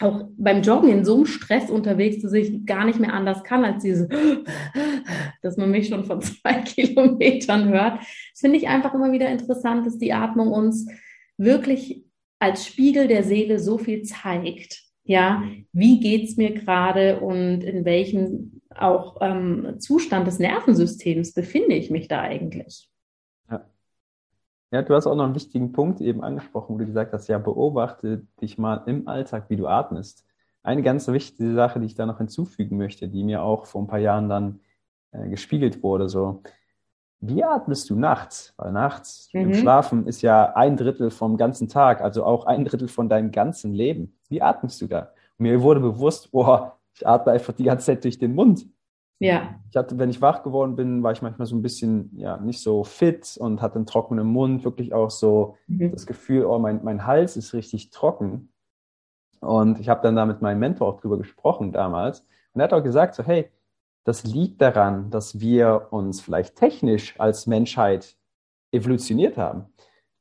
auch 0.00 0.28
beim 0.36 0.62
Joggen 0.62 0.90
in 0.90 1.04
so 1.04 1.16
einem 1.16 1.26
Stress 1.26 1.70
unterwegs, 1.70 2.22
dass 2.22 2.32
ich 2.32 2.64
gar 2.66 2.84
nicht 2.84 3.00
mehr 3.00 3.12
anders 3.12 3.42
kann 3.42 3.64
als 3.64 3.82
diese, 3.82 4.08
dass 5.42 5.56
man 5.56 5.70
mich 5.70 5.88
schon 5.88 6.04
von 6.04 6.20
zwei 6.20 6.54
Kilometern 6.64 7.68
hört. 7.68 7.98
Das 7.98 8.40
finde 8.40 8.58
ich 8.58 8.68
einfach 8.68 8.94
immer 8.94 9.12
wieder 9.12 9.28
interessant, 9.28 9.86
dass 9.86 9.98
die 9.98 10.12
Atmung 10.12 10.52
uns 10.52 10.88
wirklich 11.36 12.04
als 12.38 12.64
Spiegel 12.66 13.08
der 13.08 13.24
Seele 13.24 13.58
so 13.58 13.78
viel 13.78 14.02
zeigt. 14.02 14.84
Ja, 15.04 15.42
wie 15.72 16.00
geht's 16.00 16.36
mir 16.36 16.52
gerade 16.52 17.20
und 17.20 17.64
in 17.64 17.84
welchem 17.84 18.60
auch 18.74 19.16
ähm, 19.20 19.76
Zustand 19.78 20.26
des 20.26 20.38
Nervensystems 20.38 21.32
befinde 21.32 21.74
ich 21.74 21.90
mich 21.90 22.08
da 22.08 22.20
eigentlich? 22.20 22.88
Ja, 24.70 24.82
du 24.82 24.94
hast 24.94 25.06
auch 25.06 25.14
noch 25.14 25.24
einen 25.24 25.34
wichtigen 25.34 25.72
Punkt 25.72 26.00
eben 26.00 26.22
angesprochen, 26.22 26.74
wo 26.74 26.78
du 26.78 26.86
gesagt 26.86 27.12
hast, 27.12 27.28
ja, 27.28 27.38
beobachte 27.38 28.26
dich 28.40 28.58
mal 28.58 28.82
im 28.86 29.08
Alltag, 29.08 29.46
wie 29.48 29.56
du 29.56 29.66
atmest. 29.66 30.26
Eine 30.62 30.82
ganz 30.82 31.08
wichtige 31.08 31.54
Sache, 31.54 31.80
die 31.80 31.86
ich 31.86 31.94
da 31.94 32.04
noch 32.04 32.18
hinzufügen 32.18 32.76
möchte, 32.76 33.08
die 33.08 33.24
mir 33.24 33.42
auch 33.42 33.66
vor 33.66 33.82
ein 33.82 33.86
paar 33.86 33.98
Jahren 33.98 34.28
dann 34.28 34.60
äh, 35.12 35.28
gespiegelt 35.28 35.82
wurde, 35.82 36.08
so, 36.08 36.42
wie 37.20 37.42
atmest 37.42 37.90
du 37.90 37.96
nachts? 37.96 38.54
Weil 38.56 38.72
nachts 38.72 39.30
mhm. 39.32 39.40
im 39.40 39.54
Schlafen 39.54 40.06
ist 40.06 40.22
ja 40.22 40.54
ein 40.54 40.76
Drittel 40.76 41.10
vom 41.10 41.36
ganzen 41.36 41.68
Tag, 41.68 42.00
also 42.00 42.24
auch 42.24 42.44
ein 42.46 42.64
Drittel 42.64 42.88
von 42.88 43.08
deinem 43.08 43.32
ganzen 43.32 43.72
Leben. 43.72 44.18
Wie 44.28 44.42
atmest 44.42 44.80
du 44.80 44.86
da? 44.86 45.12
Und 45.38 45.44
mir 45.44 45.62
wurde 45.62 45.80
bewusst, 45.80 46.30
boah, 46.30 46.78
ich 46.94 47.06
atme 47.06 47.32
einfach 47.32 47.54
die 47.54 47.64
ganze 47.64 47.86
Zeit 47.86 48.04
durch 48.04 48.18
den 48.18 48.34
Mund. 48.34 48.66
Ja. 49.20 49.60
Ich 49.70 49.76
hatte, 49.76 49.98
wenn 49.98 50.10
ich 50.10 50.22
wach 50.22 50.42
geworden 50.42 50.76
bin, 50.76 51.02
war 51.02 51.12
ich 51.12 51.22
manchmal 51.22 51.46
so 51.46 51.56
ein 51.56 51.62
bisschen, 51.62 52.10
ja, 52.16 52.36
nicht 52.36 52.60
so 52.60 52.84
fit 52.84 53.36
und 53.38 53.60
hatte 53.60 53.76
einen 53.76 53.86
trockenen 53.86 54.26
Mund, 54.26 54.64
wirklich 54.64 54.92
auch 54.92 55.10
so 55.10 55.56
mhm. 55.66 55.90
das 55.90 56.06
Gefühl, 56.06 56.44
oh, 56.44 56.58
mein, 56.58 56.84
mein 56.84 57.04
Hals 57.04 57.36
ist 57.36 57.52
richtig 57.52 57.90
trocken. 57.90 58.52
Und 59.40 59.80
ich 59.80 59.88
habe 59.88 60.02
dann 60.02 60.16
da 60.16 60.24
mit 60.24 60.40
meinem 60.40 60.60
Mentor 60.60 60.88
auch 60.88 61.00
drüber 61.00 61.18
gesprochen 61.18 61.72
damals. 61.72 62.20
Und 62.52 62.60
er 62.60 62.64
hat 62.64 62.72
auch 62.72 62.82
gesagt, 62.82 63.14
so, 63.14 63.22
hey, 63.24 63.50
das 64.04 64.24
liegt 64.24 64.62
daran, 64.62 65.10
dass 65.10 65.40
wir 65.40 65.88
uns 65.90 66.20
vielleicht 66.20 66.56
technisch 66.56 67.18
als 67.18 67.46
Menschheit 67.46 68.16
evolutioniert 68.72 69.36
haben. 69.36 69.66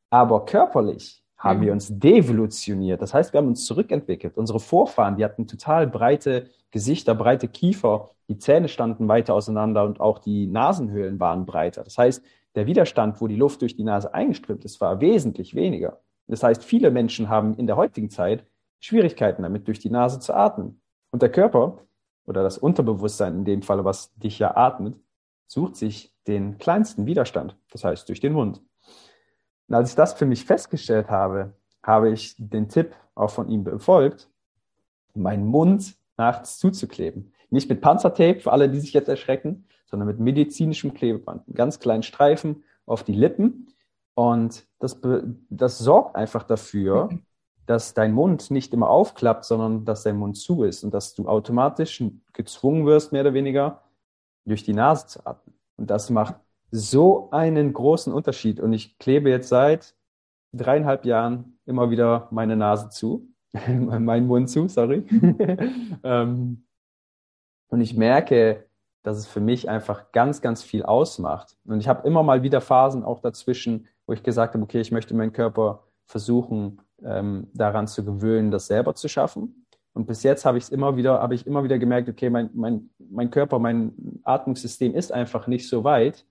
Aber 0.10 0.45
körperlich 0.45 1.24
haben 1.38 1.60
mhm. 1.60 1.64
wir 1.64 1.72
uns 1.74 1.88
devolutioniert. 1.90 3.02
Das 3.02 3.14
heißt, 3.14 3.34
wir 3.34 3.40
haben 3.40 3.48
uns 3.48 3.66
zurückentwickelt. 3.66 4.38
Unsere 4.38 4.60
Vorfahren, 4.60 5.18
die 5.18 5.26
hatten 5.26 5.48
total 5.48 5.88
breite 5.88 6.50
Gesichter, 6.72 7.16
breite 7.16 7.48
Kiefer, 7.48 8.10
die 8.28 8.38
Zähne 8.38 8.68
standen 8.68 9.08
weiter 9.08 9.34
auseinander 9.34 9.86
und 9.86 10.00
auch 10.00 10.20
die 10.20 10.48
Nasenhöhlen 10.48 11.20
waren 11.20 11.46
breiter. 11.46 11.84
Das 11.84 11.98
heißt, 11.98 12.24
der 12.56 12.66
Widerstand, 12.66 13.22
wo 13.22 13.28
die 13.28 13.36
Luft 13.36 13.62
durch 13.62 13.76
die 13.76 13.84
Nase 13.84 14.14
eingeströmt 14.14 14.66
ist, 14.66 14.82
war 14.82 15.00
wesentlich 15.00 15.56
weniger. 15.56 16.02
Das 16.28 16.44
heißt, 16.44 16.64
viele 16.64 16.92
Menschen 16.92 17.30
haben 17.30 17.54
in 17.54 17.68
der 17.68 17.78
heutigen 17.78 18.10
Zeit 18.10 18.46
Schwierigkeiten 18.80 19.44
damit, 19.44 19.68
durch 19.68 19.80
die 19.80 19.90
Nase 19.90 20.20
zu 20.20 20.34
atmen. 20.34 20.82
Und 21.12 21.22
der 21.22 21.32
Körper 21.32 21.80
oder 22.26 22.44
das 22.44 22.58
Unterbewusstsein 22.58 23.36
in 23.36 23.46
dem 23.46 23.62
Fall, 23.62 23.86
was 23.86 24.14
dich 24.16 24.40
ja 24.40 24.56
atmet, 24.56 24.96
sucht 25.48 25.78
sich 25.78 26.14
den 26.28 26.58
kleinsten 26.58 27.06
Widerstand, 27.06 27.58
das 27.72 27.84
heißt 27.86 28.10
durch 28.10 28.20
den 28.20 28.34
Mund. 28.34 28.62
Und 29.68 29.76
als 29.76 29.91
ich 29.91 29.95
das 29.95 30.13
für 30.13 30.26
mich 30.26 30.45
festgestellt 30.45 31.09
habe, 31.09 31.53
habe 31.84 32.11
ich 32.11 32.36
den 32.38 32.70
Tipp 32.70 32.95
auch 33.15 33.30
von 33.30 33.49
ihm 33.49 33.63
befolgt, 33.63 34.30
meinen 35.13 35.45
Mund 35.45 35.95
nachts 36.18 36.57
zuzukleben. 36.59 37.34
Nicht 37.49 37.70
mit 37.70 37.82
Panzertape, 37.82 38.39
für 38.39 38.51
alle, 38.51 38.70
die 38.70 38.80
sich 38.80 38.93
jetzt 38.93 39.07
erschrecken, 39.07 39.65
sondern 39.86 40.07
mit 40.07 40.20
medizinischem 40.20 40.93
Klebeband. 40.93 41.47
Einen 41.47 41.55
ganz 41.55 41.80
kleinen 41.80 42.03
Streifen 42.03 42.63
auf 42.86 43.03
die 43.03 43.13
Lippen. 43.13 43.68
Und 44.15 44.65
das, 44.80 44.99
das 45.49 45.78
sorgt 45.78 46.15
einfach 46.15 46.43
dafür, 46.43 47.09
dass 47.65 47.93
dein 47.93 48.13
Mund 48.13 48.51
nicht 48.51 48.74
immer 48.74 48.89
aufklappt, 48.89 49.45
sondern 49.45 49.86
dass 49.86 50.03
dein 50.03 50.18
Mund 50.18 50.38
zu 50.38 50.63
ist 50.63 50.84
und 50.84 50.93
dass 50.93 51.13
du 51.13 51.28
automatisch 51.28 52.03
gezwungen 52.34 52.86
wirst, 52.86 53.11
mehr 53.11 53.22
oder 53.22 53.34
weniger 53.34 53.84
durch 54.45 54.63
die 54.63 54.74
Nase 54.74 55.07
zu 55.07 55.26
atmen. 55.26 55.55
Und 55.76 55.89
das 55.89 56.09
macht 56.09 56.36
so 56.72 57.30
einen 57.32 57.74
großen 57.74 58.13
Unterschied. 58.13 58.59
Und 58.59 58.74
ich 58.74 58.97
klebe 58.97 59.30
jetzt 59.30 59.49
seit 59.49 59.95
dreieinhalb 60.53 61.05
Jahren 61.05 61.59
immer 61.65 61.89
wieder 61.89 62.28
meine 62.32 62.55
Nase 62.55 62.89
zu, 62.89 63.28
meinen 63.68 64.28
Mund 64.28 64.49
zu, 64.49 64.68
sorry. 64.68 65.03
Ähm, 66.03 66.63
und 67.70 67.82
ich 67.82 67.97
merke, 67.97 68.65
dass 69.03 69.18
es 69.18 69.28
für 69.28 69.41
mich 69.41 69.68
einfach 69.70 70.11
ganz, 70.11 70.41
ganz 70.41 70.63
viel 70.63 70.84
ausmacht. 70.84 71.57
Und 71.65 71.80
ich 71.80 71.88
habe 71.88 72.07
immer 72.07 72.24
mal 72.24 72.43
wieder 72.43 72.61
Phasen 72.61 73.03
auch 73.03 73.20
dazwischen, 73.20 73.88
wo 74.05 74.13
ich 74.13 74.24
gesagt 74.24 74.53
habe, 74.53 74.63
okay, 74.63 74.80
ich 74.80 74.91
möchte 74.91 75.15
meinen 75.15 75.34
Körper 75.34 75.84
versuchen, 76.05 76.82
ähm, 77.03 77.47
daran 77.53 77.88
zu 77.88 78.05
gewöhnen, 78.05 78.51
das 78.51 78.68
selber 78.68 78.95
zu 78.95 79.07
schaffen. 79.07 79.65
Und 79.93 80.05
bis 80.05 80.24
jetzt 80.24 80.45
habe 80.45 80.57
ich 80.57 80.65
es 80.65 80.70
immer 80.70 80.95
wieder, 80.95 81.22
habe 81.22 81.36
ich 81.36 81.47
immer 81.47 81.63
wieder 81.63 81.80
gemerkt, 81.80 82.07
okay, 82.07 82.30
mein, 82.30 82.49
mein, 82.53 82.89
mein 82.99 83.32
Körper, 83.32 83.59
mein 83.59 83.93
Atmungssystem 84.24 84.93
ist 84.93 85.11
einfach 85.11 85.47
nicht 85.47 85.68
so 85.68 85.84
weit, 85.84 86.26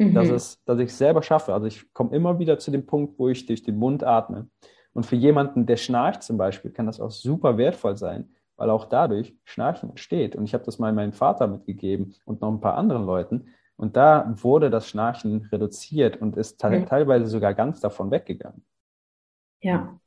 mhm. 0.00 0.14
dass, 0.14 0.28
es, 0.28 0.64
dass 0.64 0.78
ich 0.78 0.88
es 0.88 0.98
selber 0.98 1.22
schaffe. 1.22 1.52
Also 1.52 1.66
ich 1.66 1.92
komme 1.92 2.14
immer 2.14 2.38
wieder 2.38 2.58
zu 2.58 2.70
dem 2.70 2.86
Punkt, 2.86 3.18
wo 3.18 3.28
ich 3.28 3.46
durch 3.46 3.62
den 3.62 3.76
Mund 3.76 4.02
atme. 4.02 4.48
Und 4.92 5.06
für 5.06 5.16
jemanden, 5.16 5.66
der 5.66 5.76
schnarcht 5.76 6.22
zum 6.22 6.36
Beispiel, 6.36 6.70
kann 6.70 6.86
das 6.86 7.00
auch 7.00 7.10
super 7.10 7.56
wertvoll 7.58 7.96
sein, 7.96 8.30
weil 8.56 8.70
auch 8.70 8.86
dadurch 8.86 9.36
Schnarchen 9.44 9.90
entsteht. 9.90 10.34
Und 10.34 10.44
ich 10.44 10.54
habe 10.54 10.64
das 10.64 10.78
mal 10.78 10.92
meinem 10.92 11.12
Vater 11.12 11.46
mitgegeben 11.46 12.14
und 12.24 12.40
noch 12.40 12.50
ein 12.50 12.60
paar 12.60 12.76
anderen 12.76 13.06
Leuten. 13.06 13.46
Und 13.76 13.96
da 13.96 14.34
wurde 14.42 14.68
das 14.68 14.88
Schnarchen 14.88 15.48
reduziert 15.52 16.20
und 16.20 16.36
ist 16.36 16.62
mhm. 16.64 16.86
teilweise 16.86 17.26
sogar 17.26 17.54
ganz 17.54 17.80
davon 17.80 18.10
weggegangen. 18.10 18.62
Ja. 19.62 19.98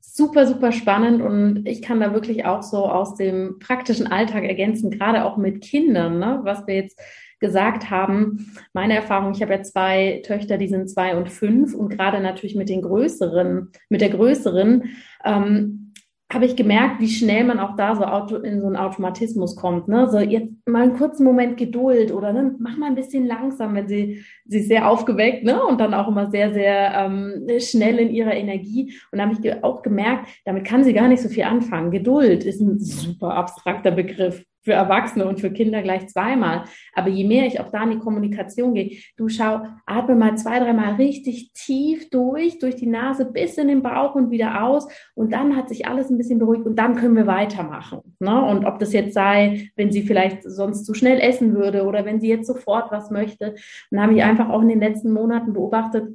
Super, 0.00 0.46
super 0.46 0.72
spannend 0.72 1.22
und 1.22 1.66
ich 1.66 1.82
kann 1.82 2.00
da 2.00 2.12
wirklich 2.12 2.44
auch 2.44 2.62
so 2.62 2.86
aus 2.86 3.14
dem 3.14 3.58
praktischen 3.60 4.06
Alltag 4.08 4.44
ergänzen, 4.44 4.90
gerade 4.90 5.24
auch 5.24 5.36
mit 5.36 5.60
Kindern, 5.60 6.18
ne? 6.18 6.40
was 6.42 6.66
wir 6.66 6.74
jetzt 6.74 6.98
gesagt 7.40 7.90
haben. 7.90 8.52
Meine 8.72 8.94
Erfahrung, 8.94 9.32
ich 9.32 9.42
habe 9.42 9.54
ja 9.54 9.62
zwei 9.62 10.22
Töchter, 10.24 10.58
die 10.58 10.68
sind 10.68 10.90
zwei 10.90 11.16
und 11.16 11.28
fünf 11.28 11.74
und 11.74 11.88
gerade 11.90 12.20
natürlich 12.20 12.56
mit 12.56 12.68
den 12.68 12.82
größeren, 12.82 13.70
mit 13.88 14.00
der 14.00 14.10
größeren, 14.10 14.84
ähm, 15.24 15.88
habe 16.30 16.44
ich 16.44 16.56
gemerkt, 16.56 17.00
wie 17.00 17.08
schnell 17.08 17.44
man 17.44 17.58
auch 17.58 17.74
da 17.74 17.96
so 17.96 18.04
auto, 18.04 18.36
in 18.36 18.60
so 18.60 18.66
einen 18.66 18.76
Automatismus 18.76 19.56
kommt. 19.56 19.88
Ne? 19.88 20.10
So 20.10 20.18
jetzt 20.18 20.52
mal 20.66 20.82
einen 20.82 20.96
kurzen 20.96 21.24
Moment 21.24 21.56
Geduld 21.56 22.12
oder 22.12 22.34
ne, 22.34 22.54
mach 22.58 22.76
mal 22.76 22.88
ein 22.88 22.94
bisschen 22.94 23.26
langsam, 23.26 23.74
wenn 23.74 23.88
sie, 23.88 24.22
sie 24.44 24.60
sehr 24.60 24.90
aufgeweckt 24.90 25.44
ne? 25.44 25.62
und 25.62 25.80
dann 25.80 25.94
auch 25.94 26.06
immer 26.06 26.30
sehr, 26.30 26.52
sehr 26.52 26.92
ähm, 26.94 27.46
schnell 27.60 27.98
in 27.98 28.10
ihrer 28.10 28.34
Energie. 28.34 28.94
Und 29.10 29.18
da 29.18 29.26
habe 29.26 29.38
ich 29.40 29.64
auch 29.64 29.80
gemerkt, 29.80 30.28
damit 30.44 30.66
kann 30.66 30.84
sie 30.84 30.92
gar 30.92 31.08
nicht 31.08 31.22
so 31.22 31.30
viel 31.30 31.44
anfangen. 31.44 31.90
Geduld 31.90 32.44
ist 32.44 32.60
ein 32.60 32.78
super 32.78 33.34
abstrakter 33.34 33.90
Begriff 33.90 34.44
für 34.68 34.74
Erwachsene 34.74 35.26
und 35.26 35.40
für 35.40 35.50
Kinder 35.50 35.80
gleich 35.80 36.08
zweimal. 36.08 36.64
Aber 36.92 37.08
je 37.08 37.26
mehr 37.26 37.46
ich 37.46 37.58
auch 37.58 37.70
da 37.70 37.84
in 37.84 37.92
die 37.92 37.98
Kommunikation 37.98 38.74
gehe, 38.74 38.98
du 39.16 39.30
schau, 39.30 39.62
atme 39.86 40.14
mal 40.14 40.36
zwei, 40.36 40.58
dreimal 40.58 40.96
richtig 40.96 41.54
tief 41.54 42.10
durch, 42.10 42.58
durch 42.58 42.76
die 42.76 42.86
Nase 42.86 43.24
bis 43.24 43.56
in 43.56 43.68
den 43.68 43.82
Bauch 43.82 44.14
und 44.14 44.30
wieder 44.30 44.62
aus. 44.62 44.86
Und 45.14 45.32
dann 45.32 45.56
hat 45.56 45.70
sich 45.70 45.86
alles 45.86 46.10
ein 46.10 46.18
bisschen 46.18 46.38
beruhigt 46.38 46.66
und 46.66 46.76
dann 46.76 46.96
können 46.96 47.16
wir 47.16 47.26
weitermachen. 47.26 48.14
Ne? 48.20 48.44
Und 48.44 48.66
ob 48.66 48.78
das 48.78 48.92
jetzt 48.92 49.14
sei, 49.14 49.70
wenn 49.74 49.90
sie 49.90 50.02
vielleicht 50.02 50.42
sonst 50.42 50.84
zu 50.84 50.92
schnell 50.92 51.18
essen 51.18 51.54
würde 51.54 51.86
oder 51.86 52.04
wenn 52.04 52.20
sie 52.20 52.28
jetzt 52.28 52.46
sofort 52.46 52.92
was 52.92 53.10
möchte. 53.10 53.54
dann 53.90 54.02
habe 54.02 54.12
ich 54.12 54.22
einfach 54.22 54.50
auch 54.50 54.60
in 54.60 54.68
den 54.68 54.80
letzten 54.80 55.12
Monaten 55.12 55.54
beobachtet, 55.54 56.08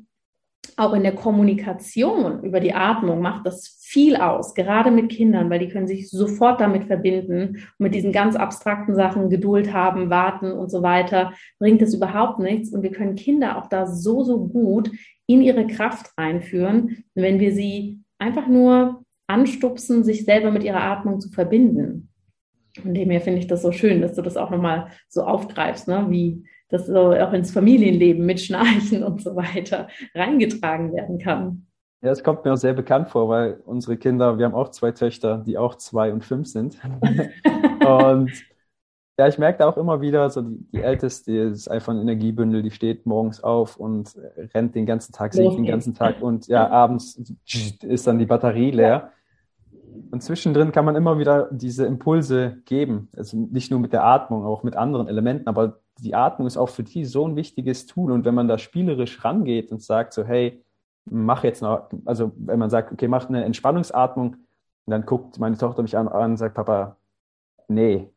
auch 0.78 0.94
in 0.94 1.04
der 1.04 1.16
Kommunikation 1.16 2.44
über 2.44 2.60
die 2.60 2.74
Atmung 2.74 3.22
macht 3.22 3.46
das 3.46 3.80
viel 3.82 4.16
aus, 4.16 4.56
gerade 4.56 4.92
mit 4.92 5.10
Kindern, 5.10 5.50
weil 5.50 5.60
die 5.60 5.70
können 5.70 5.88
sich 5.88 6.10
sofort 6.10 6.60
damit 6.60 6.86
verbinden 6.86 7.58
und 7.78 7.80
mit 7.80 7.96
diesen 7.96 8.12
ganz 8.12 8.36
abstrakten 8.36 8.96
Sachen 8.96 9.30
Geduld 9.30 9.72
haben, 9.72 10.10
warten 10.10 10.52
und 10.52 10.72
so 10.72 10.82
weiter, 10.82 11.34
bringt 11.60 11.82
es 11.82 11.94
überhaupt 11.94 12.40
nichts. 12.40 12.74
Und 12.74 12.82
wir 12.82 12.92
können 12.92 13.16
Kinder 13.16 13.58
auch 13.58 13.68
da 13.68 13.86
so, 13.86 14.24
so 14.24 14.48
gut 14.48 14.92
in 15.28 15.42
ihre 15.42 15.68
Kraft 15.68 16.12
reinführen, 16.18 17.04
wenn 17.14 17.40
wir 17.40 17.54
sie 17.54 18.00
einfach 18.18 18.48
nur 18.48 19.04
anstupsen, 19.28 20.04
sich 20.04 20.26
selber 20.26 20.52
mit 20.52 20.64
ihrer 20.64 20.82
Atmung 20.82 21.20
zu 21.20 21.30
verbinden. 21.30 22.10
Von 22.82 22.94
dem 22.94 23.12
her 23.12 23.22
finde 23.22 23.40
ich 23.40 23.48
das 23.48 23.62
so 23.62 23.72
schön, 23.72 24.02
dass 24.02 24.16
du 24.16 24.22
das 24.22 24.38
auch 24.38 24.50
nochmal 24.50 24.88
so 25.08 25.24
aufgreifst, 25.24 25.88
ne? 25.88 26.08
wie 26.10 26.46
das 26.70 26.88
so 26.88 27.12
auch 27.14 27.34
ins 27.34 27.52
Familienleben 27.52 28.26
mit 28.26 28.42
Schnarchen 28.42 29.04
und 29.04 29.22
so 29.22 29.36
weiter 29.36 29.88
reingetragen 30.16 30.94
werden 30.94 31.20
kann. 31.20 31.68
Ja, 32.02 32.12
es 32.12 32.24
kommt 32.24 32.44
mir 32.44 32.52
auch 32.52 32.58
sehr 32.58 32.74
bekannt 32.74 33.10
vor, 33.10 33.30
weil 33.30 33.62
unsere 33.66 33.96
Kinder, 33.96 34.38
wir 34.38 34.46
haben 34.46 34.56
auch 34.56 34.70
zwei 34.70 34.92
Töchter, 34.92 35.44
die 35.46 35.58
auch 35.58 35.76
zwei 35.76 36.12
und 36.12 36.26
fünf 36.26 36.48
sind. 36.48 36.78
und 37.86 38.32
ja, 39.18 39.28
ich 39.28 39.38
merke 39.38 39.60
da 39.60 39.70
auch 39.70 39.78
immer 39.78 40.02
wieder, 40.02 40.30
so 40.30 40.42
die, 40.42 40.66
die 40.74 40.82
Älteste 40.82 41.32
die 41.32 41.38
ist 41.38 41.70
einfach 41.70 41.94
ein 41.94 42.02
Energiebündel, 42.02 42.64
die 42.64 42.72
steht 42.72 43.06
morgens 43.06 43.42
auf 43.42 43.78
und 43.78 44.16
rennt 44.54 44.76
den 44.76 44.86
ganzen 44.86 45.14
Tag, 45.14 45.34
singt 45.34 45.56
den 45.56 45.66
ganzen 45.66 45.94
Tag 45.94 46.22
und 46.22 46.48
ja, 46.48 46.68
abends 46.70 47.22
ist 47.84 48.08
dann 48.08 48.20
die 48.20 48.26
Batterie 48.26 48.72
leer. 48.72 49.12
Und 50.14 50.22
zwischendrin 50.22 50.72
kann 50.72 50.86
man 50.86 50.96
immer 50.96 51.18
wieder 51.18 51.50
diese 51.50 51.88
Impulse 51.88 52.62
geben. 52.66 53.10
Also 53.18 53.36
nicht 53.36 53.72
nur 53.72 53.80
mit 53.80 53.94
der 53.94 54.04
Atmung, 54.04 54.46
auch 54.46 54.62
mit 54.62 54.76
anderen 54.76 55.08
Elementen, 55.08 55.48
aber 55.48 55.80
die 55.98 56.14
Atmung 56.14 56.46
ist 56.46 56.56
auch 56.56 56.70
für 56.70 56.84
die 56.84 57.04
so 57.04 57.28
ein 57.28 57.36
wichtiges 57.36 57.88
Tool. 57.88 58.12
Und 58.12 58.24
wenn 58.24 58.36
man 58.36 58.48
da 58.48 58.60
spielerisch 58.60 59.26
rangeht 59.26 59.72
und 59.72 59.82
sagt 59.82 60.14
so, 60.14 60.24
hey, 60.24 60.64
mach 61.06 61.44
jetzt 61.44 61.64
noch, 61.64 61.90
also 62.06 62.32
wenn 62.36 62.60
man 62.60 62.70
sagt, 62.70 62.92
okay, 62.92 63.08
mach 63.08 63.28
eine 63.28 63.44
Entspannungsatmung, 63.44 64.36
dann 64.86 65.04
guckt 65.04 65.40
meine 65.40 65.58
Tochter 65.58 65.82
mich 65.82 65.98
an 65.98 66.08
und 66.08 66.38
sagt, 66.38 66.54
Papa, 66.54 66.96
nee. 67.68 68.08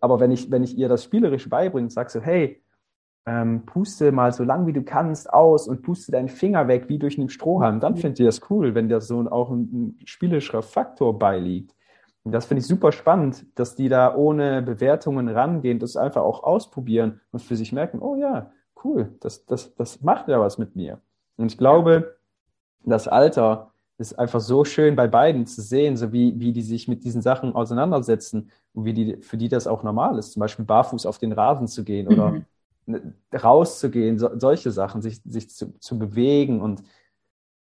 Aber 0.00 0.20
wenn 0.20 0.30
ich, 0.30 0.52
wenn 0.52 0.62
ich 0.62 0.78
ihr 0.78 0.88
das 0.88 1.02
spielerisch 1.02 1.50
beibringe, 1.50 1.90
sag 1.90 2.10
so, 2.10 2.20
hey, 2.20 2.62
ähm, 3.26 3.66
puste 3.66 4.12
mal 4.12 4.32
so 4.32 4.44
lang 4.44 4.66
wie 4.66 4.72
du 4.72 4.82
kannst 4.82 5.32
aus 5.32 5.66
und 5.66 5.82
puste 5.82 6.12
deinen 6.12 6.28
Finger 6.28 6.68
weg 6.68 6.88
wie 6.88 6.98
durch 6.98 7.18
einen 7.18 7.28
Strohhalm, 7.28 7.80
dann 7.80 7.96
findet 7.96 8.20
ihr 8.20 8.26
das 8.26 8.40
cool, 8.50 8.74
wenn 8.74 8.88
da 8.88 9.00
so 9.00 9.20
auch 9.30 9.50
ein, 9.50 9.62
ein 9.72 9.98
spielerischer 10.04 10.62
Faktor 10.62 11.18
beiliegt. 11.18 11.74
Und 12.22 12.32
das 12.32 12.46
finde 12.46 12.60
ich 12.60 12.66
super 12.66 12.92
spannend, 12.92 13.46
dass 13.54 13.76
die 13.76 13.88
da 13.88 14.14
ohne 14.14 14.62
Bewertungen 14.62 15.28
rangehen, 15.28 15.78
das 15.78 15.96
einfach 15.96 16.22
auch 16.22 16.42
ausprobieren 16.42 17.20
und 17.30 17.40
für 17.40 17.56
sich 17.56 17.72
merken, 17.72 18.00
oh 18.00 18.16
ja, 18.16 18.50
cool, 18.84 19.14
das, 19.20 19.44
das, 19.46 19.74
das 19.74 20.02
macht 20.02 20.28
ja 20.28 20.40
was 20.40 20.58
mit 20.58 20.74
mir. 20.76 21.00
Und 21.36 21.52
ich 21.52 21.58
glaube, 21.58 22.16
das 22.84 23.08
Alter 23.08 23.72
ist 23.98 24.18
einfach 24.18 24.40
so 24.40 24.64
schön 24.64 24.94
bei 24.94 25.06
beiden 25.06 25.46
zu 25.46 25.62
sehen, 25.62 25.96
so 25.96 26.12
wie, 26.12 26.38
wie 26.38 26.52
die 26.52 26.62
sich 26.62 26.86
mit 26.86 27.04
diesen 27.04 27.22
Sachen 27.22 27.54
auseinandersetzen 27.54 28.50
und 28.74 28.84
wie 28.84 28.92
die, 28.92 29.16
für 29.22 29.36
die 29.36 29.48
das 29.48 29.66
auch 29.66 29.82
normal 29.82 30.18
ist, 30.18 30.32
zum 30.32 30.40
Beispiel 30.40 30.64
barfuß 30.64 31.06
auf 31.06 31.18
den 31.18 31.32
Rasen 31.32 31.66
zu 31.66 31.82
gehen 31.82 32.06
oder 32.08 32.32
mhm. 32.32 32.44
Ne, 32.86 33.14
rauszugehen, 33.34 34.18
so, 34.18 34.30
solche 34.38 34.70
Sachen, 34.70 35.02
sich, 35.02 35.20
sich 35.24 35.50
zu, 35.50 35.76
zu 35.80 35.98
bewegen 35.98 36.60
und 36.60 36.84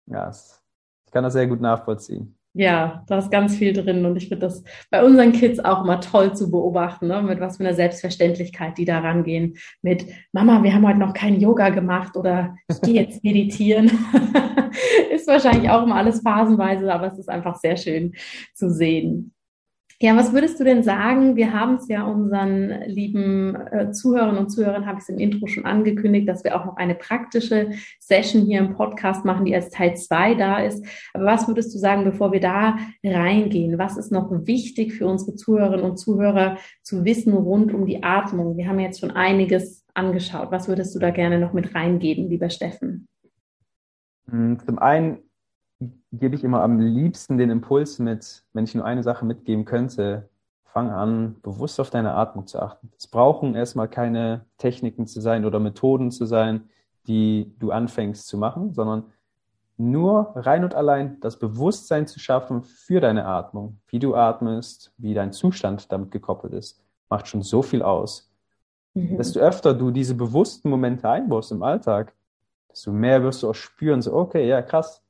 ja, 0.06 0.30
ich 0.30 1.12
kann 1.12 1.22
das 1.22 1.32
sehr 1.32 1.46
gut 1.46 1.60
nachvollziehen. 1.60 2.36
Ja, 2.54 3.04
da 3.06 3.18
ist 3.18 3.30
ganz 3.30 3.56
viel 3.56 3.72
drin 3.72 4.04
und 4.04 4.16
ich 4.16 4.28
finde 4.28 4.46
das 4.46 4.62
bei 4.90 5.02
unseren 5.02 5.32
Kids 5.32 5.58
auch 5.58 5.84
immer 5.84 6.00
toll 6.00 6.34
zu 6.34 6.50
beobachten, 6.50 7.06
ne? 7.06 7.22
mit 7.22 7.40
was 7.40 7.56
für 7.56 7.64
einer 7.64 7.74
Selbstverständlichkeit 7.74 8.76
die 8.76 8.84
da 8.84 8.98
rangehen. 8.98 9.56
Mit 9.80 10.06
Mama, 10.32 10.62
wir 10.62 10.74
haben 10.74 10.86
heute 10.86 10.98
noch 10.98 11.14
kein 11.14 11.40
Yoga 11.40 11.70
gemacht 11.70 12.16
oder 12.16 12.56
ich 12.68 12.80
gehe 12.82 13.00
jetzt 13.00 13.24
meditieren. 13.24 13.86
ist 15.10 15.28
wahrscheinlich 15.28 15.70
auch 15.70 15.84
immer 15.84 15.94
alles 15.94 16.20
phasenweise, 16.20 16.92
aber 16.92 17.06
es 17.06 17.18
ist 17.18 17.30
einfach 17.30 17.56
sehr 17.56 17.76
schön 17.76 18.14
zu 18.54 18.70
sehen. 18.70 19.32
Ja, 20.02 20.16
was 20.16 20.32
würdest 20.32 20.58
du 20.58 20.64
denn 20.64 20.82
sagen? 20.82 21.36
Wir 21.36 21.52
haben 21.52 21.76
es 21.76 21.86
ja 21.86 22.02
unseren 22.02 22.70
lieben 22.86 23.54
äh, 23.54 23.92
Zuhörern 23.92 24.36
und 24.36 24.50
Zuhörern, 24.50 24.84
habe 24.84 24.98
ich 24.98 25.04
es 25.04 25.08
im 25.08 25.18
Intro 25.18 25.46
schon 25.46 25.64
angekündigt, 25.64 26.28
dass 26.28 26.42
wir 26.42 26.60
auch 26.60 26.64
noch 26.64 26.76
eine 26.76 26.96
praktische 26.96 27.70
Session 28.00 28.42
hier 28.42 28.58
im 28.58 28.74
Podcast 28.74 29.24
machen, 29.24 29.44
die 29.44 29.54
als 29.54 29.70
Teil 29.70 29.94
zwei 29.96 30.34
da 30.34 30.58
ist. 30.58 30.84
Aber 31.14 31.26
was 31.26 31.46
würdest 31.46 31.72
du 31.72 31.78
sagen, 31.78 32.02
bevor 32.02 32.32
wir 32.32 32.40
da 32.40 32.78
reingehen? 33.04 33.78
Was 33.78 33.96
ist 33.96 34.10
noch 34.10 34.28
wichtig 34.44 34.92
für 34.92 35.06
unsere 35.06 35.36
Zuhörerinnen 35.36 35.88
und 35.88 35.98
Zuhörer 35.98 36.56
zu 36.82 37.04
wissen 37.04 37.32
rund 37.32 37.72
um 37.72 37.86
die 37.86 38.02
Atmung? 38.02 38.56
Wir 38.56 38.66
haben 38.66 38.80
jetzt 38.80 38.98
schon 38.98 39.12
einiges 39.12 39.84
angeschaut. 39.94 40.50
Was 40.50 40.66
würdest 40.66 40.96
du 40.96 40.98
da 40.98 41.10
gerne 41.10 41.38
noch 41.38 41.52
mit 41.52 41.76
reingeben, 41.76 42.28
lieber 42.28 42.50
Steffen? 42.50 43.06
Hm, 44.28 44.58
zum 44.66 44.80
einen 44.80 45.18
gebe 46.12 46.34
ich 46.34 46.44
immer 46.44 46.62
am 46.62 46.78
liebsten 46.78 47.38
den 47.38 47.50
Impuls 47.50 47.98
mit, 47.98 48.44
wenn 48.52 48.64
ich 48.64 48.74
nur 48.74 48.84
eine 48.84 49.02
Sache 49.02 49.24
mitgeben 49.24 49.64
könnte, 49.64 50.28
fang 50.64 50.90
an, 50.90 51.36
bewusst 51.42 51.80
auf 51.80 51.90
deine 51.90 52.14
Atmung 52.14 52.46
zu 52.46 52.60
achten. 52.60 52.90
Es 52.96 53.06
brauchen 53.06 53.54
erstmal 53.54 53.88
keine 53.88 54.46
Techniken 54.58 55.06
zu 55.06 55.20
sein 55.20 55.44
oder 55.44 55.60
Methoden 55.60 56.10
zu 56.10 56.24
sein, 56.24 56.68
die 57.06 57.52
du 57.58 57.70
anfängst 57.70 58.26
zu 58.26 58.38
machen, 58.38 58.72
sondern 58.72 59.04
nur 59.76 60.32
rein 60.36 60.64
und 60.64 60.74
allein 60.74 61.18
das 61.20 61.38
Bewusstsein 61.38 62.06
zu 62.06 62.20
schaffen 62.20 62.62
für 62.62 63.00
deine 63.00 63.26
Atmung, 63.26 63.80
wie 63.88 63.98
du 63.98 64.14
atmest, 64.14 64.92
wie 64.96 65.14
dein 65.14 65.32
Zustand 65.32 65.90
damit 65.92 66.10
gekoppelt 66.10 66.52
ist, 66.52 66.82
macht 67.08 67.28
schon 67.28 67.42
so 67.42 67.62
viel 67.62 67.82
aus. 67.82 68.30
Mhm. 68.94 69.16
Desto 69.16 69.40
öfter 69.40 69.74
du 69.74 69.90
diese 69.90 70.14
bewussten 70.14 70.70
Momente 70.70 71.08
einbaust 71.08 71.52
im 71.52 71.62
Alltag, 71.62 72.14
desto 72.70 72.92
mehr 72.92 73.22
wirst 73.22 73.42
du 73.42 73.50
auch 73.50 73.54
spüren, 73.54 74.02
so, 74.02 74.14
okay, 74.14 74.46
ja, 74.46 74.62
krass, 74.62 75.01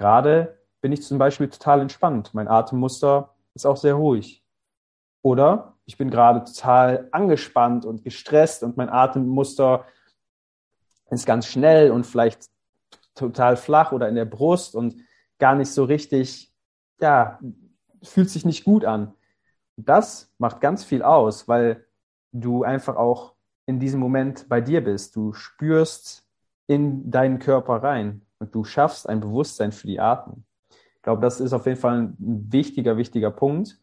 Gerade 0.00 0.58
bin 0.80 0.92
ich 0.92 1.02
zum 1.02 1.18
Beispiel 1.18 1.50
total 1.50 1.82
entspannt. 1.82 2.32
Mein 2.32 2.48
Atemmuster 2.48 3.34
ist 3.52 3.66
auch 3.66 3.76
sehr 3.76 3.92
ruhig. 3.92 4.42
Oder 5.20 5.76
ich 5.84 5.98
bin 5.98 6.08
gerade 6.08 6.42
total 6.42 7.10
angespannt 7.12 7.84
und 7.84 8.02
gestresst 8.02 8.62
und 8.62 8.78
mein 8.78 8.88
Atemmuster 8.88 9.84
ist 11.10 11.26
ganz 11.26 11.48
schnell 11.48 11.90
und 11.90 12.06
vielleicht 12.06 12.46
total 13.14 13.58
flach 13.58 13.92
oder 13.92 14.08
in 14.08 14.14
der 14.14 14.24
Brust 14.24 14.74
und 14.74 14.96
gar 15.38 15.54
nicht 15.54 15.70
so 15.70 15.84
richtig, 15.84 16.50
ja, 16.98 17.38
fühlt 18.02 18.30
sich 18.30 18.46
nicht 18.46 18.64
gut 18.64 18.86
an. 18.86 19.12
Das 19.76 20.32
macht 20.38 20.62
ganz 20.62 20.82
viel 20.82 21.02
aus, 21.02 21.46
weil 21.46 21.86
du 22.32 22.64
einfach 22.64 22.96
auch 22.96 23.34
in 23.66 23.78
diesem 23.78 24.00
Moment 24.00 24.48
bei 24.48 24.62
dir 24.62 24.82
bist. 24.82 25.14
Du 25.14 25.34
spürst 25.34 26.26
in 26.68 27.10
deinen 27.10 27.38
Körper 27.38 27.82
rein 27.82 28.24
und 28.40 28.54
du 28.54 28.64
schaffst 28.64 29.08
ein 29.08 29.20
Bewusstsein 29.20 29.70
für 29.70 29.86
die 29.86 30.00
Atmung. 30.00 30.44
Ich 30.96 31.02
glaube, 31.02 31.22
das 31.22 31.40
ist 31.40 31.52
auf 31.52 31.66
jeden 31.66 31.78
Fall 31.78 31.98
ein 31.98 32.16
wichtiger, 32.18 32.96
wichtiger 32.96 33.30
Punkt. 33.30 33.78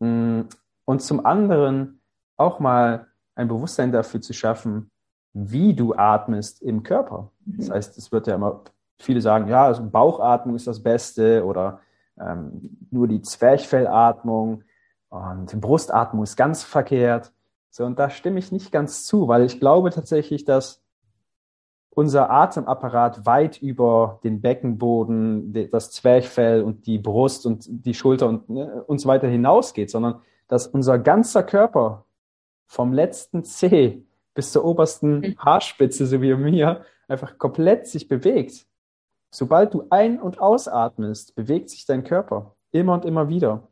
Mm, 0.00 0.42
und 0.84 1.02
zum 1.02 1.26
anderen 1.26 2.00
auch 2.36 2.60
mal 2.60 3.08
ein 3.34 3.48
Bewusstsein 3.48 3.92
dafür 3.92 4.20
zu 4.20 4.32
schaffen, 4.32 4.90
wie 5.32 5.74
du 5.74 5.94
atmest 5.94 6.62
im 6.62 6.82
Körper. 6.82 7.30
Das 7.44 7.68
mhm. 7.68 7.72
heißt, 7.72 7.98
es 7.98 8.10
wird 8.10 8.26
ja 8.26 8.34
immer, 8.36 8.62
viele 8.98 9.20
sagen, 9.20 9.48
ja, 9.48 9.66
also 9.66 9.84
Bauchatmung 9.88 10.56
ist 10.56 10.66
das 10.66 10.82
Beste 10.82 11.44
oder 11.44 11.80
ähm, 12.18 12.76
nur 12.90 13.06
die 13.06 13.22
Zwerchfellatmung 13.22 14.64
und 15.10 15.60
Brustatmung 15.60 16.24
ist 16.24 16.36
ganz 16.36 16.64
verkehrt. 16.64 17.32
So, 17.70 17.84
und 17.84 17.98
da 17.98 18.10
stimme 18.10 18.38
ich 18.38 18.50
nicht 18.50 18.72
ganz 18.72 19.04
zu, 19.04 19.28
weil 19.28 19.44
ich 19.44 19.60
glaube 19.60 19.90
tatsächlich, 19.90 20.44
dass 20.44 20.82
unser 21.98 22.30
Atemapparat 22.30 23.26
weit 23.26 23.60
über 23.60 24.20
den 24.22 24.40
Beckenboden, 24.40 25.52
das 25.72 25.90
Zwerchfell 25.90 26.62
und 26.62 26.86
die 26.86 26.96
Brust 26.96 27.44
und 27.44 27.66
die 27.68 27.92
Schulter 27.92 28.28
und, 28.28 28.48
ne, 28.48 28.84
und 28.84 29.00
so 29.00 29.08
weiter 29.08 29.26
hinausgeht, 29.26 29.90
sondern 29.90 30.20
dass 30.46 30.68
unser 30.68 31.00
ganzer 31.00 31.42
Körper 31.42 32.04
vom 32.68 32.92
letzten 32.92 33.42
Zeh 33.42 34.06
bis 34.32 34.52
zur 34.52 34.64
obersten 34.64 35.18
mhm. 35.18 35.38
Haarspitze, 35.40 36.06
so 36.06 36.22
wie 36.22 36.36
mir, 36.36 36.84
einfach 37.08 37.36
komplett 37.36 37.88
sich 37.88 38.06
bewegt. 38.06 38.64
Sobald 39.32 39.74
du 39.74 39.86
ein- 39.90 40.22
und 40.22 40.40
ausatmest, 40.40 41.34
bewegt 41.34 41.68
sich 41.68 41.84
dein 41.84 42.04
Körper 42.04 42.54
immer 42.70 42.94
und 42.94 43.06
immer 43.06 43.28
wieder. 43.28 43.66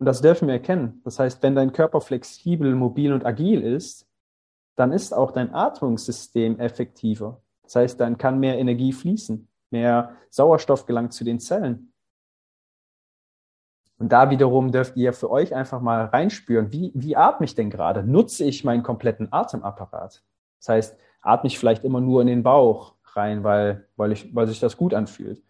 Und 0.00 0.06
das 0.06 0.20
dürfen 0.20 0.48
wir 0.48 0.54
erkennen. 0.54 1.02
Das 1.04 1.20
heißt, 1.20 1.40
wenn 1.44 1.54
dein 1.54 1.72
Körper 1.72 2.00
flexibel, 2.00 2.74
mobil 2.74 3.12
und 3.12 3.24
agil 3.24 3.62
ist, 3.62 4.08
dann 4.74 4.90
ist 4.90 5.12
auch 5.12 5.30
dein 5.30 5.54
Atmungssystem 5.54 6.58
effektiver. 6.58 7.40
Das 7.70 7.76
heißt, 7.76 8.00
dann 8.00 8.18
kann 8.18 8.40
mehr 8.40 8.58
Energie 8.58 8.92
fließen, 8.92 9.46
mehr 9.70 10.16
Sauerstoff 10.28 10.86
gelangt 10.86 11.12
zu 11.12 11.22
den 11.22 11.38
Zellen. 11.38 11.92
Und 13.96 14.10
da 14.10 14.28
wiederum 14.28 14.72
dürft 14.72 14.96
ihr 14.96 15.12
für 15.12 15.30
euch 15.30 15.54
einfach 15.54 15.80
mal 15.80 16.06
reinspüren, 16.06 16.72
wie, 16.72 16.90
wie 16.96 17.14
atme 17.14 17.44
ich 17.44 17.54
denn 17.54 17.70
gerade? 17.70 18.02
Nutze 18.02 18.42
ich 18.42 18.64
meinen 18.64 18.82
kompletten 18.82 19.32
Atemapparat? 19.32 20.24
Das 20.58 20.68
heißt, 20.68 20.98
atme 21.22 21.46
ich 21.46 21.60
vielleicht 21.60 21.84
immer 21.84 22.00
nur 22.00 22.22
in 22.22 22.26
den 22.26 22.42
Bauch 22.42 22.96
rein, 23.12 23.44
weil, 23.44 23.86
weil, 23.94 24.10
ich, 24.10 24.34
weil 24.34 24.48
sich 24.48 24.58
das 24.58 24.76
gut 24.76 24.92
anfühlt? 24.92 25.40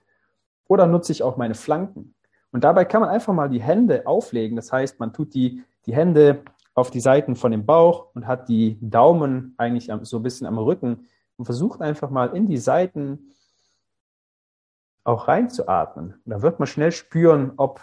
Oder 0.68 0.86
nutze 0.86 1.12
ich 1.12 1.22
auch 1.22 1.38
meine 1.38 1.54
Flanken? 1.54 2.14
Und 2.52 2.64
dabei 2.64 2.84
kann 2.84 3.00
man 3.00 3.08
einfach 3.08 3.32
mal 3.32 3.48
die 3.48 3.62
Hände 3.62 4.06
auflegen. 4.06 4.56
Das 4.56 4.70
heißt, 4.70 5.00
man 5.00 5.14
tut 5.14 5.32
die, 5.32 5.62
die 5.86 5.94
Hände 5.94 6.42
auf 6.74 6.90
die 6.90 7.00
Seiten 7.00 7.34
von 7.34 7.50
dem 7.50 7.64
Bauch 7.64 8.08
und 8.14 8.26
hat 8.26 8.50
die 8.50 8.76
Daumen 8.82 9.54
eigentlich 9.56 9.90
so 10.02 10.18
ein 10.18 10.22
bisschen 10.22 10.46
am 10.46 10.58
Rücken 10.58 11.06
und 11.40 11.46
versucht 11.46 11.80
einfach 11.80 12.10
mal 12.10 12.36
in 12.36 12.44
die 12.44 12.58
Seiten 12.58 13.30
auch 15.04 15.26
reinzuatmen. 15.26 16.20
Und 16.22 16.30
da 16.30 16.42
wird 16.42 16.58
man 16.58 16.66
schnell 16.66 16.92
spüren, 16.92 17.52
ob 17.56 17.80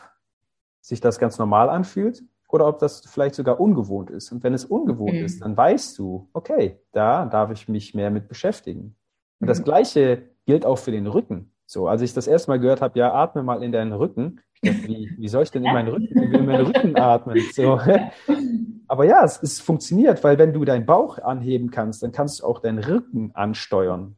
sich 0.80 1.02
das 1.02 1.18
ganz 1.18 1.40
normal 1.40 1.68
anfühlt 1.68 2.24
oder 2.48 2.68
ob 2.68 2.78
das 2.78 3.08
vielleicht 3.08 3.34
sogar 3.34 3.60
ungewohnt 3.60 4.12
ist. 4.12 4.32
Und 4.32 4.44
wenn 4.44 4.54
es 4.54 4.64
ungewohnt 4.64 5.16
mhm. 5.16 5.26
ist, 5.26 5.42
dann 5.42 5.58
weißt 5.58 5.98
du, 5.98 6.30
okay, 6.34 6.80
da 6.92 7.26
darf 7.26 7.50
ich 7.50 7.68
mich 7.68 7.96
mehr 7.96 8.12
mit 8.12 8.28
beschäftigen. 8.28 8.96
Und 9.40 9.48
das 9.48 9.62
mhm. 9.62 9.64
Gleiche 9.64 10.30
gilt 10.46 10.64
auch 10.64 10.78
für 10.78 10.92
den 10.92 11.08
Rücken. 11.08 11.52
So, 11.66 11.88
als 11.88 12.04
ich 12.04 12.14
das 12.14 12.28
erste 12.28 12.52
Mal 12.52 12.60
gehört 12.60 12.82
habe, 12.82 13.00
ja, 13.00 13.12
atme 13.12 13.42
mal 13.42 13.64
in 13.64 13.72
deinen 13.72 13.92
Rücken. 13.92 14.40
Dachte, 14.62 14.88
wie, 14.88 15.16
wie 15.18 15.28
soll 15.30 15.42
ich 15.42 15.50
denn 15.52 15.66
in 15.66 15.74
meinen 15.74 15.90
Rücken, 15.90 16.32
in 16.32 16.46
meinen 16.46 16.68
Rücken 16.68 16.96
atmen? 16.96 17.42
So. 17.54 17.82
Aber 18.88 19.06
ja, 19.06 19.24
es, 19.24 19.42
es 19.42 19.60
funktioniert, 19.60 20.24
weil 20.24 20.38
wenn 20.38 20.54
du 20.54 20.64
deinen 20.66 20.86
Bauch 20.86 21.18
anheben 21.20 21.72
kannst, 21.72 22.04
dann 22.04 22.12
kannst 22.12 22.40
du 22.40 22.46
auch 22.46 22.60
deinen 22.60 22.80
Rücken 22.80 23.32
ansteuern. 23.34 24.16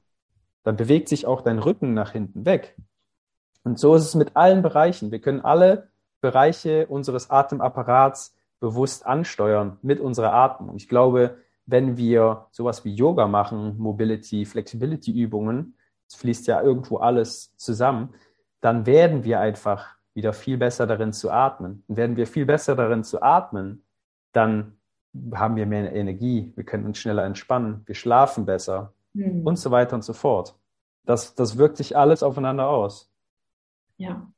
Dann 0.64 0.76
bewegt 0.76 1.10
sich 1.10 1.26
auch 1.26 1.42
dein 1.42 1.60
Rücken 1.60 1.94
nach 1.94 2.12
hinten 2.12 2.46
weg. 2.46 2.76
Und 3.64 3.80
so 3.80 3.96
ist 3.96 4.04
es 4.04 4.16
mit 4.16 4.36
allen 4.36 4.62
Bereichen. 4.62 5.12
Wir 5.12 5.20
können 5.20 5.42
alle 5.42 5.90
Bereiche 6.22 6.88
unseres 6.88 7.30
Atemapparats 7.30 8.36
bewusst 8.60 9.06
ansteuern 9.06 9.78
mit 9.82 10.00
unserer 10.00 10.34
Atmung. 10.34 10.76
Ich 10.76 10.88
glaube, 10.88 11.38
wenn 11.66 11.98
wir 11.98 12.48
sowas 12.52 12.84
wie 12.84 12.94
Yoga 12.94 13.28
machen, 13.28 13.78
Mobility, 13.78 14.46
Flexibility 14.46 15.12
Übungen, 15.12 15.78
es 16.08 16.16
fließt 16.16 16.48
ja 16.48 16.62
irgendwo 16.62 16.98
alles 16.98 17.56
zusammen, 17.58 18.10
dann 18.62 18.86
werden 18.86 19.24
wir 19.24 19.40
einfach 19.40 19.96
wieder 20.14 20.34
viel 20.34 20.58
besser 20.58 20.88
darin 20.88 21.14
zu 21.14 21.30
atmen. 21.32 21.84
Und 21.88 21.96
werden 21.96 22.18
wir 22.18 22.28
viel 22.28 22.46
besser 22.46 22.76
darin 22.76 23.04
zu 23.04 23.22
atmen, 23.22 23.84
dann 24.32 24.78
haben 25.34 25.56
wir 25.56 25.66
mehr 25.66 25.94
Energie, 25.94 26.54
wir 26.56 26.64
können 26.64 26.86
uns 26.86 27.00
schneller 27.00 27.26
entspannen, 27.26 27.82
wir 27.86 27.96
schlafen 27.96 28.46
besser 28.46 28.94
mhm. 29.14 29.46
und 29.46 29.58
so 29.58 29.72
weiter 29.72 29.96
und 29.96 30.04
so 30.04 30.14
fort. 30.14 30.56
Das, 31.06 31.34
das 31.36 31.58
wirkt 31.58 31.78
sich 31.78 31.98
alles 31.98 32.22
aufeinander 32.22 32.70
aus. 32.70 33.12
Ja. 33.98 34.32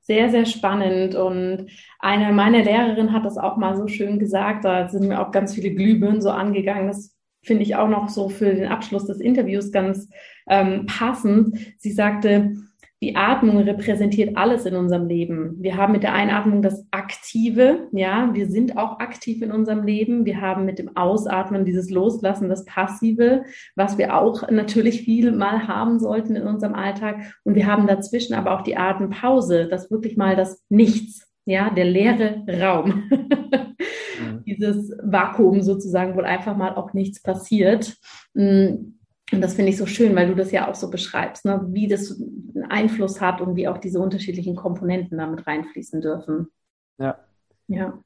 Sehr, 0.00 0.30
sehr 0.30 0.46
spannend. 0.46 1.14
Und 1.14 1.66
eine 1.98 2.32
meiner 2.32 2.62
Lehrerinnen 2.62 3.12
hat 3.12 3.24
das 3.24 3.38
auch 3.38 3.56
mal 3.56 3.76
so 3.76 3.88
schön 3.88 4.18
gesagt. 4.18 4.64
Da 4.64 4.88
sind 4.88 5.08
mir 5.08 5.20
auch 5.20 5.32
ganz 5.32 5.54
viele 5.54 5.74
Glühbirnen 5.74 6.22
so 6.22 6.30
angegangen. 6.30 6.86
Das 6.86 7.16
finde 7.42 7.64
ich 7.64 7.76
auch 7.76 7.88
noch 7.88 8.08
so 8.08 8.28
für 8.28 8.54
den 8.54 8.68
Abschluss 8.68 9.06
des 9.06 9.20
Interviews 9.20 9.72
ganz 9.72 10.08
ähm, 10.48 10.86
passend. 10.86 11.58
Sie 11.78 11.92
sagte, 11.92 12.54
die 13.02 13.14
Atmung 13.14 13.58
repräsentiert 13.58 14.38
alles 14.38 14.64
in 14.64 14.74
unserem 14.74 15.06
Leben. 15.06 15.56
Wir 15.60 15.76
haben 15.76 15.92
mit 15.92 16.02
der 16.02 16.14
Einatmung 16.14 16.62
das 16.62 16.86
Aktive, 16.90 17.88
ja, 17.92 18.30
wir 18.32 18.48
sind 18.48 18.78
auch 18.78 19.00
aktiv 19.00 19.42
in 19.42 19.52
unserem 19.52 19.84
Leben. 19.84 20.24
Wir 20.24 20.40
haben 20.40 20.64
mit 20.64 20.78
dem 20.78 20.96
Ausatmen 20.96 21.66
dieses 21.66 21.90
Loslassen, 21.90 22.48
das 22.48 22.64
Passive, 22.64 23.44
was 23.74 23.98
wir 23.98 24.16
auch 24.16 24.50
natürlich 24.50 25.02
viel 25.02 25.32
mal 25.32 25.68
haben 25.68 25.98
sollten 26.00 26.36
in 26.36 26.46
unserem 26.46 26.74
Alltag. 26.74 27.34
Und 27.44 27.54
wir 27.54 27.66
haben 27.66 27.86
dazwischen 27.86 28.34
aber 28.34 28.52
auch 28.52 28.62
die 28.62 28.78
Atempause, 28.78 29.68
das 29.68 29.90
wirklich 29.90 30.16
mal 30.16 30.34
das 30.34 30.64
Nichts, 30.70 31.30
ja, 31.44 31.68
der 31.68 31.84
leere 31.84 32.44
Raum. 32.48 33.10
Mhm. 33.10 34.42
Dieses 34.46 34.96
Vakuum 35.02 35.60
sozusagen, 35.60 36.16
wo 36.16 36.20
einfach 36.22 36.56
mal 36.56 36.74
auch 36.74 36.94
nichts 36.94 37.22
passiert. 37.22 37.94
Mm, 38.32 38.95
und 39.32 39.40
das 39.40 39.54
finde 39.54 39.70
ich 39.70 39.76
so 39.76 39.86
schön, 39.86 40.14
weil 40.14 40.28
du 40.28 40.36
das 40.36 40.52
ja 40.52 40.70
auch 40.70 40.74
so 40.74 40.88
beschreibst, 40.88 41.44
ne? 41.44 41.60
wie 41.70 41.88
das 41.88 42.20
einen 42.20 42.66
Einfluss 42.68 43.20
hat 43.20 43.40
und 43.40 43.56
wie 43.56 43.66
auch 43.66 43.78
diese 43.78 43.98
unterschiedlichen 43.98 44.54
Komponenten 44.54 45.18
damit 45.18 45.46
reinfließen 45.46 46.00
dürfen. 46.00 46.48
Ja. 46.98 47.18
Ja. 47.66 47.98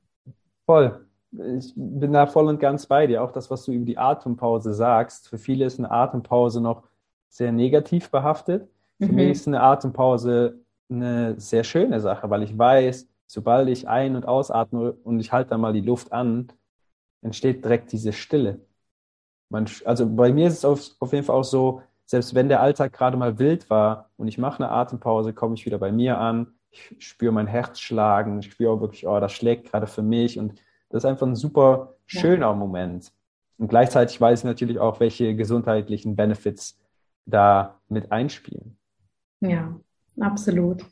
Voll. 0.64 1.06
Ich 1.32 1.72
bin 1.76 2.12
da 2.12 2.26
voll 2.26 2.48
und 2.48 2.58
ganz 2.58 2.86
bei 2.86 3.06
dir. 3.06 3.22
Auch 3.22 3.32
das, 3.32 3.50
was 3.50 3.64
du 3.64 3.72
über 3.72 3.84
die 3.84 3.98
Atempause 3.98 4.72
sagst. 4.72 5.28
Für 5.28 5.38
viele 5.38 5.66
ist 5.66 5.78
eine 5.78 5.90
Atempause 5.90 6.60
noch 6.60 6.84
sehr 7.28 7.52
negativ 7.52 8.10
behaftet. 8.10 8.68
Für 8.98 9.08
mhm. 9.08 9.14
mich 9.14 9.30
ist 9.30 9.46
eine 9.46 9.60
Atempause 9.60 10.60
eine 10.90 11.38
sehr 11.38 11.64
schöne 11.64 12.00
Sache, 12.00 12.28
weil 12.30 12.42
ich 12.42 12.56
weiß, 12.56 13.08
sobald 13.26 13.68
ich 13.68 13.86
ein- 13.88 14.16
und 14.16 14.26
ausatme 14.26 14.92
und 15.04 15.20
ich 15.20 15.32
halte 15.32 15.50
dann 15.50 15.60
mal 15.60 15.72
die 15.72 15.82
Luft 15.82 16.12
an, 16.12 16.48
entsteht 17.22 17.64
direkt 17.64 17.92
diese 17.92 18.12
Stille. 18.12 18.60
Man, 19.51 19.66
also 19.84 20.09
bei 20.09 20.32
mir 20.32 20.46
ist 20.46 20.59
es 20.59 20.64
auf, 20.64 20.90
auf 21.01 21.12
jeden 21.12 21.24
Fall 21.24 21.36
auch 21.36 21.44
so, 21.44 21.82
selbst 22.07 22.34
wenn 22.34 22.48
der 22.48 22.61
Alltag 22.61 22.92
gerade 22.92 23.16
mal 23.16 23.38
wild 23.38 23.68
war 23.68 24.11
und 24.16 24.28
ich 24.28 24.38
mache 24.38 24.62
eine 24.62 24.72
Atempause, 24.72 25.32
komme 25.32 25.55
ich 25.55 25.66
wieder 25.66 25.78
bei 25.78 25.92
mir 25.92 26.18
an, 26.18 26.55
ich 26.70 26.96
spüre 26.98 27.32
mein 27.32 27.46
Herz 27.46 27.80
schlagen, 27.80 28.38
ich 28.40 28.53
spüre 28.53 28.72
auch 28.72 28.80
wirklich, 28.80 29.07
oh, 29.07 29.20
das 29.20 29.32
schlägt 29.32 29.70
gerade 29.70 29.86
für 29.86 30.03
mich 30.03 30.38
und 30.38 30.61
das 30.88 31.05
ist 31.05 31.11
einfach 31.11 31.26
ein 31.26 31.36
super 31.36 31.94
schöner 32.07 32.46
ja. 32.46 32.55
Moment. 32.55 33.12
Und 33.59 33.68
gleichzeitig 33.68 34.20
weiß 34.20 34.40
ich 34.40 34.44
natürlich 34.44 34.78
auch, 34.78 35.01
welche 35.01 35.34
gesundheitlichen 35.36 36.16
Benefits 36.16 36.78
da 37.26 37.80
mit 37.88 38.11
einspielen. 38.11 38.76
Ja, 39.40 39.78
absolut. 40.18 40.84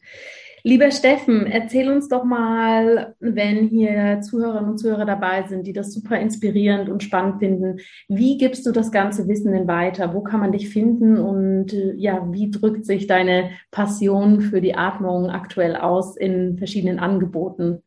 Lieber 0.63 0.91
Steffen, 0.91 1.47
erzähl 1.47 1.91
uns 1.91 2.09
doch 2.09 2.25
mal, 2.25 3.15
wenn 3.21 3.69
hier 3.69 4.21
Zuhörerinnen 4.21 4.71
und 4.71 4.79
Zuhörer 4.79 5.05
dabei 5.05 5.47
sind, 5.47 5.67
die 5.67 5.73
das 5.73 5.93
super 5.93 6.19
inspirierend 6.19 6.89
und 6.89 7.03
spannend 7.03 7.39
finden, 7.39 7.79
wie 8.09 8.39
gibst 8.39 8.67
du 8.67 8.73
das 8.73 8.91
ganze 8.91 9.29
Wissen 9.29 9.53
denn 9.53 9.69
weiter? 9.69 10.15
Wo 10.15 10.23
kann 10.23 10.41
man 10.41 10.53
dich 10.53 10.69
finden 10.69 11.19
und 11.19 11.73
äh, 11.73 11.95
ja, 11.95 12.27
wie 12.33 12.51
drückt 12.51 12.85
sich 12.85 13.07
deine 13.07 13.51
Passion 13.71 14.41
für 14.41 14.61
die 14.61 14.75
Atmung 14.75 15.31
aktuell 15.31 15.77
aus 15.77 16.17
in 16.17 16.59
verschiedenen 16.59 16.99
Angeboten? 16.99 17.83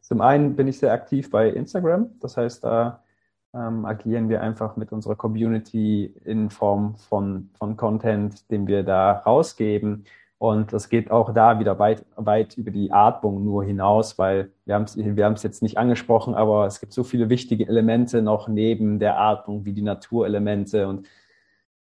Zum 0.00 0.20
einen 0.22 0.56
bin 0.56 0.68
ich 0.68 0.78
sehr 0.78 0.92
aktiv 0.92 1.30
bei 1.30 1.50
Instagram, 1.50 2.10
das 2.20 2.38
heißt, 2.38 2.64
da 2.64 3.02
ähm, 3.54 3.84
agieren 3.84 4.28
wir 4.28 4.42
einfach 4.42 4.76
mit 4.76 4.92
unserer 4.92 5.16
Community 5.16 6.14
in 6.24 6.50
Form 6.50 6.96
von, 6.96 7.50
von 7.58 7.76
Content, 7.76 8.50
den 8.50 8.66
wir 8.66 8.82
da 8.82 9.12
rausgeben. 9.12 10.04
Und 10.38 10.72
das 10.72 10.88
geht 10.88 11.10
auch 11.10 11.34
da 11.34 11.58
wieder 11.58 11.80
weit, 11.80 12.04
weit 12.14 12.56
über 12.56 12.70
die 12.70 12.92
Atmung 12.92 13.44
nur 13.44 13.64
hinaus, 13.64 14.18
weil 14.18 14.52
wir 14.64 14.76
haben 14.76 14.84
es 14.84 14.96
wir 14.96 15.24
haben 15.24 15.32
es 15.32 15.42
jetzt 15.42 15.62
nicht 15.62 15.78
angesprochen, 15.78 16.34
aber 16.34 16.66
es 16.66 16.78
gibt 16.78 16.92
so 16.92 17.02
viele 17.02 17.28
wichtige 17.28 17.66
Elemente 17.66 18.22
noch 18.22 18.46
neben 18.46 19.00
der 19.00 19.18
Atmung, 19.18 19.64
wie 19.64 19.72
die 19.72 19.82
Naturelemente 19.82 20.86
und 20.86 21.08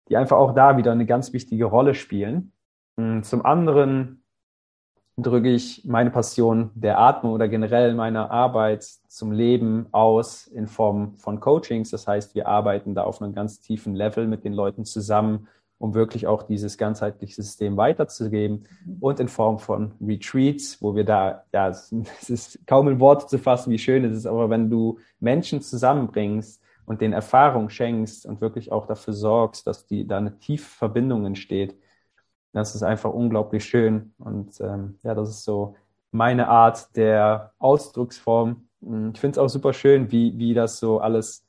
die 0.09 0.17
einfach 0.17 0.39
auch 0.39 0.55
da 0.55 0.79
wieder 0.79 0.93
eine 0.93 1.05
ganz 1.05 1.35
wichtige 1.35 1.67
Rolle 1.67 1.95
spielen. 1.95 2.53
Und 2.97 3.25
zum 3.25 3.45
anderen 3.45 4.25
drücke 5.19 5.51
ich 5.51 5.85
meine 5.85 6.11
Passion 6.11 6.71
der 6.75 6.99
Atmung 6.99 7.33
oder 7.33 7.49
generell 7.49 7.95
meiner 7.95 8.31
Arbeit 8.31 8.85
zum 8.85 9.33
Leben 9.33 9.89
aus 9.93 10.47
in 10.47 10.69
Form 10.69 11.19
von 11.19 11.41
Coachings. 11.41 11.91
Das 11.91 12.07
heißt, 12.07 12.35
wir 12.35 12.47
arbeiten 12.49 12.95
da 12.95 13.03
auf 13.03 13.21
einem 13.21 13.35
ganz 13.35 13.61
tiefen 13.61 13.95
Level 13.95 14.27
mit 14.27 14.45
den 14.45 14.53
Leuten 14.55 14.85
zusammen 14.85 15.49
um 15.79 15.95
wirklich 15.95 16.27
auch 16.27 16.43
dieses 16.43 16.77
ganzheitliche 16.77 17.35
System 17.35 17.77
weiterzugeben 17.77 18.67
mhm. 18.85 18.97
und 19.01 19.21
in 19.21 19.29
Form 19.29 19.59
von 19.59 19.93
Retreats, 20.01 20.83
wo 20.83 20.95
wir 20.95 21.05
da, 21.05 21.45
ja, 21.53 21.69
es 21.69 21.93
ist 22.29 22.67
kaum 22.67 22.89
in 22.89 23.01
Worte 23.01 23.27
zu 23.27 23.39
fassen, 23.39 23.71
wie 23.71 23.79
schön 23.79 24.05
es 24.05 24.17
ist, 24.17 24.27
aber 24.27 24.51
wenn 24.51 24.71
du 24.71 24.99
Menschen 25.21 25.63
zusammenbringst 25.63 26.61
und 26.87 27.01
den 27.01 27.13
Erfahrung 27.13 27.69
schenkst 27.69 28.27
und 28.27 28.41
wirklich 28.41 28.73
auch 28.73 28.87
dafür 28.87 29.13
sorgst, 29.13 29.67
dass 29.67 29.87
die, 29.87 30.07
da 30.07 30.19
eine 30.19 30.39
tiefe 30.39 30.69
Verbindung 30.69 31.27
entsteht, 31.27 31.77
das 32.53 32.75
ist 32.75 32.83
einfach 32.83 33.13
unglaublich 33.13 33.65
schön 33.65 34.15
und 34.19 34.61
ähm, 34.61 34.99
ja, 35.03 35.15
das 35.15 35.31
ist 35.31 35.45
so 35.45 35.77
meine 36.11 36.49
Art 36.49 36.97
der 36.97 37.53
Ausdrucksform. 37.59 38.69
Ich 38.81 39.21
finde 39.21 39.33
es 39.33 39.39
auch 39.39 39.49
super 39.49 39.73
schön, 39.73 40.11
wie, 40.11 40.37
wie 40.39 40.55
das 40.55 40.79
so 40.79 40.99
alles 40.99 41.48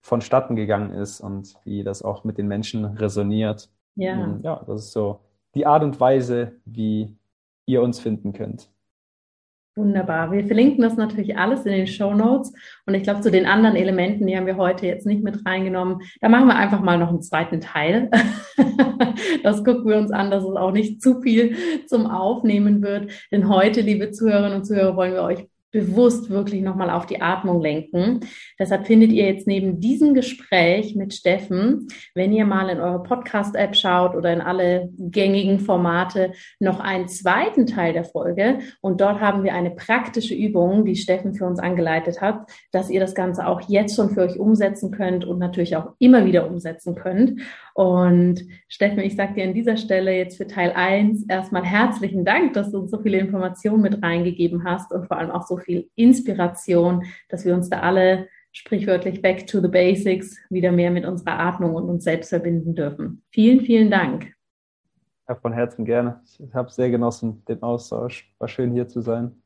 vonstatten 0.00 0.56
gegangen 0.56 0.92
ist 0.92 1.20
und 1.20 1.54
wie 1.64 1.84
das 1.84 2.02
auch 2.02 2.24
mit 2.24 2.38
den 2.38 2.48
Menschen 2.48 2.84
resoniert. 2.84 3.70
Ja. 3.96 4.38
Ja, 4.42 4.64
das 4.66 4.86
ist 4.86 4.92
so 4.92 5.20
die 5.54 5.66
Art 5.66 5.82
und 5.82 6.00
Weise, 6.00 6.52
wie 6.64 7.16
ihr 7.66 7.82
uns 7.82 8.00
finden 8.00 8.32
könnt. 8.32 8.70
Wunderbar. 9.76 10.32
Wir 10.32 10.44
verlinken 10.44 10.82
das 10.82 10.96
natürlich 10.96 11.38
alles 11.38 11.64
in 11.64 11.72
den 11.72 11.86
Show 11.86 12.12
Notes. 12.12 12.52
Und 12.86 12.94
ich 12.94 13.04
glaube, 13.04 13.20
zu 13.20 13.30
den 13.30 13.46
anderen 13.46 13.76
Elementen, 13.76 14.26
die 14.26 14.36
haben 14.36 14.46
wir 14.46 14.56
heute 14.56 14.86
jetzt 14.86 15.06
nicht 15.06 15.22
mit 15.22 15.46
reingenommen. 15.46 16.00
Da 16.20 16.28
machen 16.28 16.48
wir 16.48 16.56
einfach 16.56 16.80
mal 16.80 16.98
noch 16.98 17.08
einen 17.08 17.22
zweiten 17.22 17.60
Teil. 17.60 18.10
das 19.44 19.62
gucken 19.62 19.86
wir 19.86 19.96
uns 19.96 20.10
an, 20.10 20.30
dass 20.30 20.42
es 20.42 20.56
auch 20.56 20.72
nicht 20.72 21.00
zu 21.00 21.20
viel 21.20 21.56
zum 21.86 22.06
Aufnehmen 22.06 22.82
wird. 22.82 23.12
Denn 23.30 23.48
heute, 23.48 23.80
liebe 23.80 24.10
Zuhörerinnen 24.10 24.58
und 24.58 24.64
Zuhörer, 24.64 24.96
wollen 24.96 25.14
wir 25.14 25.22
euch 25.22 25.46
bewusst 25.72 26.30
wirklich 26.30 26.62
nochmal 26.62 26.90
auf 26.90 27.06
die 27.06 27.20
Atmung 27.20 27.60
lenken. 27.60 28.20
Deshalb 28.58 28.86
findet 28.86 29.12
ihr 29.12 29.26
jetzt 29.26 29.46
neben 29.46 29.80
diesem 29.80 30.14
Gespräch 30.14 30.96
mit 30.96 31.14
Steffen, 31.14 31.88
wenn 32.14 32.32
ihr 32.32 32.44
mal 32.44 32.68
in 32.68 32.80
eure 32.80 33.02
Podcast-App 33.02 33.76
schaut 33.76 34.14
oder 34.16 34.32
in 34.32 34.40
alle 34.40 34.90
gängigen 34.98 35.60
Formate, 35.60 36.32
noch 36.58 36.80
einen 36.80 37.08
zweiten 37.08 37.66
Teil 37.66 37.92
der 37.92 38.04
Folge. 38.04 38.58
Und 38.80 39.00
dort 39.00 39.20
haben 39.20 39.44
wir 39.44 39.54
eine 39.54 39.70
praktische 39.70 40.34
Übung, 40.34 40.84
die 40.84 40.96
Steffen 40.96 41.34
für 41.34 41.46
uns 41.46 41.60
angeleitet 41.60 42.20
hat, 42.20 42.50
dass 42.72 42.90
ihr 42.90 43.00
das 43.00 43.14
Ganze 43.14 43.46
auch 43.46 43.60
jetzt 43.68 43.94
schon 43.94 44.10
für 44.10 44.22
euch 44.22 44.38
umsetzen 44.38 44.90
könnt 44.90 45.24
und 45.24 45.38
natürlich 45.38 45.76
auch 45.76 45.92
immer 45.98 46.24
wieder 46.24 46.48
umsetzen 46.48 46.94
könnt. 46.94 47.40
Und 47.74 48.44
Steffen, 48.68 49.00
ich 49.00 49.16
sage 49.16 49.34
dir 49.34 49.44
an 49.44 49.54
dieser 49.54 49.76
Stelle 49.76 50.16
jetzt 50.16 50.36
für 50.36 50.46
Teil 50.46 50.72
1 50.74 51.26
erstmal 51.28 51.64
herzlichen 51.64 52.24
Dank, 52.24 52.52
dass 52.54 52.72
du 52.72 52.78
uns 52.80 52.90
so 52.90 52.98
viele 52.98 53.18
Informationen 53.18 53.82
mit 53.82 54.02
reingegeben 54.02 54.64
hast 54.64 54.92
und 54.92 55.06
vor 55.06 55.16
allem 55.16 55.30
auch 55.30 55.46
so 55.46 55.59
viel 55.60 55.90
Inspiration, 55.94 57.04
dass 57.28 57.44
wir 57.44 57.54
uns 57.54 57.70
da 57.70 57.80
alle 57.80 58.28
sprichwörtlich 58.52 59.22
back 59.22 59.46
to 59.46 59.60
the 59.60 59.68
basics 59.68 60.36
wieder 60.50 60.72
mehr 60.72 60.90
mit 60.90 61.04
unserer 61.04 61.38
Atmung 61.38 61.74
und 61.74 61.88
uns 61.88 62.04
selbst 62.04 62.30
verbinden 62.30 62.74
dürfen. 62.74 63.22
Vielen, 63.30 63.60
vielen 63.60 63.90
Dank. 63.90 64.32
Ja, 65.28 65.36
von 65.36 65.52
Herzen 65.52 65.84
gerne. 65.84 66.20
Ich 66.38 66.54
habe 66.54 66.70
sehr 66.70 66.90
genossen 66.90 67.44
den 67.46 67.62
Austausch. 67.62 68.34
War 68.38 68.48
schön 68.48 68.72
hier 68.72 68.88
zu 68.88 69.00
sein. 69.00 69.39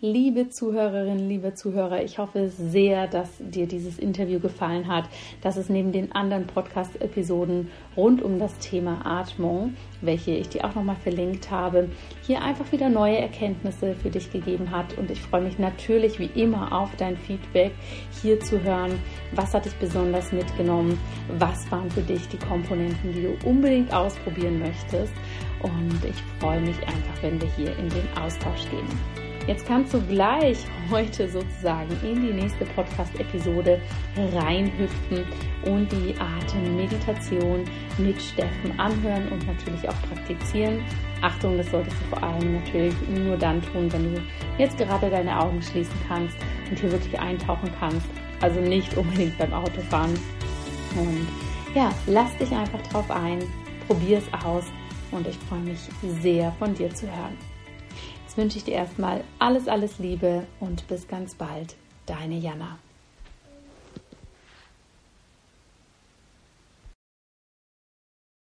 Liebe 0.00 0.48
Zuhörerinnen, 0.48 1.28
liebe 1.28 1.54
Zuhörer, 1.54 2.04
ich 2.04 2.18
hoffe 2.18 2.50
sehr, 2.50 3.08
dass 3.08 3.30
dir 3.40 3.66
dieses 3.66 3.98
Interview 3.98 4.38
gefallen 4.38 4.86
hat, 4.86 5.08
dass 5.42 5.56
es 5.56 5.68
neben 5.68 5.90
den 5.90 6.12
anderen 6.12 6.46
Podcast-Episoden 6.46 7.68
rund 7.96 8.22
um 8.22 8.38
das 8.38 8.56
Thema 8.58 9.04
Atmung, 9.04 9.74
welche 10.00 10.30
ich 10.30 10.50
dir 10.50 10.64
auch 10.64 10.76
nochmal 10.76 10.94
verlinkt 11.02 11.50
habe, 11.50 11.88
hier 12.24 12.42
einfach 12.42 12.70
wieder 12.70 12.88
neue 12.88 13.18
Erkenntnisse 13.18 13.96
für 13.96 14.08
dich 14.08 14.30
gegeben 14.30 14.70
hat. 14.70 14.96
Und 14.96 15.10
ich 15.10 15.20
freue 15.20 15.42
mich 15.42 15.58
natürlich 15.58 16.20
wie 16.20 16.30
immer 16.40 16.72
auf 16.72 16.94
dein 16.96 17.16
Feedback, 17.16 17.72
hier 18.22 18.38
zu 18.38 18.62
hören, 18.62 18.92
was 19.32 19.52
hat 19.52 19.64
dich 19.64 19.74
besonders 19.80 20.30
mitgenommen, 20.30 20.96
was 21.38 21.68
waren 21.72 21.90
für 21.90 22.02
dich 22.02 22.28
die 22.28 22.38
Komponenten, 22.38 23.12
die 23.14 23.22
du 23.22 23.48
unbedingt 23.48 23.92
ausprobieren 23.92 24.60
möchtest. 24.60 25.12
Und 25.60 26.04
ich 26.08 26.22
freue 26.38 26.60
mich 26.60 26.78
einfach, 26.86 27.20
wenn 27.22 27.40
wir 27.40 27.48
hier 27.56 27.76
in 27.78 27.88
den 27.88 28.06
Austausch 28.16 28.70
gehen. 28.70 29.17
Jetzt 29.48 29.66
kannst 29.66 29.94
du 29.94 30.00
gleich 30.02 30.58
heute 30.90 31.26
sozusagen 31.26 31.88
in 32.02 32.20
die 32.20 32.34
nächste 32.34 32.66
Podcast-Episode 32.66 33.80
reinhüpfen 34.34 35.24
und 35.64 35.90
die 35.90 36.14
Atemmeditation 36.20 37.64
mit 37.96 38.20
Steffen 38.20 38.78
anhören 38.78 39.26
und 39.32 39.46
natürlich 39.46 39.88
auch 39.88 39.96
praktizieren. 40.02 40.84
Achtung, 41.22 41.56
das 41.56 41.70
solltest 41.70 41.96
du 41.98 42.14
vor 42.14 42.22
allem 42.22 42.56
natürlich 42.56 42.94
nur 43.08 43.38
dann 43.38 43.62
tun, 43.62 43.90
wenn 43.90 44.14
du 44.14 44.20
jetzt 44.58 44.76
gerade 44.76 45.08
deine 45.08 45.40
Augen 45.40 45.62
schließen 45.62 45.96
kannst 46.06 46.36
und 46.68 46.78
hier 46.78 46.92
wirklich 46.92 47.18
eintauchen 47.18 47.70
kannst. 47.80 48.06
Also 48.42 48.60
nicht 48.60 48.94
unbedingt 48.98 49.38
beim 49.38 49.54
Autofahren. 49.54 50.12
Und 50.94 51.26
ja, 51.74 51.90
lass 52.06 52.36
dich 52.36 52.52
einfach 52.52 52.82
drauf 52.82 53.10
ein, 53.10 53.38
probier 53.86 54.18
es 54.18 54.44
aus 54.44 54.64
und 55.10 55.26
ich 55.26 55.38
freue 55.48 55.60
mich 55.60 55.88
sehr 56.20 56.52
von 56.58 56.74
dir 56.74 56.94
zu 56.94 57.06
hören 57.06 57.57
wünsche 58.38 58.56
ich 58.56 58.64
dir 58.64 58.74
erstmal 58.74 59.22
alles, 59.38 59.68
alles 59.68 59.98
Liebe 59.98 60.46
und 60.60 60.88
bis 60.88 61.08
ganz 61.08 61.34
bald. 61.34 61.74
Deine 62.06 62.38
Jana. 62.38 62.78